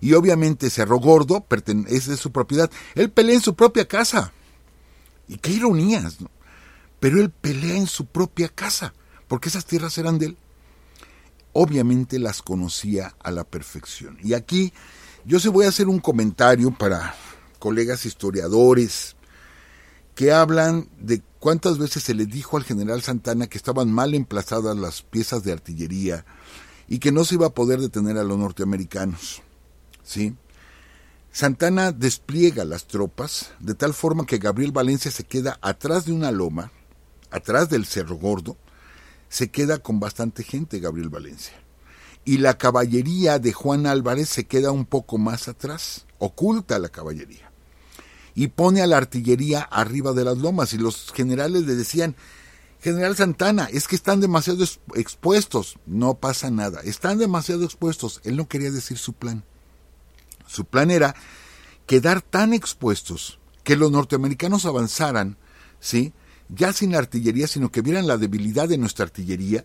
Y 0.00 0.12
obviamente 0.14 0.70
Cerro 0.70 0.98
Gordo 0.98 1.46
es 1.88 2.06
de 2.06 2.16
su 2.16 2.30
propiedad. 2.32 2.70
Él 2.94 3.10
pelea 3.10 3.36
en 3.36 3.42
su 3.42 3.54
propia 3.54 3.86
casa. 3.86 4.32
Y 5.28 5.38
qué 5.38 5.52
ironías. 5.52 6.18
Pero 7.00 7.20
él 7.20 7.30
pelea 7.30 7.76
en 7.76 7.86
su 7.86 8.06
propia 8.06 8.48
casa, 8.48 8.94
porque 9.26 9.48
esas 9.48 9.64
tierras 9.64 9.96
eran 9.98 10.18
de 10.18 10.26
él. 10.26 10.36
Obviamente 11.52 12.18
las 12.18 12.42
conocía 12.42 13.14
a 13.20 13.30
la 13.30 13.44
perfección. 13.44 14.18
Y 14.22 14.34
aquí 14.34 14.72
yo 15.24 15.38
se 15.38 15.48
voy 15.48 15.66
a 15.66 15.68
hacer 15.68 15.88
un 15.88 15.98
comentario 15.98 16.70
para 16.76 17.14
colegas 17.58 18.06
historiadores 18.06 19.16
que 20.14 20.32
hablan 20.32 20.88
de 20.98 21.22
cuántas 21.38 21.78
veces 21.78 22.02
se 22.02 22.14
le 22.14 22.26
dijo 22.26 22.56
al 22.56 22.64
general 22.64 23.02
Santana 23.02 23.46
que 23.46 23.58
estaban 23.58 23.90
mal 23.90 24.14
emplazadas 24.14 24.76
las 24.76 25.02
piezas 25.02 25.42
de 25.42 25.52
artillería, 25.52 26.24
y 26.88 26.98
que 26.98 27.12
no 27.12 27.24
se 27.24 27.36
iba 27.36 27.46
a 27.46 27.54
poder 27.54 27.80
detener 27.80 28.18
a 28.18 28.24
los 28.24 28.38
norteamericanos. 28.38 29.40
¿sí? 30.02 30.34
Santana 31.30 31.90
despliega 31.90 32.64
las 32.64 32.86
tropas 32.86 33.52
de 33.60 33.74
tal 33.74 33.94
forma 33.94 34.26
que 34.26 34.36
Gabriel 34.36 34.72
Valencia 34.72 35.10
se 35.10 35.24
queda 35.24 35.58
atrás 35.62 36.04
de 36.04 36.12
una 36.12 36.30
loma, 36.30 36.70
atrás 37.30 37.70
del 37.70 37.86
Cerro 37.86 38.16
Gordo, 38.16 38.58
se 39.32 39.50
queda 39.50 39.78
con 39.78 39.98
bastante 39.98 40.44
gente 40.44 40.78
Gabriel 40.78 41.08
Valencia. 41.08 41.54
Y 42.22 42.36
la 42.36 42.58
caballería 42.58 43.38
de 43.38 43.54
Juan 43.54 43.86
Álvarez 43.86 44.28
se 44.28 44.44
queda 44.44 44.72
un 44.72 44.84
poco 44.84 45.16
más 45.16 45.48
atrás, 45.48 46.04
oculta 46.18 46.78
la 46.78 46.90
caballería. 46.90 47.50
Y 48.34 48.48
pone 48.48 48.82
a 48.82 48.86
la 48.86 48.98
artillería 48.98 49.62
arriba 49.62 50.12
de 50.12 50.24
las 50.24 50.36
lomas 50.36 50.74
y 50.74 50.78
los 50.78 51.10
generales 51.12 51.62
le 51.62 51.74
decían, 51.74 52.14
General 52.82 53.16
Santana, 53.16 53.70
es 53.72 53.88
que 53.88 53.96
están 53.96 54.20
demasiado 54.20 54.66
expuestos. 54.96 55.78
No 55.86 56.12
pasa 56.12 56.50
nada, 56.50 56.82
están 56.82 57.16
demasiado 57.16 57.64
expuestos. 57.64 58.20
Él 58.24 58.36
no 58.36 58.48
quería 58.48 58.70
decir 58.70 58.98
su 58.98 59.14
plan. 59.14 59.44
Su 60.46 60.66
plan 60.66 60.90
era 60.90 61.16
quedar 61.86 62.20
tan 62.20 62.52
expuestos 62.52 63.40
que 63.64 63.76
los 63.76 63.90
norteamericanos 63.90 64.66
avanzaran, 64.66 65.38
¿sí? 65.80 66.12
Ya 66.54 66.72
sin 66.72 66.94
artillería, 66.94 67.46
sino 67.46 67.70
que 67.70 67.82
vieran 67.82 68.06
la 68.06 68.16
debilidad 68.16 68.68
de 68.68 68.78
nuestra 68.78 69.04
artillería 69.04 69.64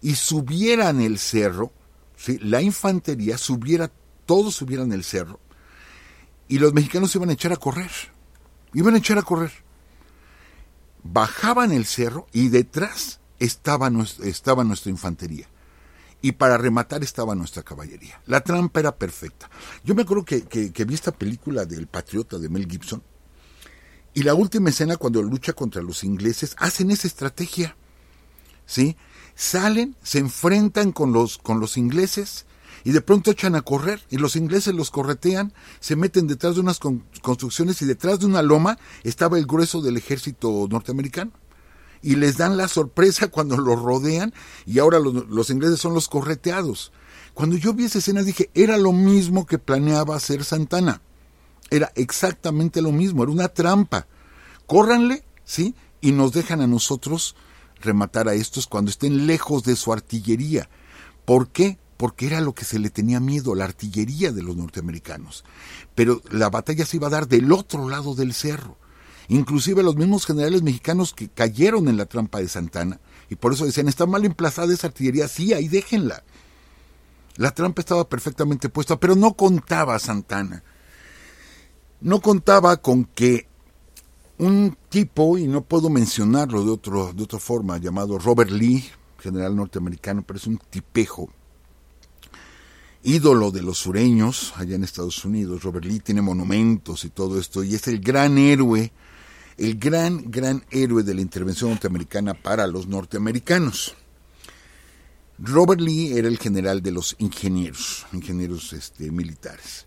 y 0.00 0.14
subieran 0.14 1.00
el 1.00 1.18
cerro, 1.18 1.72
¿sí? 2.16 2.38
La 2.38 2.62
infantería 2.62 3.38
subiera, 3.38 3.90
todos 4.26 4.54
subieran 4.54 4.92
el 4.92 5.04
cerro 5.04 5.40
y 6.48 6.58
los 6.58 6.72
mexicanos 6.74 7.14
iban 7.14 7.30
a 7.30 7.34
echar 7.34 7.52
a 7.52 7.56
correr. 7.56 7.90
Iban 8.74 8.94
a 8.94 8.98
echar 8.98 9.18
a 9.18 9.22
correr 9.22 9.52
bajaban 11.02 11.72
el 11.72 11.84
cerro 11.84 12.26
y 12.32 12.48
detrás 12.48 13.20
estaba, 13.38 13.90
nuestra 13.90 14.90
infantería. 14.90 15.48
Y 16.20 16.32
para 16.32 16.56
rematar 16.56 17.02
estaba 17.02 17.34
nuestra 17.34 17.64
caballería. 17.64 18.20
La 18.26 18.42
trampa 18.42 18.78
era 18.78 18.94
perfecta. 18.94 19.50
Yo 19.82 19.94
me 19.94 20.02
acuerdo 20.02 20.24
que, 20.24 20.84
vi 20.86 20.94
esta 20.94 21.10
película 21.10 21.64
del 21.64 21.88
Patriota 21.88 22.38
de 22.38 22.48
Mel 22.48 22.68
Gibson. 22.68 23.02
Y 24.14 24.22
la 24.24 24.34
última 24.34 24.70
escena, 24.70 24.96
cuando 24.96 25.22
lucha 25.22 25.52
contra 25.52 25.82
los 25.82 26.04
ingleses, 26.04 26.54
hacen 26.58 26.90
esa 26.90 27.06
estrategia. 27.06 27.76
¿Sí? 28.66 28.96
Salen, 29.34 29.96
se 30.02 30.18
enfrentan 30.18 30.92
con 30.92 31.12
los, 31.12 31.38
con 31.38 31.60
los 31.60 31.76
ingleses 31.76 32.46
y 32.84 32.92
de 32.92 33.00
pronto 33.00 33.30
echan 33.30 33.54
a 33.54 33.62
correr 33.62 34.02
y 34.10 34.18
los 34.18 34.36
ingleses 34.36 34.74
los 34.74 34.90
corretean, 34.90 35.52
se 35.80 35.96
meten 35.96 36.26
detrás 36.26 36.54
de 36.54 36.60
unas 36.60 36.78
construcciones 36.78 37.80
y 37.80 37.86
detrás 37.86 38.20
de 38.20 38.26
una 38.26 38.42
loma 38.42 38.78
estaba 39.04 39.38
el 39.38 39.46
grueso 39.46 39.80
del 39.80 39.96
ejército 39.96 40.66
norteamericano. 40.70 41.32
Y 42.02 42.16
les 42.16 42.36
dan 42.36 42.56
la 42.56 42.68
sorpresa 42.68 43.28
cuando 43.30 43.56
los 43.56 43.80
rodean 43.80 44.34
y 44.66 44.78
ahora 44.78 44.98
los, 44.98 45.28
los 45.28 45.50
ingleses 45.50 45.80
son 45.80 45.94
los 45.94 46.08
correteados. 46.08 46.92
Cuando 47.32 47.56
yo 47.56 47.72
vi 47.72 47.84
esa 47.84 47.98
escena 47.98 48.22
dije, 48.22 48.50
era 48.52 48.76
lo 48.76 48.92
mismo 48.92 49.46
que 49.46 49.58
planeaba 49.58 50.16
hacer 50.16 50.44
Santana. 50.44 51.00
Era 51.72 51.90
exactamente 51.94 52.82
lo 52.82 52.92
mismo, 52.92 53.22
era 53.22 53.32
una 53.32 53.48
trampa. 53.48 54.06
Córranle, 54.66 55.24
¿sí? 55.44 55.74
Y 56.00 56.12
nos 56.12 56.32
dejan 56.32 56.60
a 56.60 56.66
nosotros 56.66 57.34
rematar 57.80 58.28
a 58.28 58.34
estos 58.34 58.66
cuando 58.66 58.90
estén 58.90 59.26
lejos 59.26 59.64
de 59.64 59.74
su 59.76 59.92
artillería. 59.92 60.68
¿Por 61.24 61.48
qué? 61.48 61.78
porque 62.02 62.26
era 62.26 62.40
lo 62.40 62.52
que 62.52 62.64
se 62.64 62.80
le 62.80 62.90
tenía 62.90 63.20
miedo, 63.20 63.54
la 63.54 63.62
artillería 63.62 64.32
de 64.32 64.42
los 64.42 64.56
norteamericanos. 64.56 65.44
Pero 65.94 66.20
la 66.32 66.50
batalla 66.50 66.84
se 66.84 66.96
iba 66.96 67.06
a 67.06 67.10
dar 67.10 67.28
del 67.28 67.52
otro 67.52 67.88
lado 67.88 68.16
del 68.16 68.34
cerro. 68.34 68.76
Inclusive 69.28 69.84
los 69.84 69.94
mismos 69.94 70.26
generales 70.26 70.62
mexicanos 70.62 71.14
que 71.14 71.28
cayeron 71.28 71.86
en 71.86 71.96
la 71.96 72.06
trampa 72.06 72.40
de 72.40 72.48
Santana, 72.48 72.98
y 73.30 73.36
por 73.36 73.52
eso 73.52 73.66
decían, 73.66 73.86
está 73.86 74.04
mal 74.04 74.24
emplazada 74.24 74.74
esa 74.74 74.88
artillería, 74.88 75.28
sí, 75.28 75.52
ahí 75.52 75.68
déjenla. 75.68 76.24
La 77.36 77.52
trampa 77.52 77.80
estaba 77.80 78.08
perfectamente 78.08 78.68
puesta, 78.68 78.98
pero 78.98 79.14
no 79.14 79.34
contaba 79.34 79.96
Santana. 80.00 80.64
No 82.02 82.20
contaba 82.20 82.76
con 82.78 83.04
que 83.04 83.46
un 84.38 84.76
tipo, 84.88 85.38
y 85.38 85.46
no 85.46 85.62
puedo 85.62 85.88
mencionarlo 85.88 86.64
de, 86.64 86.70
otro, 86.72 87.12
de 87.12 87.22
otra 87.22 87.38
forma, 87.38 87.78
llamado 87.78 88.18
Robert 88.18 88.50
Lee, 88.50 88.84
general 89.20 89.54
norteamericano, 89.54 90.24
pero 90.26 90.38
es 90.38 90.48
un 90.48 90.58
tipejo, 90.58 91.30
ídolo 93.04 93.52
de 93.52 93.62
los 93.62 93.78
sureños 93.78 94.52
allá 94.56 94.74
en 94.74 94.82
Estados 94.82 95.24
Unidos. 95.24 95.62
Robert 95.62 95.84
Lee 95.84 96.00
tiene 96.00 96.22
monumentos 96.22 97.04
y 97.04 97.10
todo 97.10 97.38
esto, 97.38 97.62
y 97.62 97.76
es 97.76 97.86
el 97.86 98.00
gran 98.00 98.36
héroe, 98.36 98.92
el 99.56 99.78
gran, 99.78 100.28
gran 100.28 100.64
héroe 100.72 101.04
de 101.04 101.14
la 101.14 101.20
intervención 101.20 101.70
norteamericana 101.70 102.34
para 102.34 102.66
los 102.66 102.88
norteamericanos. 102.88 103.94
Robert 105.38 105.80
Lee 105.80 106.18
era 106.18 106.26
el 106.26 106.38
general 106.38 106.82
de 106.82 106.90
los 106.90 107.14
ingenieros, 107.18 108.06
ingenieros 108.12 108.72
este, 108.72 109.10
militares. 109.12 109.86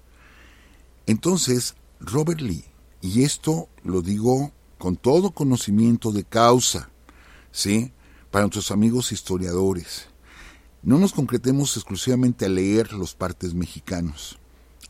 Entonces, 1.05 1.75
Robert 2.05 2.39
Lee, 2.39 2.63
y 3.01 3.23
esto 3.23 3.67
lo 3.83 4.03
digo 4.03 4.51
con 4.77 4.95
todo 4.95 5.31
conocimiento 5.31 6.11
de 6.11 6.23
causa, 6.23 6.91
¿sí? 7.51 7.93
Para 8.29 8.43
nuestros 8.43 8.69
amigos 8.69 9.11
historiadores, 9.11 10.05
no 10.83 10.99
nos 10.99 11.13
concretemos 11.13 11.75
exclusivamente 11.75 12.45
a 12.45 12.49
leer 12.49 12.93
los 12.93 13.15
partes 13.15 13.55
mexicanos. 13.55 14.37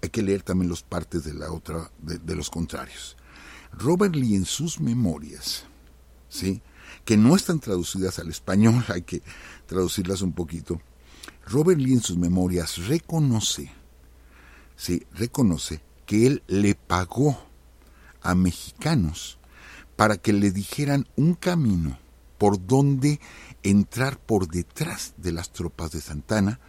Hay 0.01 0.09
que 0.09 0.23
leer 0.23 0.41
también 0.41 0.67
los 0.67 0.83
partes 0.83 1.23
de 1.23 1.33
la 1.33 1.53
otra, 1.53 1.89
de, 1.99 2.35
los 2.35 2.49
contrarios. 2.49 3.15
Robert 3.71 4.13
Lee 4.13 4.35
en 4.35 4.45
sus 4.45 4.81
memorias, 4.81 5.63
¿sí? 6.27 6.61
que 7.05 7.15
no 7.15 7.37
están 7.37 7.61
traducidas 7.61 8.19
al 8.19 8.27
español, 8.27 8.83
hay 8.89 9.03
que 9.03 9.21
traducirlas 9.67 10.21
un 10.21 10.33
poquito. 10.33 10.81
Robert 11.45 11.79
Lee 11.79 11.93
en 11.93 12.01
sus 12.01 12.17
memorias 12.17 12.87
reconoce, 12.87 13.71
sí, 14.75 15.05
reconoce 15.13 15.84
que 16.05 16.27
él 16.27 16.43
le 16.47 16.75
pagó 16.75 17.37
a 18.21 18.35
mexicanos 18.35 19.37
para 19.95 20.17
que 20.17 20.33
le 20.33 20.51
dijeran 20.51 21.07
un 21.15 21.35
camino 21.35 21.97
por 22.37 22.65
donde 22.65 23.19
entrar 23.63 24.19
por 24.19 24.47
detrás 24.47 25.13
de 25.17 25.31
las 25.31 25.51
tropas 25.51 25.91
de 25.91 26.01
Santana 26.01 26.59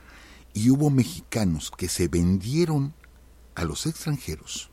y 0.55 0.71
hubo 0.71 0.91
mexicanos 0.91 1.71
que 1.77 1.89
se 1.89 2.09
vendieron 2.09 2.95
a 3.55 3.65
los 3.65 3.87
extranjeros 3.87 4.71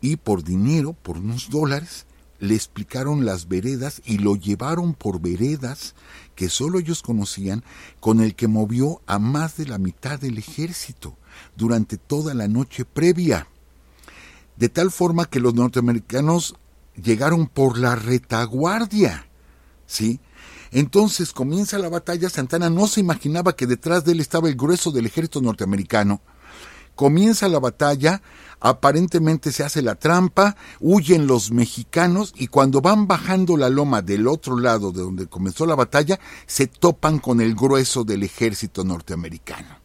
y 0.00 0.16
por 0.16 0.42
dinero, 0.42 0.94
por 0.94 1.18
unos 1.18 1.50
dólares, 1.50 2.06
le 2.38 2.54
explicaron 2.54 3.26
las 3.26 3.48
veredas 3.48 4.00
y 4.04 4.18
lo 4.18 4.34
llevaron 4.34 4.94
por 4.94 5.20
veredas 5.20 5.94
que 6.34 6.48
solo 6.48 6.78
ellos 6.78 7.02
conocían, 7.02 7.62
con 8.00 8.20
el 8.20 8.34
que 8.34 8.48
movió 8.48 9.02
a 9.06 9.18
más 9.18 9.56
de 9.56 9.66
la 9.66 9.78
mitad 9.78 10.18
del 10.18 10.38
ejército 10.38 11.16
durante 11.56 11.96
toda 11.96 12.34
la 12.34 12.48
noche 12.48 12.84
previa. 12.84 13.46
De 14.56 14.68
tal 14.68 14.90
forma 14.90 15.26
que 15.26 15.40
los 15.40 15.54
norteamericanos 15.54 16.54
llegaron 17.02 17.46
por 17.46 17.78
la 17.78 17.96
retaguardia. 17.96 19.26
¿Sí? 19.86 20.20
Entonces 20.72 21.32
comienza 21.32 21.78
la 21.78 21.88
batalla, 21.88 22.28
Santana 22.30 22.70
no 22.70 22.86
se 22.86 23.00
imaginaba 23.00 23.56
que 23.56 23.66
detrás 23.66 24.04
de 24.04 24.12
él 24.12 24.20
estaba 24.20 24.48
el 24.48 24.54
grueso 24.54 24.92
del 24.92 25.06
ejército 25.06 25.40
norteamericano. 25.40 26.20
Comienza 26.94 27.48
la 27.48 27.58
batalla, 27.58 28.22
aparentemente 28.60 29.52
se 29.52 29.64
hace 29.64 29.82
la 29.82 29.94
trampa, 29.94 30.56
huyen 30.80 31.26
los 31.26 31.50
mexicanos 31.50 32.32
y 32.36 32.48
cuando 32.48 32.80
van 32.80 33.06
bajando 33.06 33.56
la 33.56 33.70
loma 33.70 34.02
del 34.02 34.28
otro 34.28 34.58
lado 34.58 34.92
de 34.92 35.00
donde 35.00 35.26
comenzó 35.26 35.66
la 35.66 35.74
batalla, 35.74 36.20
se 36.46 36.66
topan 36.66 37.18
con 37.18 37.40
el 37.40 37.54
grueso 37.54 38.04
del 38.04 38.22
ejército 38.22 38.84
norteamericano. 38.84 39.78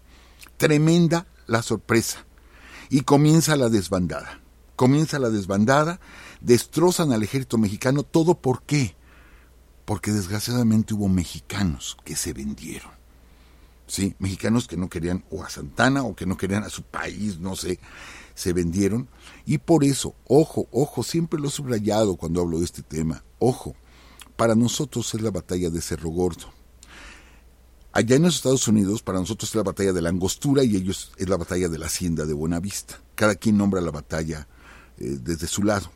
Tremenda 0.57 1.25
la 1.47 1.61
sorpresa. 1.61 2.25
Y 2.89 3.01
comienza 3.01 3.55
la 3.55 3.69
desbandada. 3.69 4.41
Comienza 4.75 5.19
la 5.19 5.29
desbandada, 5.29 5.99
destrozan 6.41 7.13
al 7.13 7.23
ejército 7.23 7.57
mexicano, 7.57 8.03
todo 8.03 8.35
por 8.35 8.63
qué? 8.63 8.95
Porque 9.85 10.11
desgraciadamente 10.11 10.93
hubo 10.93 11.07
mexicanos 11.07 11.97
que 12.03 12.15
se 12.15 12.33
vendieron. 12.33 12.91
¿sí? 13.87 14.15
Mexicanos 14.19 14.67
que 14.67 14.77
no 14.77 14.89
querían 14.89 15.23
o 15.29 15.43
a 15.43 15.49
Santana 15.49 16.03
o 16.03 16.15
que 16.15 16.25
no 16.25 16.37
querían 16.37 16.63
a 16.63 16.69
su 16.69 16.83
país, 16.83 17.39
no 17.39 17.55
sé, 17.55 17.79
se 18.33 18.53
vendieron. 18.53 19.07
Y 19.45 19.59
por 19.59 19.83
eso, 19.83 20.15
ojo, 20.27 20.67
ojo, 20.71 21.03
siempre 21.03 21.39
lo 21.39 21.47
he 21.47 21.51
subrayado 21.51 22.15
cuando 22.15 22.41
hablo 22.41 22.59
de 22.59 22.65
este 22.65 22.81
tema, 22.81 23.23
ojo, 23.39 23.75
para 24.35 24.55
nosotros 24.55 25.13
es 25.13 25.21
la 25.21 25.31
batalla 25.31 25.69
de 25.69 25.81
Cerro 25.81 26.09
Gordo. 26.09 26.54
Allá 27.95 28.17
en 28.17 28.21
los 28.21 28.35
Estados 28.35 28.67
Unidos, 28.67 29.01
para 29.01 29.19
nosotros 29.19 29.49
es 29.49 29.55
la 29.55 29.63
batalla 29.63 29.93
de 29.93 30.01
la 30.03 30.09
angostura 30.09 30.63
y 30.63 30.75
ellos 30.75 31.13
es 31.17 31.27
la 31.27 31.37
batalla 31.37 31.67
de 31.67 31.79
la 31.79 31.87
hacienda 31.87 32.27
de 32.27 32.33
Buenavista. 32.33 32.99
Cada 33.15 33.33
quien 33.33 33.57
nombra 33.57 33.81
la 33.81 33.89
batalla 33.89 34.47
eh, 34.99 35.17
desde 35.19 35.47
su 35.47 35.63
lado. 35.63 35.91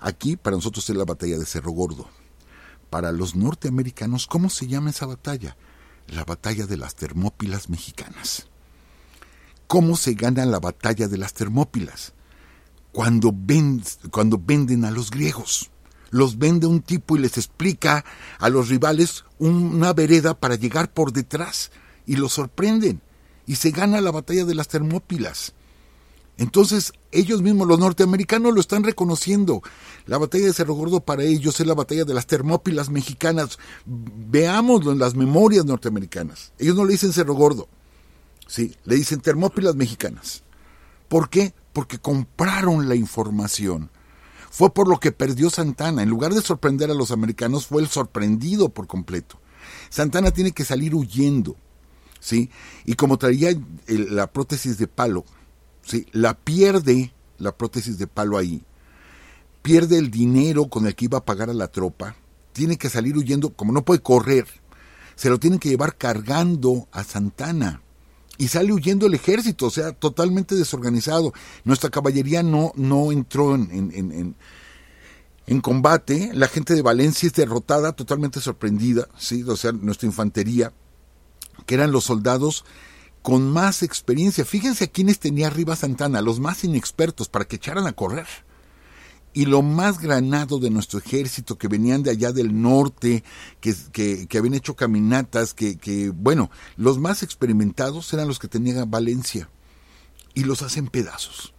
Aquí, 0.00 0.36
para 0.36 0.56
nosotros 0.56 0.90
es 0.90 0.96
la 0.96 1.04
batalla 1.04 1.38
de 1.38 1.46
Cerro 1.46 1.70
Gordo. 1.70 2.08
Para 2.90 3.12
los 3.12 3.34
norteamericanos, 3.34 4.26
¿cómo 4.26 4.50
se 4.50 4.66
llama 4.66 4.90
esa 4.90 5.06
batalla? 5.06 5.56
la 6.08 6.24
batalla 6.24 6.66
de 6.66 6.76
las 6.76 6.94
Termópilas 6.94 7.68
mexicanas. 7.68 8.46
¿Cómo 9.66 9.96
se 9.96 10.14
gana 10.14 10.44
la 10.46 10.60
batalla 10.60 11.08
de 11.08 11.18
las 11.18 11.34
Termópilas? 11.34 12.12
Cuando, 12.92 13.34
cuando 14.10 14.38
venden 14.38 14.84
a 14.84 14.90
los 14.90 15.10
griegos. 15.10 15.70
Los 16.16 16.38
vende 16.38 16.66
un 16.66 16.80
tipo 16.80 17.14
y 17.14 17.20
les 17.20 17.36
explica 17.36 18.02
a 18.38 18.48
los 18.48 18.70
rivales 18.70 19.26
una 19.38 19.92
vereda 19.92 20.32
para 20.32 20.54
llegar 20.54 20.90
por 20.90 21.12
detrás 21.12 21.70
y 22.06 22.16
los 22.16 22.32
sorprenden 22.32 23.02
y 23.46 23.56
se 23.56 23.70
gana 23.70 24.00
la 24.00 24.12
batalla 24.12 24.46
de 24.46 24.54
las 24.54 24.68
Termópilas. 24.68 25.52
Entonces, 26.38 26.94
ellos 27.12 27.42
mismos, 27.42 27.68
los 27.68 27.78
norteamericanos, 27.78 28.54
lo 28.54 28.60
están 28.60 28.82
reconociendo. 28.82 29.60
La 30.06 30.16
batalla 30.16 30.46
de 30.46 30.54
Cerro 30.54 30.72
Gordo 30.72 31.00
para 31.00 31.22
ellos 31.22 31.60
es 31.60 31.66
la 31.66 31.74
batalla 31.74 32.06
de 32.06 32.14
las 32.14 32.26
Termópilas 32.26 32.88
mexicanas. 32.88 33.58
Veámoslo 33.84 34.92
en 34.92 34.98
las 34.98 35.14
memorias 35.14 35.66
norteamericanas. 35.66 36.52
Ellos 36.58 36.76
no 36.76 36.86
le 36.86 36.92
dicen 36.92 37.12
Cerro 37.12 37.34
Gordo, 37.34 37.68
sí, 38.46 38.74
le 38.86 38.94
dicen 38.96 39.20
Termópilas 39.20 39.76
mexicanas. 39.76 40.44
¿Por 41.08 41.28
qué? 41.28 41.52
Porque 41.74 41.98
compraron 41.98 42.88
la 42.88 42.94
información. 42.94 43.90
Fue 44.50 44.72
por 44.72 44.88
lo 44.88 44.98
que 44.98 45.12
perdió 45.12 45.50
Santana. 45.50 46.02
En 46.02 46.08
lugar 46.08 46.34
de 46.34 46.40
sorprender 46.40 46.90
a 46.90 46.94
los 46.94 47.10
americanos, 47.10 47.66
fue 47.66 47.82
el 47.82 47.88
sorprendido 47.88 48.68
por 48.68 48.86
completo. 48.86 49.38
Santana 49.90 50.30
tiene 50.30 50.52
que 50.52 50.64
salir 50.64 50.94
huyendo, 50.94 51.56
¿sí? 52.20 52.50
Y 52.84 52.94
como 52.94 53.18
traía 53.18 53.56
la 53.86 54.32
prótesis 54.32 54.78
de 54.78 54.86
palo, 54.86 55.24
¿sí? 55.82 56.06
la 56.12 56.34
pierde 56.34 57.12
la 57.38 57.56
prótesis 57.56 57.98
de 57.98 58.06
palo 58.06 58.38
ahí, 58.38 58.64
pierde 59.62 59.98
el 59.98 60.10
dinero 60.10 60.68
con 60.68 60.86
el 60.86 60.94
que 60.94 61.06
iba 61.06 61.18
a 61.18 61.24
pagar 61.24 61.50
a 61.50 61.54
la 61.54 61.68
tropa, 61.68 62.16
tiene 62.52 62.78
que 62.78 62.88
salir 62.88 63.16
huyendo, 63.16 63.50
como 63.50 63.72
no 63.72 63.84
puede 63.84 64.00
correr, 64.00 64.46
se 65.14 65.28
lo 65.28 65.38
tienen 65.38 65.58
que 65.58 65.68
llevar 65.68 65.96
cargando 65.96 66.88
a 66.92 67.04
Santana. 67.04 67.82
Y 68.38 68.48
sale 68.48 68.72
huyendo 68.72 69.06
el 69.06 69.14
ejército, 69.14 69.66
o 69.66 69.70
sea, 69.70 69.92
totalmente 69.92 70.54
desorganizado. 70.54 71.32
Nuestra 71.64 71.90
caballería 71.90 72.42
no, 72.42 72.72
no 72.76 73.12
entró 73.12 73.54
en, 73.54 73.70
en, 73.72 74.36
en, 75.46 75.60
combate. 75.60 76.30
La 76.34 76.48
gente 76.48 76.74
de 76.74 76.82
Valencia 76.82 77.26
es 77.26 77.32
derrotada, 77.32 77.92
totalmente 77.92 78.40
sorprendida, 78.40 79.08
¿sí? 79.16 79.42
o 79.42 79.56
sea, 79.56 79.72
nuestra 79.72 80.06
infantería, 80.06 80.72
que 81.64 81.74
eran 81.74 81.92
los 81.92 82.04
soldados 82.04 82.64
con 83.22 83.50
más 83.50 83.82
experiencia. 83.82 84.44
Fíjense 84.44 84.84
a 84.84 84.88
quienes 84.88 85.18
tenía 85.18 85.48
arriba 85.48 85.74
Santana, 85.74 86.20
los 86.20 86.38
más 86.38 86.62
inexpertos, 86.62 87.28
para 87.28 87.46
que 87.46 87.56
echaran 87.56 87.86
a 87.86 87.92
correr. 87.92 88.26
Y 89.36 89.44
lo 89.44 89.60
más 89.60 89.98
granado 89.98 90.58
de 90.58 90.70
nuestro 90.70 90.98
ejército, 90.98 91.58
que 91.58 91.68
venían 91.68 92.02
de 92.02 92.10
allá 92.10 92.32
del 92.32 92.58
norte, 92.58 93.22
que, 93.60 93.74
que, 93.92 94.38
habían 94.38 94.54
hecho 94.54 94.74
caminatas, 94.74 95.52
que, 95.52 95.76
que, 95.76 96.08
bueno, 96.08 96.50
los 96.78 96.98
más 96.98 97.22
experimentados 97.22 98.10
eran 98.14 98.28
los 98.28 98.38
que 98.38 98.48
tenían 98.48 98.90
Valencia. 98.90 99.50
Y 100.32 100.44
los 100.44 100.62
hacen 100.62 100.86
pedazos. 100.86 101.52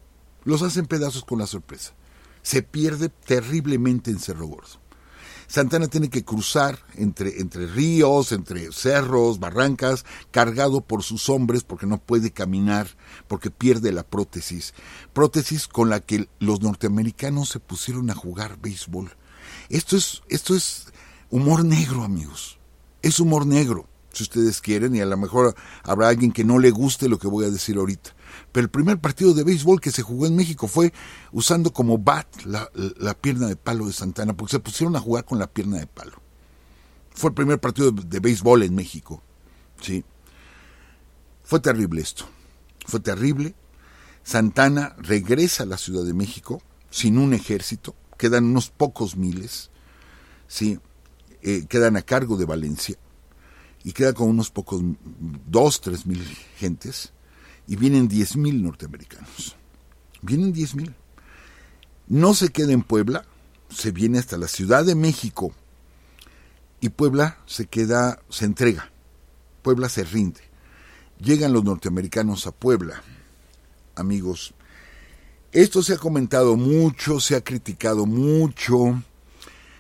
Los 0.44 0.64
hacen 0.64 0.88
pedazos 0.88 1.24
con 1.24 1.38
la 1.38 1.46
sorpresa. 1.46 1.94
Se 2.42 2.64
pierde 2.64 3.10
terriblemente 3.10 4.10
en 4.10 4.18
Cerro 4.18 4.48
Gordo. 4.48 4.80
Santana 5.48 5.88
tiene 5.88 6.10
que 6.10 6.26
cruzar 6.26 6.78
entre, 6.96 7.40
entre 7.40 7.68
ríos, 7.68 8.34
entre 8.34 8.72
cerros, 8.74 9.40
barrancas, 9.40 10.06
cargado 10.32 10.82
por 10.82 11.04
sus 11.04 11.30
hombres 11.30 11.64
porque 11.64 11.86
no 11.86 12.00
puede 12.00 12.32
caminar, 12.32 12.88
porque 13.28 13.50
pierde 13.50 13.94
la 13.94 14.04
prótesis. 14.04 14.74
Prótesis 15.14 15.68
con 15.68 15.90
la 15.90 16.02
que 16.02 16.28
los 16.40 16.62
norteamericanos 16.62 17.50
se 17.50 17.60
pusieron 17.60 18.10
a 18.10 18.16
jugar 18.16 18.60
béisbol. 18.62 19.12
Esto 19.70 19.96
es, 19.96 20.22
esto 20.28 20.54
es 20.54 20.88
humor 21.30 21.64
negro, 21.64 22.04
amigos. 22.04 22.60
Es 23.02 23.22
humor 23.22 23.46
negro, 23.46 23.88
si 24.12 24.24
ustedes 24.24 24.60
quieren, 24.60 24.96
y 24.96 25.00
a 25.00 25.06
lo 25.06 25.16
mejor 25.16 25.56
habrá 25.84 26.10
alguien 26.10 26.34
que 26.34 26.44
no 26.44 26.60
le 26.60 26.72
guste 26.72 27.08
lo 27.08 27.20
que 27.20 27.28
voy 27.28 27.46
a 27.46 27.50
decir 27.50 27.78
ahorita. 27.78 28.17
Pero 28.52 28.66
el 28.66 28.70
primer 28.70 29.00
partido 29.00 29.34
de 29.34 29.44
béisbol 29.44 29.82
que 29.82 29.92
se 29.92 30.02
jugó 30.02 30.26
en 30.26 30.36
México 30.36 30.68
fue 30.68 30.94
usando 31.32 31.72
como 31.72 31.98
bat 31.98 32.28
la, 32.44 33.14
pierna 33.16 33.48
de 33.48 33.56
palo 33.56 33.86
de 33.86 33.94
Santana, 33.94 34.36
porque 34.36 34.52
se 34.52 34.60
pusieron 34.60 34.96
a 34.96 35.00
jugar 35.00 35.26
con 35.26 35.40
la 35.40 35.48
pierna 35.48 35.78
de 35.78 35.88
palo. 35.88 36.22
Fue 37.12 37.30
el 37.30 37.34
primer 37.34 37.60
partido 37.60 37.92
de, 37.92 38.20
béisbol 38.20 38.64
en 38.64 38.76
México. 38.76 39.22
Sí. 39.82 40.04
Fue 41.44 41.60
terrible 41.60 42.02
esto. 42.02 42.26
Fue 42.86 43.00
terrible. 43.00 43.56
Santana 44.24 44.96
regresa 45.00 45.64
a 45.64 45.68
la 45.68 45.78
Ciudad 45.78 46.04
de 46.04 46.14
México 46.14 46.62
sin 46.90 47.18
un 47.18 47.34
ejército. 47.34 47.96
Quedan 48.18 48.46
unos 48.46 48.70
pocos 48.70 49.16
miles. 49.16 49.72
Sí. 50.48 50.80
Eh, 51.42 51.66
quedan 51.68 51.98
a 51.98 52.02
cargo 52.02 52.38
de 52.38 52.46
Valencia. 52.46 52.98
Y 53.84 53.94
queda 53.94 54.14
con 54.14 54.30
unos 54.30 54.52
pocos, 54.52 54.82
dos, 55.48 55.80
tres 55.80 56.06
mil 56.06 56.24
gentes 56.58 57.14
y 57.68 57.76
vienen 57.76 58.10
10.000 58.10 58.62
norteamericanos. 58.62 59.56
Vienen 60.22 60.54
10.000. 60.54 60.94
No 62.08 62.34
se 62.34 62.50
queda 62.50 62.72
en 62.72 62.84
Puebla, 62.84 63.26
se 63.70 63.92
viene 63.92 64.20
hasta 64.20 64.38
la 64.38 64.48
Ciudad 64.48 64.86
de 64.86 64.96
México 64.96 65.54
y 66.80 66.90
Puebla 66.90 67.38
se 67.46 67.66
queda, 67.66 68.20
se 68.30 68.46
entrega. 68.46 68.92
Puebla 69.62 69.90
se 69.90 70.04
rinde. 70.04 70.42
Llegan 71.20 71.54
los 71.54 71.64
norteamericanos 71.64 72.48
a 72.48 72.52
Puebla. 72.52 73.02
Amigos, 73.96 74.54
esto 75.52 75.82
se 75.82 75.94
ha 75.94 75.98
comentado 75.98 76.56
mucho, 76.56 77.20
se 77.20 77.36
ha 77.36 77.44
criticado 77.44 78.06
mucho, 78.06 79.02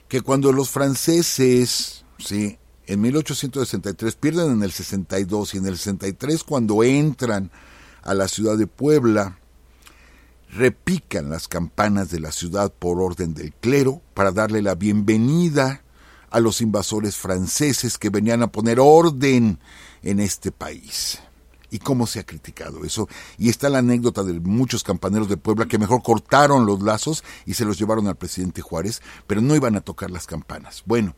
que 0.07 0.21
cuando 0.21 0.51
los 0.51 0.69
franceses, 0.69 2.03
¿sí? 2.17 2.57
en 2.87 3.01
1863, 3.01 4.15
pierden 4.15 4.51
en 4.51 4.63
el 4.63 4.71
62 4.71 5.53
y 5.53 5.57
en 5.57 5.67
el 5.67 5.77
63 5.77 6.43
cuando 6.43 6.83
entran 6.83 7.51
a 8.07 8.13
la 8.13 8.29
ciudad 8.29 8.57
de 8.57 8.67
Puebla, 8.67 9.37
repican 10.49 11.29
las 11.29 11.49
campanas 11.49 12.09
de 12.09 12.21
la 12.21 12.31
ciudad 12.31 12.73
por 12.73 13.01
orden 13.01 13.33
del 13.33 13.53
clero 13.53 14.01
para 14.13 14.31
darle 14.31 14.61
la 14.61 14.75
bienvenida 14.75 15.83
a 16.29 16.39
los 16.39 16.61
invasores 16.61 17.17
franceses 17.17 17.97
que 17.97 18.09
venían 18.09 18.41
a 18.43 18.51
poner 18.51 18.79
orden 18.79 19.59
en 20.03 20.19
este 20.21 20.53
país. 20.53 21.19
¿Y 21.69 21.79
cómo 21.79 22.07
se 22.07 22.21
ha 22.21 22.25
criticado 22.25 22.85
eso? 22.85 23.09
Y 23.37 23.49
está 23.49 23.67
la 23.67 23.79
anécdota 23.79 24.23
de 24.23 24.39
muchos 24.39 24.85
campaneros 24.85 25.27
de 25.27 25.35
Puebla 25.35 25.67
que 25.67 25.77
mejor 25.77 26.01
cortaron 26.01 26.65
los 26.65 26.81
lazos 26.81 27.25
y 27.45 27.55
se 27.55 27.65
los 27.65 27.77
llevaron 27.77 28.07
al 28.07 28.15
presidente 28.15 28.61
Juárez, 28.61 29.01
pero 29.27 29.41
no 29.41 29.53
iban 29.53 29.75
a 29.75 29.81
tocar 29.81 30.09
las 30.09 30.27
campanas. 30.27 30.83
Bueno, 30.85 31.13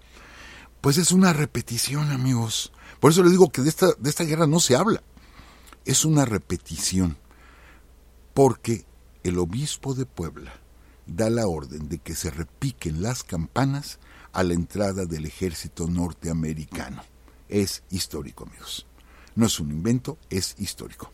pues 0.81 0.97
es 0.97 1.11
una 1.11 1.33
repetición, 1.33 2.09
amigos. 2.09 2.71
Por 2.99 3.11
eso 3.11 3.23
le 3.23 3.29
digo 3.29 3.51
que 3.51 3.61
de 3.61 3.69
esta, 3.69 3.89
de 3.99 4.09
esta 4.09 4.23
guerra 4.23 4.47
no 4.47 4.59
se 4.59 4.75
habla. 4.75 5.03
Es 5.89 6.05
una 6.05 6.23
repetición. 6.23 7.17
Porque 8.35 8.85
el 9.23 9.39
obispo 9.39 9.95
de 9.95 10.05
Puebla 10.05 10.53
da 11.07 11.31
la 11.31 11.47
orden 11.47 11.89
de 11.89 11.97
que 11.97 12.13
se 12.13 12.29
repiquen 12.29 13.01
las 13.01 13.23
campanas 13.23 13.97
a 14.31 14.43
la 14.43 14.53
entrada 14.53 15.07
del 15.07 15.25
ejército 15.25 15.87
norteamericano. 15.87 17.01
Es 17.47 17.81
histórico, 17.89 18.43
amigos. 18.43 18.85
No 19.33 19.47
es 19.47 19.59
un 19.59 19.71
invento, 19.71 20.19
es 20.29 20.53
histórico. 20.59 21.11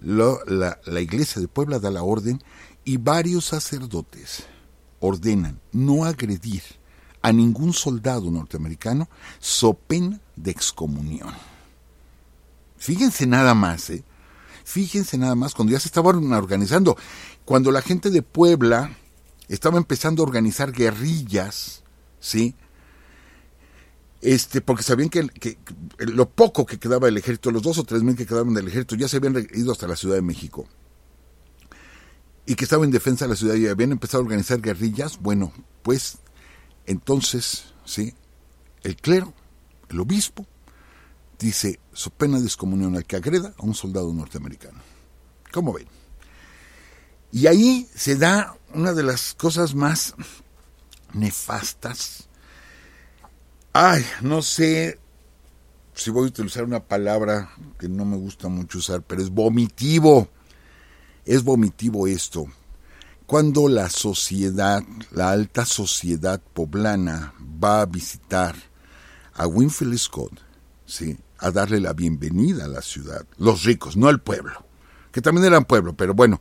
la, 0.00 1.00
iglesia 1.00 1.42
de 1.42 1.48
Puebla 1.48 1.80
da 1.80 1.90
la 1.90 2.04
orden 2.04 2.40
y 2.84 2.96
varios 2.96 3.46
sacerdotes 3.46 4.44
ordenan 5.00 5.60
no 5.72 6.04
agredir 6.04 6.62
a 7.22 7.32
ningún 7.32 7.72
soldado 7.72 8.30
norteamericano 8.30 9.08
so 9.40 9.74
pena 9.74 10.20
de 10.36 10.52
excomunión. 10.52 11.34
Fíjense 12.78 13.26
nada 13.26 13.54
más, 13.54 13.90
¿eh? 13.90 14.04
Fíjense 14.64 15.18
nada 15.18 15.34
más, 15.34 15.54
cuando 15.54 15.72
ya 15.72 15.80
se 15.80 15.88
estaban 15.88 16.32
organizando, 16.32 16.96
cuando 17.44 17.72
la 17.72 17.82
gente 17.82 18.10
de 18.10 18.22
Puebla 18.22 18.96
estaba 19.48 19.78
empezando 19.78 20.22
a 20.22 20.26
organizar 20.26 20.72
guerrillas, 20.72 21.82
¿sí? 22.20 22.54
Este, 24.20 24.60
porque 24.60 24.82
sabían 24.82 25.08
que, 25.08 25.26
que, 25.28 25.58
lo 25.98 26.28
poco 26.28 26.66
que 26.66 26.78
quedaba 26.78 27.06
del 27.06 27.16
ejército, 27.16 27.50
los 27.50 27.62
dos 27.62 27.78
o 27.78 27.84
tres 27.84 28.02
mil 28.02 28.16
que 28.16 28.26
quedaban 28.26 28.54
del 28.54 28.68
ejército, 28.68 28.96
ya 28.96 29.08
se 29.08 29.16
habían 29.16 29.48
ido 29.54 29.72
hasta 29.72 29.88
la 29.88 29.96
Ciudad 29.96 30.16
de 30.16 30.22
México. 30.22 30.66
Y 32.44 32.54
que 32.54 32.64
estaba 32.64 32.84
en 32.84 32.90
defensa 32.90 33.24
de 33.24 33.30
la 33.30 33.36
ciudad 33.36 33.54
y 33.54 33.66
habían 33.68 33.92
empezado 33.92 34.22
a 34.22 34.24
organizar 34.24 34.60
guerrillas. 34.60 35.18
Bueno, 35.20 35.52
pues 35.82 36.18
entonces, 36.86 37.74
¿sí? 37.84 38.14
El 38.82 38.96
clero, 38.96 39.34
el 39.90 40.00
obispo, 40.00 40.46
dice, 41.38 41.80
su 41.92 42.10
pena 42.10 42.38
de 42.38 42.46
excomunión 42.46 42.96
al 42.96 43.04
que 43.04 43.16
agreda 43.16 43.54
a 43.56 43.64
un 43.64 43.74
soldado 43.74 44.12
norteamericano. 44.12 44.80
¿Cómo 45.52 45.72
ven? 45.72 45.86
Y 47.30 47.46
ahí 47.46 47.88
se 47.94 48.16
da 48.16 48.56
una 48.74 48.92
de 48.92 49.02
las 49.02 49.34
cosas 49.34 49.74
más 49.74 50.14
nefastas. 51.12 52.28
Ay, 53.72 54.04
no 54.22 54.42
sé 54.42 54.98
si 55.94 56.10
voy 56.10 56.24
a 56.24 56.28
utilizar 56.28 56.64
una 56.64 56.84
palabra 56.84 57.50
que 57.78 57.88
no 57.88 58.04
me 58.04 58.16
gusta 58.16 58.48
mucho 58.48 58.78
usar, 58.78 59.02
pero 59.02 59.22
es 59.22 59.30
vomitivo. 59.30 60.28
Es 61.24 61.44
vomitivo 61.44 62.06
esto 62.06 62.48
cuando 63.28 63.68
la 63.68 63.90
sociedad, 63.90 64.82
la 65.10 65.32
alta 65.32 65.66
sociedad 65.66 66.40
poblana 66.54 67.34
va 67.62 67.82
a 67.82 67.84
visitar 67.84 68.56
a 69.34 69.46
Winfield 69.46 69.98
Scott, 69.98 70.32
¿sí? 70.86 71.14
A 71.38 71.50
darle 71.50 71.80
la 71.80 71.92
bienvenida 71.92 72.64
a 72.64 72.68
la 72.68 72.82
ciudad, 72.82 73.26
los 73.38 73.64
ricos, 73.64 73.96
no 73.96 74.10
el 74.10 74.20
pueblo, 74.20 74.64
que 75.12 75.22
también 75.22 75.46
eran 75.46 75.64
pueblo, 75.64 75.94
pero 75.94 76.14
bueno, 76.14 76.40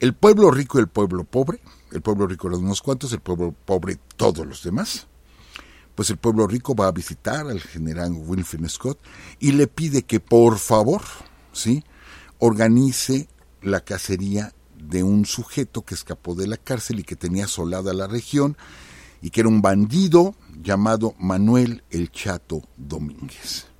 el 0.00 0.14
pueblo 0.14 0.50
rico 0.50 0.78
y 0.78 0.82
el 0.82 0.88
pueblo 0.88 1.24
pobre, 1.24 1.60
el 1.92 2.02
pueblo 2.02 2.26
rico 2.26 2.48
eran 2.48 2.60
unos 2.60 2.82
cuantos, 2.82 3.12
el 3.12 3.20
pueblo 3.20 3.54
pobre 3.64 3.98
todos 4.16 4.46
los 4.46 4.62
demás, 4.62 5.06
pues 5.94 6.10
el 6.10 6.16
pueblo 6.16 6.46
rico 6.46 6.74
va 6.74 6.88
a 6.88 6.92
visitar 6.92 7.46
al 7.46 7.60
general 7.60 8.12
Winfield 8.12 8.68
Scott 8.68 8.98
y 9.38 9.52
le 9.52 9.66
pide 9.66 10.02
que 10.02 10.20
por 10.20 10.58
favor, 10.58 11.02
¿sí? 11.52 11.84
organice 12.38 13.28
la 13.62 13.80
cacería 13.80 14.52
de 14.76 15.02
un 15.02 15.24
sujeto 15.24 15.82
que 15.82 15.94
escapó 15.94 16.34
de 16.34 16.46
la 16.46 16.56
cárcel 16.56 17.00
y 17.00 17.04
que 17.04 17.16
tenía 17.16 17.44
asolada 17.44 17.94
la 17.94 18.06
región 18.06 18.56
y 19.22 19.30
que 19.30 19.40
era 19.40 19.48
un 19.48 19.62
bandido 19.62 20.34
llamado 20.62 21.14
Manuel 21.18 21.82
el 21.90 22.10
Chato 22.10 22.62
Domínguez. 22.76 23.73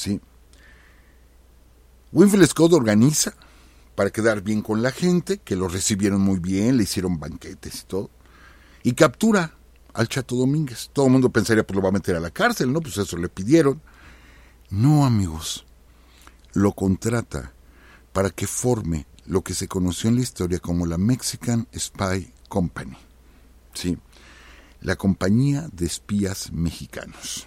¿Sí? 0.00 0.18
Winfield 2.10 2.46
Scott 2.46 2.72
organiza 2.72 3.34
para 3.94 4.08
quedar 4.08 4.40
bien 4.40 4.62
con 4.62 4.82
la 4.82 4.92
gente, 4.92 5.38
que 5.38 5.56
lo 5.56 5.68
recibieron 5.68 6.22
muy 6.22 6.38
bien, 6.38 6.78
le 6.78 6.84
hicieron 6.84 7.20
banquetes 7.20 7.82
y 7.82 7.84
todo, 7.84 8.10
y 8.82 8.94
captura 8.94 9.54
al 9.92 10.08
Chato 10.08 10.36
Domínguez. 10.36 10.88
Todo 10.94 11.04
el 11.04 11.12
mundo 11.12 11.28
pensaría, 11.28 11.66
pues 11.66 11.76
lo 11.76 11.82
va 11.82 11.90
a 11.90 11.92
meter 11.92 12.16
a 12.16 12.20
la 12.20 12.30
cárcel, 12.30 12.72
¿no? 12.72 12.80
Pues 12.80 12.96
eso 12.96 13.18
le 13.18 13.28
pidieron. 13.28 13.82
No, 14.70 15.04
amigos, 15.04 15.66
lo 16.54 16.72
contrata 16.72 17.52
para 18.14 18.30
que 18.30 18.46
forme 18.46 19.06
lo 19.26 19.42
que 19.42 19.52
se 19.52 19.68
conoció 19.68 20.08
en 20.08 20.16
la 20.16 20.22
historia 20.22 20.60
como 20.60 20.86
la 20.86 20.96
Mexican 20.96 21.68
Spy 21.76 22.32
Company, 22.48 22.96
¿sí? 23.74 23.98
la 24.80 24.96
compañía 24.96 25.68
de 25.72 25.84
espías 25.84 26.52
mexicanos, 26.52 27.46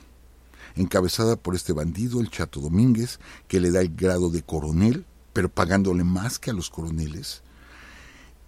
encabezada 0.75 1.35
por 1.35 1.55
este 1.55 1.73
bandido, 1.73 2.21
el 2.21 2.29
Chato 2.29 2.59
Domínguez, 2.59 3.19
que 3.47 3.59
le 3.59 3.71
da 3.71 3.81
el 3.81 3.95
grado 3.95 4.29
de 4.29 4.43
coronel, 4.43 5.05
pero 5.33 5.49
pagándole 5.49 6.03
más 6.03 6.39
que 6.39 6.51
a 6.51 6.53
los 6.53 6.69
coroneles. 6.69 7.43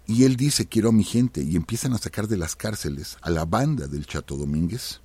Y 0.06 0.24
él 0.24 0.36
dice, 0.36 0.66
quiero 0.66 0.90
a 0.90 0.92
mi 0.92 1.04
gente, 1.04 1.42
y 1.42 1.56
empiezan 1.56 1.92
a 1.92 1.98
sacar 1.98 2.28
de 2.28 2.36
las 2.36 2.54
cárceles 2.54 3.16
a 3.22 3.30
la 3.30 3.44
banda 3.44 3.88
del 3.88 4.06
Chato 4.06 4.36
Domínguez, 4.36 5.00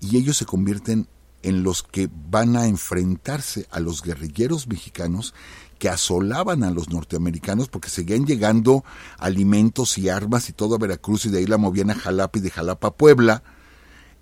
y 0.00 0.16
ellos 0.16 0.36
se 0.36 0.46
convierten 0.46 1.08
en 1.44 1.62
los 1.62 1.82
que 1.82 2.08
van 2.30 2.56
a 2.56 2.66
enfrentarse 2.66 3.66
a 3.70 3.78
los 3.78 4.02
guerrilleros 4.02 4.66
mexicanos 4.66 5.34
que 5.78 5.90
asolaban 5.90 6.64
a 6.64 6.70
los 6.70 6.88
norteamericanos 6.88 7.68
porque 7.68 7.90
seguían 7.90 8.24
llegando 8.24 8.84
alimentos 9.18 9.98
y 9.98 10.08
armas 10.08 10.48
y 10.48 10.54
todo 10.54 10.74
a 10.74 10.78
Veracruz 10.78 11.26
y 11.26 11.28
de 11.28 11.38
ahí 11.40 11.46
la 11.46 11.58
movían 11.58 11.90
a 11.90 11.94
Jalapa 11.94 12.38
y 12.38 12.42
de 12.42 12.50
Jalapa 12.50 12.88
a 12.88 12.94
Puebla. 12.94 13.42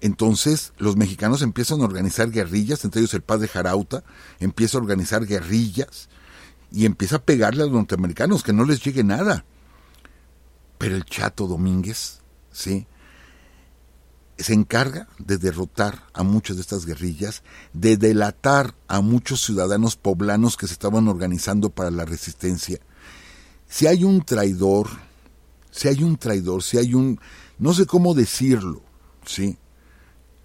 Entonces 0.02 0.72
los 0.78 0.96
mexicanos 0.96 1.42
empiezan 1.42 1.80
a 1.80 1.84
organizar 1.84 2.28
guerrillas, 2.32 2.84
entre 2.84 3.00
ellos 3.00 3.14
el 3.14 3.22
padre 3.22 3.46
Jarauta 3.46 4.02
empieza 4.40 4.76
a 4.76 4.80
organizar 4.80 5.24
guerrillas 5.24 6.08
y 6.72 6.86
empieza 6.86 7.16
a 7.16 7.22
pegarle 7.22 7.62
a 7.62 7.66
los 7.66 7.74
norteamericanos 7.74 8.42
que 8.42 8.52
no 8.52 8.64
les 8.64 8.82
llegue 8.82 9.04
nada. 9.04 9.44
Pero 10.76 10.96
el 10.96 11.04
Chato 11.04 11.46
Domínguez, 11.46 12.18
sí, 12.50 12.88
se 14.36 14.54
encarga 14.54 15.06
de 15.18 15.38
derrotar 15.38 16.02
a 16.14 16.24
muchas 16.24 16.56
de 16.56 16.62
estas 16.62 16.84
guerrillas, 16.84 17.44
de 17.72 17.96
delatar 17.96 18.74
a 18.88 19.02
muchos 19.02 19.40
ciudadanos 19.40 19.94
poblanos 19.94 20.56
que 20.56 20.66
se 20.66 20.72
estaban 20.72 21.06
organizando 21.06 21.70
para 21.70 21.92
la 21.92 22.04
resistencia. 22.04 22.80
Si 23.68 23.86
hay 23.86 24.02
un 24.02 24.24
traidor, 24.24 24.88
si 25.70 25.86
hay 25.86 26.02
un 26.02 26.16
traidor, 26.16 26.64
si 26.64 26.78
hay 26.78 26.92
un, 26.92 27.20
no 27.60 27.72
sé 27.72 27.86
cómo 27.86 28.14
decirlo, 28.14 28.82
¿sí? 29.24 29.58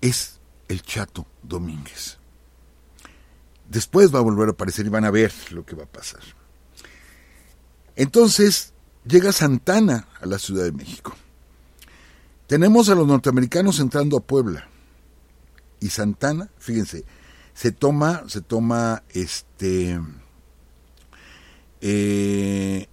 Es 0.01 0.39
el 0.67 0.81
Chato 0.81 1.25
Domínguez. 1.43 2.17
Después 3.69 4.13
va 4.13 4.19
a 4.19 4.23
volver 4.23 4.49
a 4.49 4.51
aparecer 4.51 4.85
y 4.85 4.89
van 4.89 5.05
a 5.05 5.11
ver 5.11 5.33
lo 5.51 5.65
que 5.65 5.75
va 5.75 5.83
a 5.83 5.91
pasar. 5.91 6.21
Entonces 7.95 8.73
llega 9.05 9.31
Santana 9.31 10.07
a 10.21 10.25
la 10.25 10.39
Ciudad 10.39 10.63
de 10.63 10.71
México 10.71 11.15
tenemos 12.47 12.87
a 12.89 12.95
los 12.95 13.05
norteamericanos 13.05 13.79
entrando 13.79 14.17
a 14.17 14.21
Puebla. 14.21 14.67
Y 15.79 15.89
Santana, 15.89 16.49
fíjense, 16.57 17.03
se 17.53 17.71
toma, 17.71 18.23
se 18.27 18.41
toma 18.41 19.03
este. 19.09 19.99
Eh, 21.81 22.87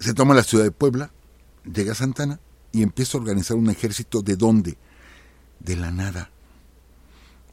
se 0.00 0.12
toma 0.12 0.34
la 0.34 0.42
ciudad 0.42 0.64
de 0.64 0.72
Puebla, 0.72 1.10
llega 1.64 1.94
Santana 1.94 2.40
y 2.72 2.82
empieza 2.82 3.16
a 3.16 3.20
organizar 3.20 3.56
un 3.56 3.70
ejército 3.70 4.22
de 4.22 4.36
dónde? 4.36 4.78
De 5.58 5.76
la 5.76 5.90
nada. 5.90 6.30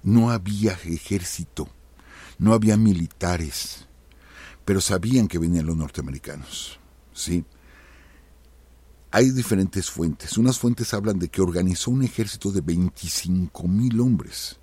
No 0.03 0.31
había 0.31 0.73
ejército, 0.73 1.67
no 2.37 2.53
había 2.53 2.77
militares, 2.77 3.87
pero 4.63 4.79
sabían 4.79 5.27
que 5.27 5.39
venían 5.39 5.65
los 5.65 5.75
norteamericanos. 5.75 6.79
¿sí? 7.13 7.43
hay 9.11 9.31
diferentes 9.31 9.89
fuentes. 9.89 10.37
Unas 10.37 10.59
fuentes 10.59 10.93
hablan 10.93 11.19
de 11.19 11.29
que 11.29 11.41
organizó 11.41 11.91
un 11.91 12.03
ejército 12.03 12.51
de 12.51 12.61
25 12.61 13.67
mil 13.67 13.99
hombres. 13.99 14.57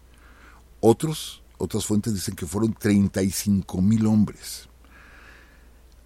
Otros, 0.80 1.42
otras 1.58 1.86
fuentes 1.86 2.14
dicen 2.14 2.36
que 2.36 2.46
fueron 2.46 2.74
35 2.74 3.80
mil 3.80 4.06
hombres. 4.06 4.68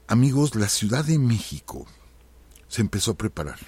Amigos, 0.06 0.54
la 0.54 0.68
Ciudad 0.68 1.04
de 1.04 1.18
México 1.18 1.86
se 2.68 2.80
empezó 2.80 3.10
a 3.10 3.18
preparar. 3.18 3.58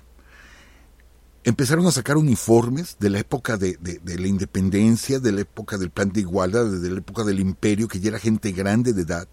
Empezaron 1.44 1.86
a 1.86 1.92
sacar 1.92 2.16
uniformes 2.16 2.96
de 2.98 3.10
la 3.10 3.18
época 3.18 3.56
de, 3.56 3.76
de, 3.80 4.18
la 4.18 4.26
independencia, 4.26 5.20
de 5.20 5.32
la 5.32 5.40
época 5.42 5.78
del 5.78 5.90
plan 5.90 6.12
de 6.12 6.20
igualdad, 6.20 6.66
de 6.66 6.90
la 6.90 6.98
época 6.98 7.24
del 7.24 7.40
imperio, 7.40 7.88
que 7.88 8.00
ya 8.00 8.08
era 8.10 8.18
gente 8.18 8.52
grande 8.52 8.92
de 8.92 9.02
edad, 9.02 9.28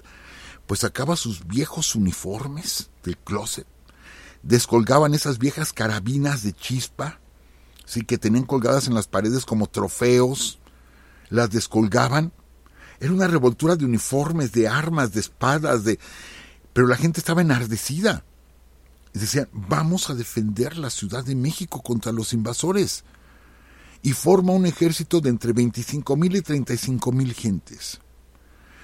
pues 0.65 0.81
sacaba 0.81 1.15
sus 1.15 1.45
viejos 1.47 1.95
uniformes 1.95 2.89
del 3.03 3.17
closet, 3.17 3.67
descolgaban 4.43 5.13
esas 5.13 5.37
viejas 5.37 5.73
carabinas 5.73 6.43
de 6.43 6.53
chispa, 6.53 7.19
sí, 7.85 8.03
que 8.03 8.17
tenían 8.17 8.45
colgadas 8.45 8.87
en 8.87 8.93
las 8.93 9.07
paredes 9.07 9.45
como 9.45 9.67
trofeos, 9.67 10.59
las 11.29 11.49
descolgaban. 11.49 12.31
Era 12.99 13.11
una 13.11 13.27
revoltura 13.27 13.75
de 13.75 13.85
uniformes, 13.85 14.53
de 14.53 14.67
armas, 14.67 15.13
de 15.13 15.19
espadas, 15.19 15.83
de... 15.83 15.99
Pero 16.73 16.87
la 16.87 16.95
gente 16.95 17.19
estaba 17.19 17.41
enardecida 17.41 18.23
decían, 19.17 19.49
vamos 19.51 20.09
a 20.09 20.15
defender 20.15 20.77
la 20.77 20.89
Ciudad 20.89 21.23
de 21.23 21.35
México 21.35 21.81
contra 21.81 22.11
los 22.11 22.33
invasores. 22.33 23.03
Y 24.01 24.11
forma 24.11 24.53
un 24.53 24.65
ejército 24.65 25.21
de 25.21 25.29
entre 25.29 25.53
25 25.53 26.15
mil 26.15 26.35
y 26.35 26.41
35 26.41 27.11
mil 27.11 27.33
gentes. 27.33 27.99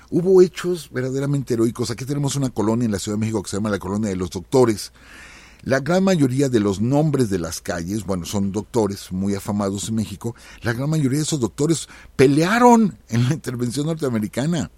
Hubo 0.09 0.41
hechos 0.41 0.89
verdaderamente 0.91 1.53
heroicos. 1.53 1.91
Aquí 1.91 2.05
tenemos 2.05 2.35
una 2.35 2.49
colonia 2.49 2.85
en 2.85 2.91
la 2.91 2.99
Ciudad 2.99 3.17
de 3.17 3.21
México 3.21 3.43
que 3.43 3.49
se 3.49 3.57
llama 3.57 3.69
la 3.69 3.79
Colonia 3.79 4.09
de 4.09 4.15
los 4.15 4.29
Doctores. 4.29 4.91
La 5.61 5.79
gran 5.79 6.03
mayoría 6.03 6.49
de 6.49 6.59
los 6.59 6.81
nombres 6.81 7.29
de 7.29 7.39
las 7.39 7.61
calles, 7.61 8.05
bueno, 8.05 8.25
son 8.25 8.51
doctores 8.51 9.11
muy 9.11 9.33
afamados 9.33 9.87
en 9.87 9.95
México, 9.95 10.35
la 10.61 10.73
gran 10.73 10.89
mayoría 10.89 11.19
de 11.19 11.23
esos 11.23 11.39
doctores 11.39 11.87
pelearon 12.17 12.97
en 13.07 13.29
la 13.29 13.33
intervención 13.33 13.85
norteamericana. 13.85 14.71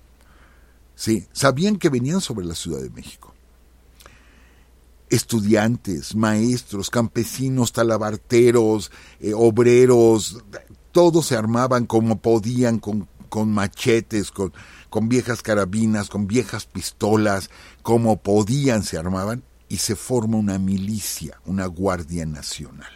Sí, 0.94 1.28
sabían 1.34 1.78
que 1.78 1.90
venían 1.90 2.22
sobre 2.22 2.46
la 2.46 2.54
Ciudad 2.54 2.82
de 2.82 2.92
México 2.92 3.35
estudiantes, 5.10 6.16
maestros, 6.16 6.90
campesinos, 6.90 7.72
talabarteros, 7.72 8.92
eh, 9.20 9.34
obreros, 9.36 10.44
todos 10.92 11.28
se 11.28 11.36
armaban 11.36 11.86
como 11.86 12.20
podían, 12.20 12.80
con, 12.80 13.08
con 13.30 13.52
machetes, 13.52 14.32
con, 14.32 14.54
con 14.90 15.10
viejas 15.10 15.42
carabinas, 15.42 16.10
con 16.10 16.28
viejas 16.28 16.66
pistolas, 16.66 17.50
como 17.82 18.18
podían 18.22 18.84
se 18.84 18.98
armaban 18.98 19.44
y 19.68 19.78
se 19.78 19.96
forma 19.96 20.38
una 20.38 20.58
milicia, 20.58 21.40
una 21.46 21.66
guardia 21.66 22.26
nacional 22.26 22.92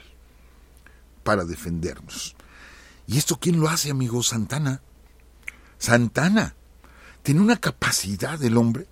para 1.23 1.43
defendernos. 1.43 2.35
¿Y 3.07 3.17
esto 3.17 3.39
quién 3.39 3.59
lo 3.59 3.67
hace, 3.67 3.91
amigo? 3.91 4.23
Santana. 4.23 4.81
Santana. 5.77 6.55
Tiene 7.23 7.41
una 7.41 7.57
capacidad 7.57 8.41
el 8.43 8.55
hombre 8.55 8.87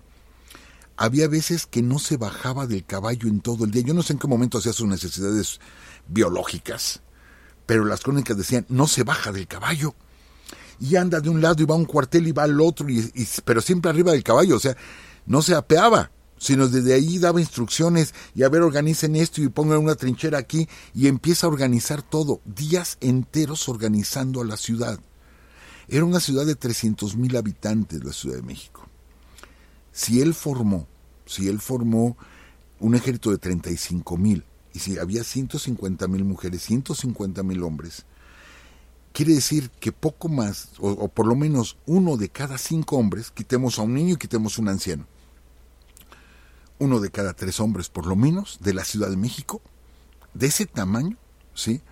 había 0.98 1.28
veces 1.28 1.66
que 1.66 1.80
no 1.80 2.00
se 2.00 2.16
bajaba 2.16 2.66
del 2.66 2.84
caballo 2.84 3.28
en 3.28 3.40
todo 3.40 3.64
el 3.64 3.70
día. 3.70 3.82
Yo 3.82 3.94
no 3.94 4.02
sé 4.02 4.14
en 4.14 4.18
qué 4.18 4.26
momento 4.26 4.58
hacía 4.58 4.72
sus 4.72 4.88
necesidades 4.88 5.60
biológicas, 6.08 7.02
pero 7.66 7.84
las 7.84 8.00
crónicas 8.00 8.36
decían, 8.36 8.66
no 8.68 8.88
se 8.88 9.04
baja 9.04 9.30
del 9.30 9.46
caballo. 9.46 9.94
Y 10.80 10.96
anda 10.96 11.20
de 11.20 11.28
un 11.28 11.40
lado 11.40 11.62
y 11.62 11.66
va 11.66 11.76
a 11.76 11.78
un 11.78 11.84
cuartel 11.84 12.26
y 12.26 12.32
va 12.32 12.42
al 12.42 12.60
otro, 12.60 12.88
y, 12.88 13.12
pero 13.44 13.60
siempre 13.60 13.90
arriba 13.90 14.12
del 14.12 14.24
caballo, 14.24 14.56
o 14.56 14.60
sea, 14.60 14.76
no 15.26 15.40
se 15.40 15.54
apeaba, 15.54 16.10
sino 16.36 16.68
desde 16.68 16.94
ahí 16.94 17.18
daba 17.18 17.40
instrucciones 17.40 18.14
y 18.34 18.42
a 18.42 18.48
ver, 18.48 18.62
organicen 18.62 19.16
esto 19.16 19.40
y 19.40 19.48
pongan 19.48 19.78
una 19.78 19.94
trinchera 19.94 20.38
aquí 20.38 20.68
y 20.94 21.06
empieza 21.06 21.46
a 21.46 21.50
organizar 21.50 22.02
todo, 22.02 22.40
días 22.44 22.96
enteros 23.00 23.68
organizando 23.68 24.40
a 24.40 24.44
la 24.44 24.56
ciudad. 24.56 24.98
Era 25.88 26.04
una 26.04 26.20
ciudad 26.20 26.44
de 26.44 26.54
300 26.54 27.16
mil 27.16 27.36
habitantes, 27.36 28.04
la 28.04 28.12
Ciudad 28.12 28.36
de 28.36 28.42
México 28.42 28.87
si 29.98 30.20
él 30.20 30.32
formó, 30.32 30.86
si 31.26 31.48
él 31.48 31.58
formó 31.58 32.16
un 32.78 32.94
ejército 32.94 33.32
de 33.32 33.38
35 33.38 34.16
mil, 34.16 34.44
y 34.72 34.78
si 34.78 34.96
había 34.96 35.24
150 35.24 36.06
mil 36.06 36.22
mujeres, 36.22 36.62
150 36.62 37.42
mil 37.42 37.64
hombres, 37.64 38.06
quiere 39.12 39.34
decir 39.34 39.70
que 39.80 39.90
poco 39.90 40.28
más, 40.28 40.68
o, 40.78 41.08
por 41.08 41.26
lo 41.26 41.34
menos 41.34 41.78
uno 41.84 42.16
de 42.16 42.28
cada 42.28 42.58
cinco 42.58 42.96
hombres, 42.96 43.32
quitemos 43.32 43.80
a 43.80 43.82
un 43.82 43.94
niño 43.94 44.14
y 44.14 44.18
quitemos 44.18 44.56
a 44.56 44.62
un 44.62 44.68
anciano, 44.68 45.04
uno 46.78 47.00
de 47.00 47.10
cada 47.10 47.34
tres 47.34 47.58
hombres, 47.58 47.88
por 47.88 48.06
lo 48.06 48.14
menos, 48.14 48.58
de 48.60 48.74
la 48.74 48.84
Ciudad 48.84 49.10
de 49.10 49.16
México, 49.16 49.60
de 50.32 50.46
ese 50.46 50.66
tamaño, 50.66 51.16
¿sí? 51.54 51.82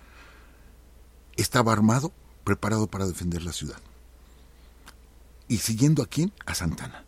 Estaba 1.35 1.73
armado, 1.73 2.13
preparado 2.45 2.87
para 2.87 3.05
defender 3.05 3.43
la 3.43 3.51
ciudad. 3.51 3.81
¿Y 5.49 5.57
siguiendo 5.57 6.03
a 6.03 6.07
quién? 6.07 6.31
A 6.45 6.55
Santana 6.55 7.03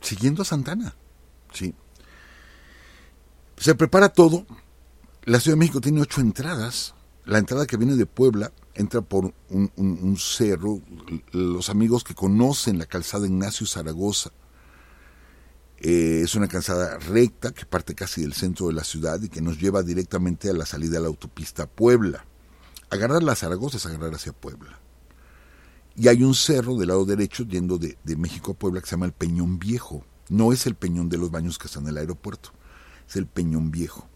siguiendo 0.00 0.42
a 0.42 0.44
Santana. 0.44 0.94
Sí. 1.52 1.74
Se 3.56 3.74
prepara 3.74 4.08
todo. 4.08 4.46
La 5.24 5.38
Ciudad 5.38 5.56
de 5.56 5.60
México 5.60 5.80
tiene 5.80 6.00
ocho 6.00 6.20
entradas. 6.20 6.94
La 7.24 7.38
entrada 7.38 7.66
que 7.66 7.76
viene 7.76 7.94
de 7.94 8.06
Puebla 8.06 8.52
entra 8.74 9.02
por 9.02 9.34
un, 9.50 10.16
cerro. 10.18 10.80
Los 11.32 11.68
amigos 11.68 12.02
que 12.02 12.14
conocen 12.14 12.78
la 12.78 12.86
calzada 12.86 13.26
Ignacio 13.26 13.66
Zaragoza. 13.66 14.30
Eh, 15.78 16.22
es 16.24 16.34
una 16.34 16.48
calzada 16.48 16.98
recta 16.98 17.52
que 17.52 17.64
parte 17.64 17.94
casi 17.94 18.22
del 18.22 18.34
centro 18.34 18.66
de 18.66 18.74
la 18.74 18.84
ciudad 18.84 19.20
y 19.22 19.28
que 19.28 19.40
nos 19.40 19.58
lleva 19.58 19.82
directamente 19.82 20.50
a 20.50 20.52
la 20.52 20.66
salida 20.66 20.94
de 20.94 21.00
la 21.00 21.08
autopista 21.08 21.66
Puebla. 21.66 22.24
Agarrar 22.90 23.22
la 23.22 23.36
Zaragoza 23.36 23.76
es 23.76 23.86
agarrar 23.86 24.14
hacia 24.14 24.32
Puebla. 24.32 24.79
Y 26.00 26.08
hay 26.08 26.24
un 26.24 26.34
cerro 26.34 26.78
del 26.78 26.88
lado 26.88 27.04
derecho 27.04 27.44
yendo 27.44 27.76
de, 27.76 27.98
México 28.16 28.52
a 28.52 28.54
Puebla 28.54 28.80
que 28.80 28.86
se 28.86 28.92
llama 28.92 29.04
el 29.04 29.12
Peñón 29.12 29.58
Viejo. 29.58 30.02
No 30.30 30.50
es 30.50 30.66
el 30.66 30.74
Peñón 30.74 31.10
de 31.10 31.18
los 31.18 31.30
Baños 31.30 31.58
que 31.58 31.66
está 31.66 31.78
en 31.78 31.88
el 31.88 31.98
aeropuerto, 31.98 32.52
es 33.06 33.16
el 33.16 33.26
Peñón 33.26 33.70
Viejo. 33.70 34.08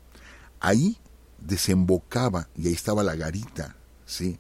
Ahí 0.61 0.97
desembocaba 1.39 2.49
y 2.57 2.68
ahí 2.68 2.72
estaba 2.72 3.03
la 3.03 3.14
garita, 3.16 3.76
¿sí? 4.07 4.39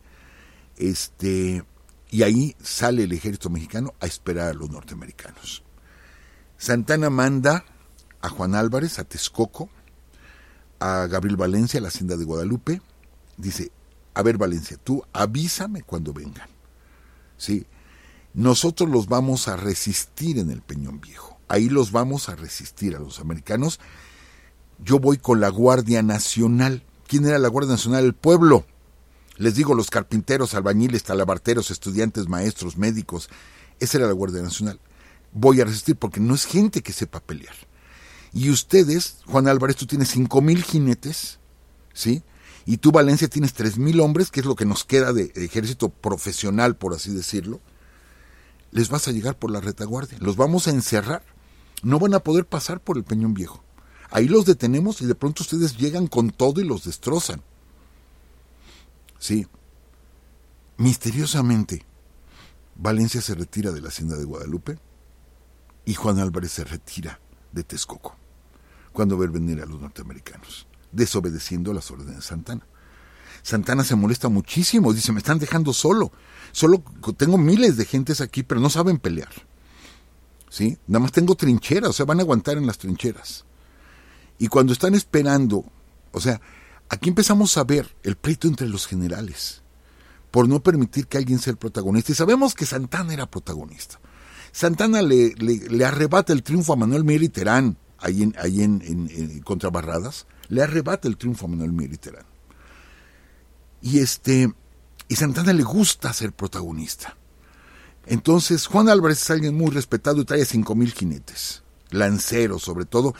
Este, 0.78 1.62
y 2.10 2.22
ahí 2.22 2.56
sale 2.62 3.02
el 3.02 3.12
ejército 3.12 3.50
mexicano 3.50 3.92
a 4.00 4.06
esperar 4.06 4.48
a 4.48 4.54
los 4.54 4.70
norteamericanos. 4.70 5.62
Santana 6.56 7.10
manda 7.10 7.66
a 8.22 8.30
Juan 8.30 8.54
Álvarez, 8.54 8.98
a 8.98 9.04
Texcoco, 9.04 9.68
a 10.80 11.06
Gabriel 11.08 11.36
Valencia, 11.36 11.76
a 11.78 11.82
la 11.82 11.88
hacienda 11.88 12.16
de 12.16 12.24
Guadalupe. 12.24 12.80
Dice, 13.36 13.70
a 14.14 14.22
ver 14.22 14.38
Valencia, 14.38 14.78
tú 14.82 15.04
avísame 15.12 15.82
cuando 15.82 16.14
vengan. 16.14 16.53
¿Sí? 17.36 17.66
Nosotros 18.34 18.90
los 18.90 19.06
vamos 19.06 19.48
a 19.48 19.56
resistir 19.56 20.38
en 20.38 20.50
el 20.50 20.60
Peñón 20.60 21.00
Viejo. 21.00 21.38
Ahí 21.48 21.68
los 21.68 21.92
vamos 21.92 22.28
a 22.28 22.36
resistir 22.36 22.96
a 22.96 22.98
los 22.98 23.20
americanos. 23.20 23.78
Yo 24.82 24.98
voy 24.98 25.18
con 25.18 25.40
la 25.40 25.48
Guardia 25.48 26.02
Nacional. 26.02 26.82
¿Quién 27.06 27.26
era 27.26 27.38
la 27.38 27.48
Guardia 27.48 27.72
Nacional? 27.72 28.04
El 28.04 28.14
pueblo. 28.14 28.66
Les 29.36 29.54
digo, 29.54 29.74
los 29.74 29.90
carpinteros, 29.90 30.54
albañiles, 30.54 31.04
talabarteros, 31.04 31.70
estudiantes, 31.70 32.28
maestros, 32.28 32.76
médicos. 32.76 33.28
Esa 33.78 33.98
era 33.98 34.06
la 34.06 34.12
Guardia 34.12 34.42
Nacional. 34.42 34.80
Voy 35.32 35.60
a 35.60 35.64
resistir 35.64 35.96
porque 35.96 36.20
no 36.20 36.34
es 36.34 36.44
gente 36.44 36.82
que 36.82 36.92
sepa 36.92 37.20
pelear. 37.20 37.54
Y 38.32 38.50
ustedes, 38.50 39.18
Juan 39.26 39.46
Álvarez, 39.46 39.76
tú 39.76 39.86
tienes 39.86 40.08
cinco 40.08 40.40
mil 40.40 40.62
jinetes, 40.62 41.38
¿sí? 41.92 42.22
Y 42.66 42.78
tú 42.78 42.92
Valencia 42.92 43.28
tienes 43.28 43.54
3.000 43.54 44.02
hombres, 44.02 44.30
que 44.30 44.40
es 44.40 44.46
lo 44.46 44.54
que 44.54 44.64
nos 44.64 44.84
queda 44.84 45.12
de 45.12 45.32
ejército 45.34 45.90
profesional, 45.90 46.76
por 46.76 46.94
así 46.94 47.12
decirlo, 47.12 47.60
les 48.70 48.88
vas 48.88 49.06
a 49.06 49.12
llegar 49.12 49.38
por 49.38 49.50
la 49.50 49.60
retaguardia, 49.60 50.18
los 50.20 50.36
vamos 50.36 50.66
a 50.66 50.70
encerrar, 50.70 51.22
no 51.82 51.98
van 51.98 52.14
a 52.14 52.20
poder 52.20 52.46
pasar 52.46 52.80
por 52.80 52.96
el 52.96 53.04
Peñón 53.04 53.34
Viejo. 53.34 53.62
Ahí 54.10 54.28
los 54.28 54.46
detenemos 54.46 55.02
y 55.02 55.06
de 55.06 55.14
pronto 55.14 55.42
ustedes 55.42 55.76
llegan 55.76 56.06
con 56.06 56.30
todo 56.30 56.60
y 56.60 56.64
los 56.64 56.84
destrozan. 56.84 57.42
Sí, 59.18 59.46
misteriosamente, 60.76 61.84
Valencia 62.76 63.20
se 63.20 63.34
retira 63.34 63.72
de 63.72 63.80
la 63.80 63.88
hacienda 63.88 64.16
de 64.16 64.24
Guadalupe 64.24 64.78
y 65.84 65.94
Juan 65.94 66.18
Álvarez 66.18 66.52
se 66.52 66.64
retira 66.64 67.20
de 67.52 67.62
Texcoco 67.62 68.16
cuando 68.92 69.18
ver 69.18 69.30
venir 69.30 69.60
a 69.60 69.66
los 69.66 69.80
norteamericanos 69.80 70.66
desobedeciendo 70.94 71.72
las 71.72 71.90
órdenes 71.90 72.16
de 72.16 72.22
Santana. 72.22 72.66
Santana 73.42 73.84
se 73.84 73.94
molesta 73.94 74.28
muchísimo, 74.28 74.92
dice, 74.92 75.12
me 75.12 75.18
están 75.18 75.38
dejando 75.38 75.72
solo. 75.72 76.12
Solo 76.52 76.82
tengo 77.16 77.36
miles 77.36 77.76
de 77.76 77.84
gentes 77.84 78.20
aquí, 78.20 78.42
pero 78.42 78.60
no 78.60 78.70
saben 78.70 78.98
pelear. 78.98 79.32
¿Sí? 80.48 80.78
Nada 80.86 81.00
más 81.00 81.12
tengo 81.12 81.34
trincheras, 81.34 81.90
o 81.90 81.92
sea, 81.92 82.06
van 82.06 82.20
a 82.20 82.22
aguantar 82.22 82.56
en 82.56 82.66
las 82.66 82.78
trincheras. 82.78 83.44
Y 84.38 84.48
cuando 84.48 84.72
están 84.72 84.94
esperando, 84.94 85.64
o 86.12 86.20
sea, 86.20 86.40
aquí 86.88 87.08
empezamos 87.08 87.56
a 87.58 87.64
ver 87.64 87.94
el 88.02 88.16
pleito 88.16 88.48
entre 88.48 88.68
los 88.68 88.86
generales, 88.86 89.62
por 90.30 90.48
no 90.48 90.62
permitir 90.62 91.06
que 91.06 91.18
alguien 91.18 91.38
sea 91.38 91.50
el 91.50 91.56
protagonista. 91.56 92.12
Y 92.12 92.14
sabemos 92.14 92.54
que 92.54 92.66
Santana 92.66 93.12
era 93.12 93.30
protagonista. 93.30 94.00
Santana 94.52 95.02
le, 95.02 95.34
le, 95.34 95.84
arrebata 95.84 96.32
el 96.32 96.44
triunfo 96.44 96.72
a 96.72 96.76
Manuel 96.76 97.04
Mier 97.04 97.28
Terán, 97.28 97.76
ahí 98.04 98.22
en, 98.22 98.34
ahí 98.38 98.62
en, 98.62 98.82
en, 98.84 99.40
contra 99.40 99.70
Barradas, 99.70 100.26
le 100.48 100.62
arrebata 100.62 101.08
el 101.08 101.16
triunfo 101.16 101.46
a 101.46 101.48
Manuel 101.48 101.72
Militerán. 101.72 102.26
Y 103.80 103.98
este 103.98 104.52
y 105.08 105.16
Santana 105.16 105.52
le 105.52 105.62
gusta 105.62 106.12
ser 106.12 106.32
protagonista. 106.32 107.16
Entonces, 108.06 108.66
Juan 108.66 108.88
Álvarez 108.88 109.22
es 109.22 109.30
alguien 109.30 109.54
muy 109.54 109.70
respetado 109.70 110.20
y 110.20 110.24
trae 110.24 110.44
cinco 110.44 110.74
mil 110.74 110.92
jinetes, 110.92 111.62
lanceros 111.90 112.62
sobre 112.62 112.84
todo, 112.84 113.14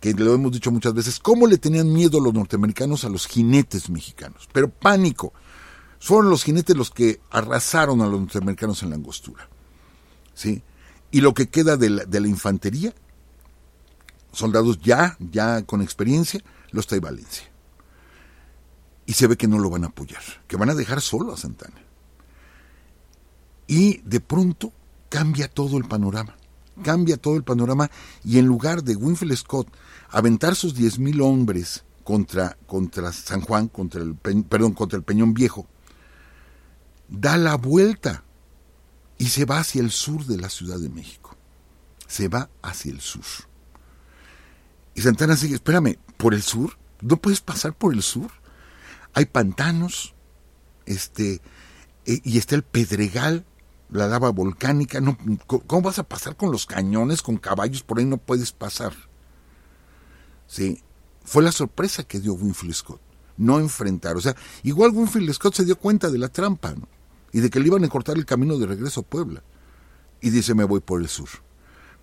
que 0.00 0.12
lo 0.12 0.34
hemos 0.34 0.52
dicho 0.52 0.70
muchas 0.70 0.94
veces, 0.94 1.18
cómo 1.18 1.46
le 1.46 1.58
tenían 1.58 1.92
miedo 1.92 2.20
los 2.20 2.34
norteamericanos 2.34 3.04
a 3.04 3.08
los 3.08 3.26
jinetes 3.26 3.88
mexicanos, 3.90 4.48
pero 4.52 4.68
pánico. 4.68 5.32
Fueron 5.98 6.30
los 6.30 6.44
jinetes 6.44 6.76
los 6.76 6.90
que 6.90 7.20
arrasaron 7.30 8.02
a 8.02 8.06
los 8.06 8.20
norteamericanos 8.20 8.82
en 8.82 8.90
la 8.90 8.96
angostura. 8.96 9.48
¿Sí? 10.34 10.62
Y 11.10 11.22
lo 11.22 11.32
que 11.32 11.48
queda 11.48 11.78
de 11.78 12.20
la 12.20 12.28
infantería, 12.28 12.94
soldados 14.36 14.78
ya, 14.80 15.16
ya 15.18 15.62
con 15.62 15.82
experiencia, 15.82 16.42
los 16.70 16.86
trae 16.86 17.00
Valencia. 17.00 17.50
Y 19.06 19.12
se 19.12 19.26
ve 19.26 19.36
que 19.36 19.48
no 19.48 19.58
lo 19.58 19.70
van 19.70 19.84
a 19.84 19.88
apoyar, 19.88 20.22
que 20.46 20.56
van 20.56 20.70
a 20.70 20.74
dejar 20.74 21.00
solo 21.00 21.32
a 21.32 21.36
Santana. 21.36 21.80
Y 23.66 23.98
de 23.98 24.20
pronto 24.20 24.72
cambia 25.08 25.48
todo 25.48 25.78
el 25.78 25.84
panorama. 25.84 26.36
Cambia 26.82 27.16
todo 27.16 27.36
el 27.36 27.44
panorama 27.44 27.90
y 28.22 28.38
en 28.38 28.46
lugar 28.46 28.82
de 28.84 28.96
Winfield 28.96 29.34
Scott 29.36 29.68
aventar 30.10 30.54
sus 30.54 30.76
10.000 30.76 31.22
hombres 31.22 31.84
contra, 32.04 32.58
contra 32.66 33.12
San 33.12 33.40
Juan, 33.40 33.68
contra 33.68 34.02
el, 34.02 34.14
perdón, 34.14 34.74
contra 34.74 34.98
el 34.98 35.02
Peñón 35.02 35.32
Viejo, 35.32 35.66
da 37.08 37.38
la 37.38 37.56
vuelta 37.56 38.24
y 39.18 39.26
se 39.26 39.46
va 39.46 39.60
hacia 39.60 39.80
el 39.80 39.90
sur 39.90 40.26
de 40.26 40.36
la 40.36 40.50
Ciudad 40.50 40.78
de 40.78 40.90
México. 40.90 41.34
Se 42.06 42.28
va 42.28 42.50
hacia 42.62 42.92
el 42.92 43.00
sur. 43.00 43.24
Y 44.96 45.02
Santana 45.02 45.36
sigue, 45.36 45.56
espérame, 45.56 45.98
¿por 46.16 46.32
el 46.32 46.42
sur? 46.42 46.78
¿No 47.02 47.18
puedes 47.18 47.42
pasar 47.42 47.74
por 47.74 47.92
el 47.92 48.02
sur? 48.02 48.30
Hay 49.12 49.26
pantanos, 49.26 50.14
este, 50.86 51.42
e, 52.06 52.22
y 52.24 52.38
está 52.38 52.54
el 52.54 52.62
Pedregal, 52.62 53.44
la 53.90 54.08
lava 54.08 54.30
volcánica. 54.30 55.02
No, 55.02 55.18
¿Cómo 55.46 55.82
vas 55.82 55.98
a 55.98 56.08
pasar 56.08 56.34
con 56.34 56.50
los 56.50 56.64
cañones, 56.64 57.20
con 57.20 57.36
caballos? 57.36 57.82
Por 57.82 57.98
ahí 57.98 58.06
no 58.06 58.16
puedes 58.16 58.52
pasar. 58.52 58.94
Sí, 60.46 60.82
fue 61.24 61.42
la 61.42 61.52
sorpresa 61.52 62.04
que 62.04 62.18
dio 62.18 62.32
Winfield 62.32 62.74
Scott. 62.74 63.00
No 63.36 63.60
enfrentar. 63.60 64.16
O 64.16 64.22
sea, 64.22 64.34
igual 64.62 64.92
Winfield 64.92 65.30
Scott 65.34 65.56
se 65.56 65.66
dio 65.66 65.78
cuenta 65.78 66.08
de 66.08 66.16
la 66.16 66.30
trampa 66.30 66.74
y 67.32 67.40
de 67.40 67.50
que 67.50 67.60
le 67.60 67.66
iban 67.66 67.84
a 67.84 67.88
cortar 67.90 68.16
el 68.16 68.24
camino 68.24 68.56
de 68.56 68.66
regreso 68.66 69.00
a 69.00 69.04
Puebla. 69.04 69.42
Y 70.22 70.30
dice, 70.30 70.54
me 70.54 70.64
voy 70.64 70.80
por 70.80 71.02
el 71.02 71.08
sur. 71.08 71.28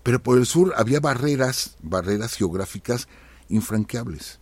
Pero 0.04 0.22
por 0.22 0.38
el 0.38 0.46
sur 0.46 0.74
había 0.76 1.00
barreras, 1.00 1.78
barreras 1.82 2.34
geográficas 2.36 3.08
infranqueables. 3.50 4.40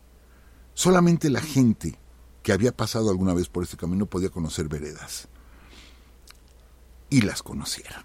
Solamente 0.74 1.30
la 1.30 1.42
gente 1.42 1.98
que 2.44 2.52
había 2.52 2.76
pasado 2.76 3.10
alguna 3.10 3.34
vez 3.34 3.48
por 3.48 3.64
este 3.64 3.78
camino 3.78 4.08
podía 4.08 4.30
conocer 4.30 4.68
veredas 4.68 5.28
y 7.10 7.22
las 7.22 7.44
conocieron. 7.44 8.04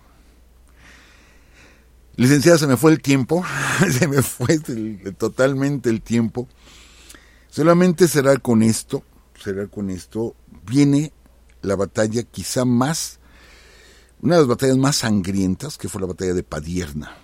Licenciada, 2.16 2.58
se 2.58 2.66
me 2.66 2.76
fue 2.76 2.92
el 2.92 3.00
tiempo, 3.00 3.44
se 3.90 4.08
me 4.08 4.22
fue 4.22 4.58
totalmente 5.16 5.88
el 5.88 6.02
tiempo. 6.02 6.48
Solamente 7.48 8.08
será 8.08 8.36
con 8.36 8.62
esto, 8.62 9.02
será 9.42 9.66
con 9.66 9.90
esto, 9.90 10.34
viene 10.66 11.12
la 11.62 11.76
batalla 11.76 12.22
quizá 12.22 12.64
más, 12.64 13.18
una 14.20 14.34
de 14.34 14.40
las 14.42 14.48
batallas 14.48 14.76
más 14.76 14.96
sangrientas, 14.96 15.78
que 15.78 15.88
fue 15.88 16.00
la 16.00 16.06
batalla 16.06 16.34
de 16.34 16.42
Padierna, 16.42 17.16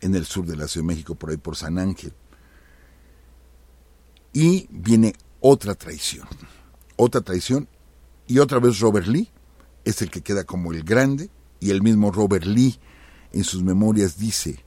en 0.00 0.14
el 0.14 0.26
sur 0.26 0.46
de 0.46 0.56
la 0.56 0.68
Ciudad 0.68 0.86
de 0.86 0.94
México, 0.94 1.14
por 1.14 1.30
ahí 1.30 1.36
por 1.36 1.56
San 1.56 1.78
Ángel. 1.78 2.12
Y 4.32 4.66
viene 4.70 5.14
otra 5.40 5.74
traición, 5.74 6.26
otra 6.96 7.20
traición, 7.20 7.68
y 8.26 8.38
otra 8.38 8.58
vez 8.58 8.80
Robert 8.80 9.06
Lee, 9.06 9.30
es 9.84 10.02
el 10.02 10.10
que 10.10 10.22
queda 10.22 10.44
como 10.44 10.72
el 10.72 10.82
grande, 10.82 11.30
y 11.60 11.70
el 11.70 11.82
mismo 11.82 12.10
Robert 12.10 12.44
Lee 12.44 12.78
en 13.32 13.44
sus 13.44 13.62
memorias 13.62 14.18
dice 14.18 14.64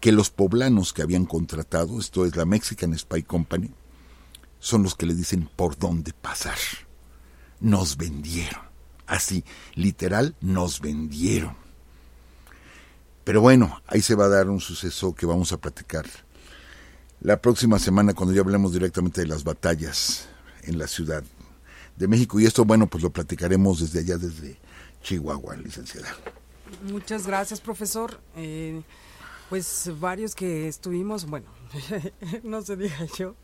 que 0.00 0.12
los 0.12 0.30
poblanos 0.30 0.92
que 0.92 1.02
habían 1.02 1.24
contratado, 1.24 1.98
esto 1.98 2.24
es 2.24 2.36
la 2.36 2.44
Mexican 2.44 2.96
Spy 2.96 3.22
Company, 3.22 3.70
son 4.58 4.82
los 4.82 4.94
que 4.94 5.06
le 5.06 5.14
dicen 5.14 5.48
por 5.56 5.78
dónde 5.78 6.12
pasar. 6.12 6.56
Nos 7.60 7.96
vendieron. 7.96 8.60
Así, 9.06 9.44
literal, 9.74 10.36
nos 10.40 10.80
vendieron. 10.80 11.63
Pero 13.24 13.40
bueno, 13.40 13.80
ahí 13.86 14.02
se 14.02 14.14
va 14.14 14.26
a 14.26 14.28
dar 14.28 14.50
un 14.50 14.60
suceso 14.60 15.14
que 15.14 15.24
vamos 15.24 15.52
a 15.52 15.56
platicar 15.56 16.04
la 17.20 17.40
próxima 17.40 17.78
semana 17.78 18.12
cuando 18.12 18.34
ya 18.34 18.42
hablemos 18.42 18.74
directamente 18.74 19.22
de 19.22 19.26
las 19.26 19.44
batallas 19.44 20.28
en 20.62 20.78
la 20.78 20.86
ciudad 20.86 21.24
de 21.96 22.06
México. 22.08 22.38
Y 22.38 22.44
esto, 22.44 22.66
bueno, 22.66 22.86
pues 22.86 23.02
lo 23.02 23.10
platicaremos 23.10 23.80
desde 23.80 24.00
allá, 24.00 24.18
desde 24.18 24.58
Chihuahua, 25.02 25.56
licenciada. 25.56 26.14
Muchas 26.82 27.26
gracias, 27.26 27.62
profesor. 27.62 28.20
Eh, 28.36 28.82
pues 29.48 29.90
varios 29.98 30.34
que 30.34 30.68
estuvimos, 30.68 31.24
bueno, 31.24 31.46
no 32.42 32.60
se 32.60 32.76
diga 32.76 33.06
yo, 33.18 33.36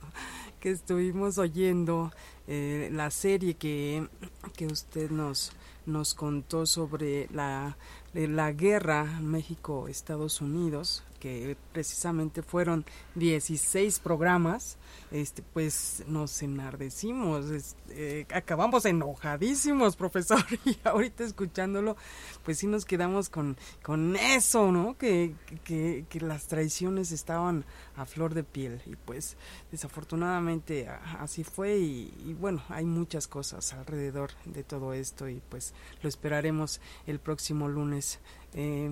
que 0.59 0.73
estuvimos 0.73 1.39
oyendo 1.39 2.13
eh, 2.49 2.91
la 2.93 3.11
serie 3.11 3.55
que, 3.55 4.09
que 4.57 4.67
usted 4.67 5.11
nos, 5.11 5.53
nos 5.87 6.15
contó 6.15 6.67
sobre 6.67 7.29
la, 7.33 7.77
la 8.13 8.53
guerra 8.53 9.05
México-Estados 9.21 10.41
Unidos, 10.41 11.05
que 11.21 11.57
precisamente 11.73 12.43
fueron 12.43 12.85
16 13.15 14.01
programas, 14.01 14.79
este, 15.13 15.43
pues 15.43 16.03
nos 16.09 16.43
enardecimos, 16.43 17.77
eh, 17.91 18.27
acabamos 18.35 18.85
enojadísimos, 18.87 19.97
profesor, 19.97 20.45
y 20.65 20.77
ahorita 20.83 21.23
escuchándolo, 21.25 21.97
pues 22.45 22.59
sí 22.59 22.67
nos 22.67 22.85
quedamos 22.85 23.29
con, 23.29 23.57
con 23.83 24.17
eso, 24.17 24.73
¿no? 24.73 24.97
Que, 24.97 25.35
que, 25.63 26.07
que 26.09 26.21
las 26.21 26.47
traiciones 26.47 27.13
estaban 27.13 27.65
a 27.97 28.07
flor 28.07 28.35
de 28.35 28.43
piel, 28.43 28.81
y 28.87 28.97
pues 28.97 29.37
desafortunadamente 29.71 30.89
así 31.19 31.45
fue, 31.45 31.79
y, 31.79 32.15
y 32.25 32.33
bueno, 32.33 32.63
hay 32.71 32.87
muchas 32.87 33.29
cosas 33.29 33.75
alrededor 33.75 34.31
de 34.47 34.65
todo 34.65 34.95
esto, 34.95 35.29
y 35.29 35.43
pues 35.51 35.75
lo 36.03 36.09
esperaremos 36.09 36.81
el 37.07 37.21
próximo 37.21 37.69
lunes. 37.69 38.21
Eh, 38.55 38.91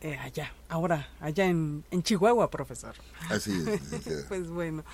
eh, 0.00 0.16
allá, 0.18 0.52
ahora, 0.68 1.08
allá 1.20 1.46
en, 1.46 1.84
en 1.90 2.02
Chihuahua, 2.02 2.50
profesor. 2.50 2.94
Así 3.28 3.52
es. 3.66 4.24
pues 4.28 4.48
bueno, 4.48 4.84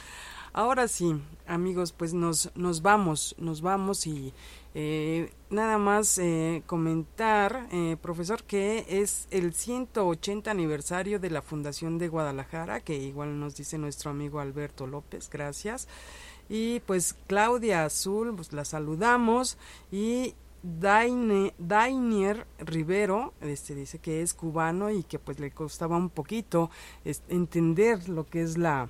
ahora 0.53 0.89
sí, 0.89 1.21
amigos, 1.47 1.93
pues 1.93 2.15
nos, 2.15 2.51
nos 2.55 2.83
vamos, 2.83 3.35
nos 3.39 3.61
vamos 3.61 4.07
y 4.07 4.33
eh, 4.79 5.33
nada 5.49 5.79
más 5.79 6.19
eh, 6.19 6.63
comentar, 6.67 7.67
eh, 7.73 7.97
profesor, 8.03 8.43
que 8.43 8.85
es 8.89 9.27
el 9.31 9.55
180 9.55 10.51
aniversario 10.51 11.19
de 11.19 11.31
la 11.31 11.41
Fundación 11.41 11.97
de 11.97 12.09
Guadalajara, 12.09 12.81
que 12.81 12.95
igual 12.95 13.41
nos 13.41 13.57
dice 13.57 13.79
nuestro 13.79 14.11
amigo 14.11 14.39
Alberto 14.39 14.87
López, 14.87 15.31
gracias. 15.31 15.89
Y 16.51 16.81
pues 16.81 17.17
Claudia 17.27 17.87
Azul, 17.87 18.35
pues 18.37 18.53
la 18.53 18.67
saludamos 18.67 19.57
y 19.91 20.35
Daine, 20.67 21.55
Dainier 21.59 22.45
Rivero 22.59 23.33
este, 23.41 23.77
dice 23.77 24.01
que 24.01 24.21
es 24.23 24.35
cubano 24.35 24.91
y 24.91 25.05
que 25.05 25.21
pues 25.21 25.39
le 25.39 25.53
costaba 25.53 25.97
un 25.97 26.11
poquito 26.11 26.71
entender 27.29 28.09
lo 28.09 28.27
que 28.27 28.43
es 28.43 28.59
la, 28.59 28.89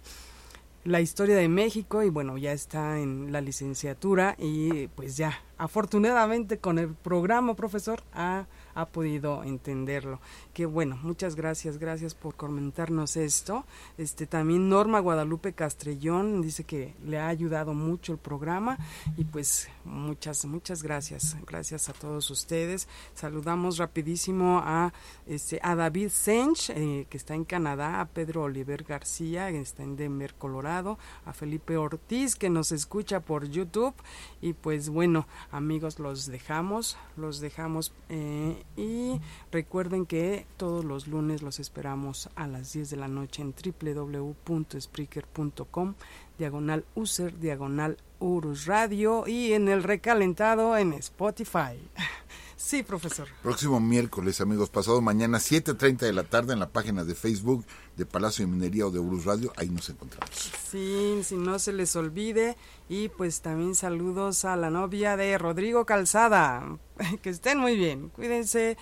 la 0.85 1.03
historia 1.03 1.37
de 1.37 1.49
México 1.49 2.03
y 2.03 2.09
bueno, 2.09 2.39
ya 2.39 2.53
está 2.53 2.99
en 2.99 3.31
la 3.31 3.43
licenciatura 3.43 4.37
y 4.39 4.89
pues 4.89 5.19
ya, 5.19 5.39
afortunadamente 5.59 6.59
con 6.59 6.79
el 6.79 6.95
programa, 6.95 7.55
profesor, 7.55 8.03
ha 8.15 8.47
ha 8.77 8.87
podido 8.87 9.43
entenderlo. 9.43 10.21
Que 10.53 10.67
bueno, 10.67 10.99
muchas 11.03 11.35
gracias, 11.35 11.79
gracias 11.79 12.15
por 12.15 12.35
comentarnos 12.35 13.17
esto. 13.17 13.65
Este 13.99 14.27
también 14.27 14.69
Norma 14.69 15.01
Guadalupe 15.01 15.55
Castrellón 15.55 16.43
dice 16.43 16.65
que 16.65 16.95
le 17.05 17.19
ha 17.19 17.29
ayudado 17.29 17.75
mucho 17.75 18.13
el 18.13 18.19
programa 18.19 18.79
y 19.17 19.25
pues 19.25 19.69
muchas 19.85 20.45
muchas 20.45 20.83
gracias, 20.83 21.37
gracias 21.47 21.89
a 21.89 21.95
todos 21.95 22.31
ustedes. 22.31 22.87
Saludamos 23.15 23.79
rapidísimo 23.79 24.61
a 24.63 24.93
este 25.27 25.59
a 25.63 25.75
David 25.75 26.11
Sench 26.11 26.71
eh, 26.71 27.07
que 27.09 27.17
está 27.17 27.35
en 27.35 27.45
Canadá, 27.45 28.01
a 28.01 28.07
Pedro 28.07 28.43
Oliver 28.43 28.85
García 28.85 29.51
que 29.51 29.61
está 29.61 29.83
en 29.83 29.97
Denver, 29.97 30.35
Colorado, 30.35 30.99
a 31.25 31.33
Felipe 31.33 31.79
Ortiz 31.79 32.37
que 32.37 32.51
nos 32.51 32.73
escucha 32.73 33.21
por 33.21 33.49
YouTube 33.49 33.95
y 34.43 34.53
pues 34.53 34.91
bueno, 34.91 35.27
amigos, 35.51 35.99
los 35.99 36.27
dejamos, 36.27 36.99
los 37.17 37.41
dejamos 37.41 37.95
eh, 38.11 38.65
y 38.77 39.21
recuerden 39.51 40.07
que 40.07 40.47
todos 40.57 40.85
los 40.85 41.09
lunes 41.09 41.43
los 41.43 41.59
esperamos 41.61 42.31
a 42.35 42.47
las 42.47 42.73
10 42.73 42.89
de 42.91 42.97
la 42.97 43.09
noche 43.09 43.43
en 43.43 43.55
www.spreaker.com, 43.55 45.95
diagonal 46.39 46.87
user, 46.95 47.39
diagonal 47.39 47.99
Urus 48.19 48.65
Radio 48.67 49.27
y 49.27 49.53
en 49.53 49.69
el 49.69 49.83
recalentado 49.83 50.75
en 50.77 50.93
Spotify. 50.95 51.79
Sí, 52.57 52.83
profesor. 52.83 53.29
Próximo 53.43 53.79
miércoles, 53.81 54.41
amigos, 54.41 54.71
pasado 54.71 55.03
mañana, 55.03 55.39
7.30 55.39 55.99
de 55.99 56.13
la 56.15 56.25
tarde, 56.25 56.55
en 56.55 56.59
la 56.59 56.71
página 56.71 57.05
de 57.05 57.15
Facebook 57.15 57.67
de 57.97 58.07
Palacio 58.07 58.47
de 58.47 58.51
Minería 58.51 58.87
o 58.87 58.91
de 58.91 58.99
Urus 58.99 59.27
Radio, 59.27 59.53
ahí 59.57 59.69
nos 59.69 59.91
encontramos. 59.91 60.31
Sí, 60.71 61.21
si 61.23 61.37
no 61.37 61.59
se 61.59 61.75
les 61.75 61.95
olvide. 61.97 62.57
Y 62.89 63.09
pues 63.11 63.43
también 63.43 63.75
saludos 63.75 64.45
a 64.47 64.57
la 64.57 64.71
novia 64.71 65.17
de 65.17 65.37
Rodrigo 65.39 65.85
Calzada. 65.85 66.79
Que 67.23 67.29
estén 67.29 67.59
muy 67.59 67.77
bien, 67.77 68.09
cuídense 68.09 68.79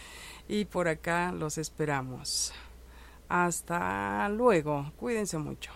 y 0.48 0.66
por 0.66 0.86
acá 0.86 1.32
los 1.32 1.58
esperamos. 1.58 2.52
Hasta 3.28 4.28
luego, 4.28 4.92
cuídense 4.96 5.38
mucho. 5.38 5.72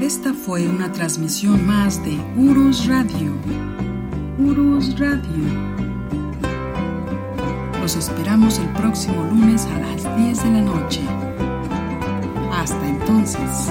Esta 0.00 0.32
fue 0.32 0.66
una 0.66 0.90
transmisión 0.90 1.66
más 1.66 2.02
de 2.02 2.18
Urus 2.34 2.86
Radio. 2.86 3.32
Urus 4.38 4.98
Radio. 4.98 5.44
Los 7.82 7.96
esperamos 7.96 8.58
el 8.58 8.68
próximo 8.70 9.22
lunes 9.24 9.66
a 9.66 9.78
las 9.78 10.16
10 10.16 10.42
de 10.42 10.50
la 10.52 10.62
noche. 10.62 11.02
Hasta 12.50 12.88
entonces. 12.88 13.70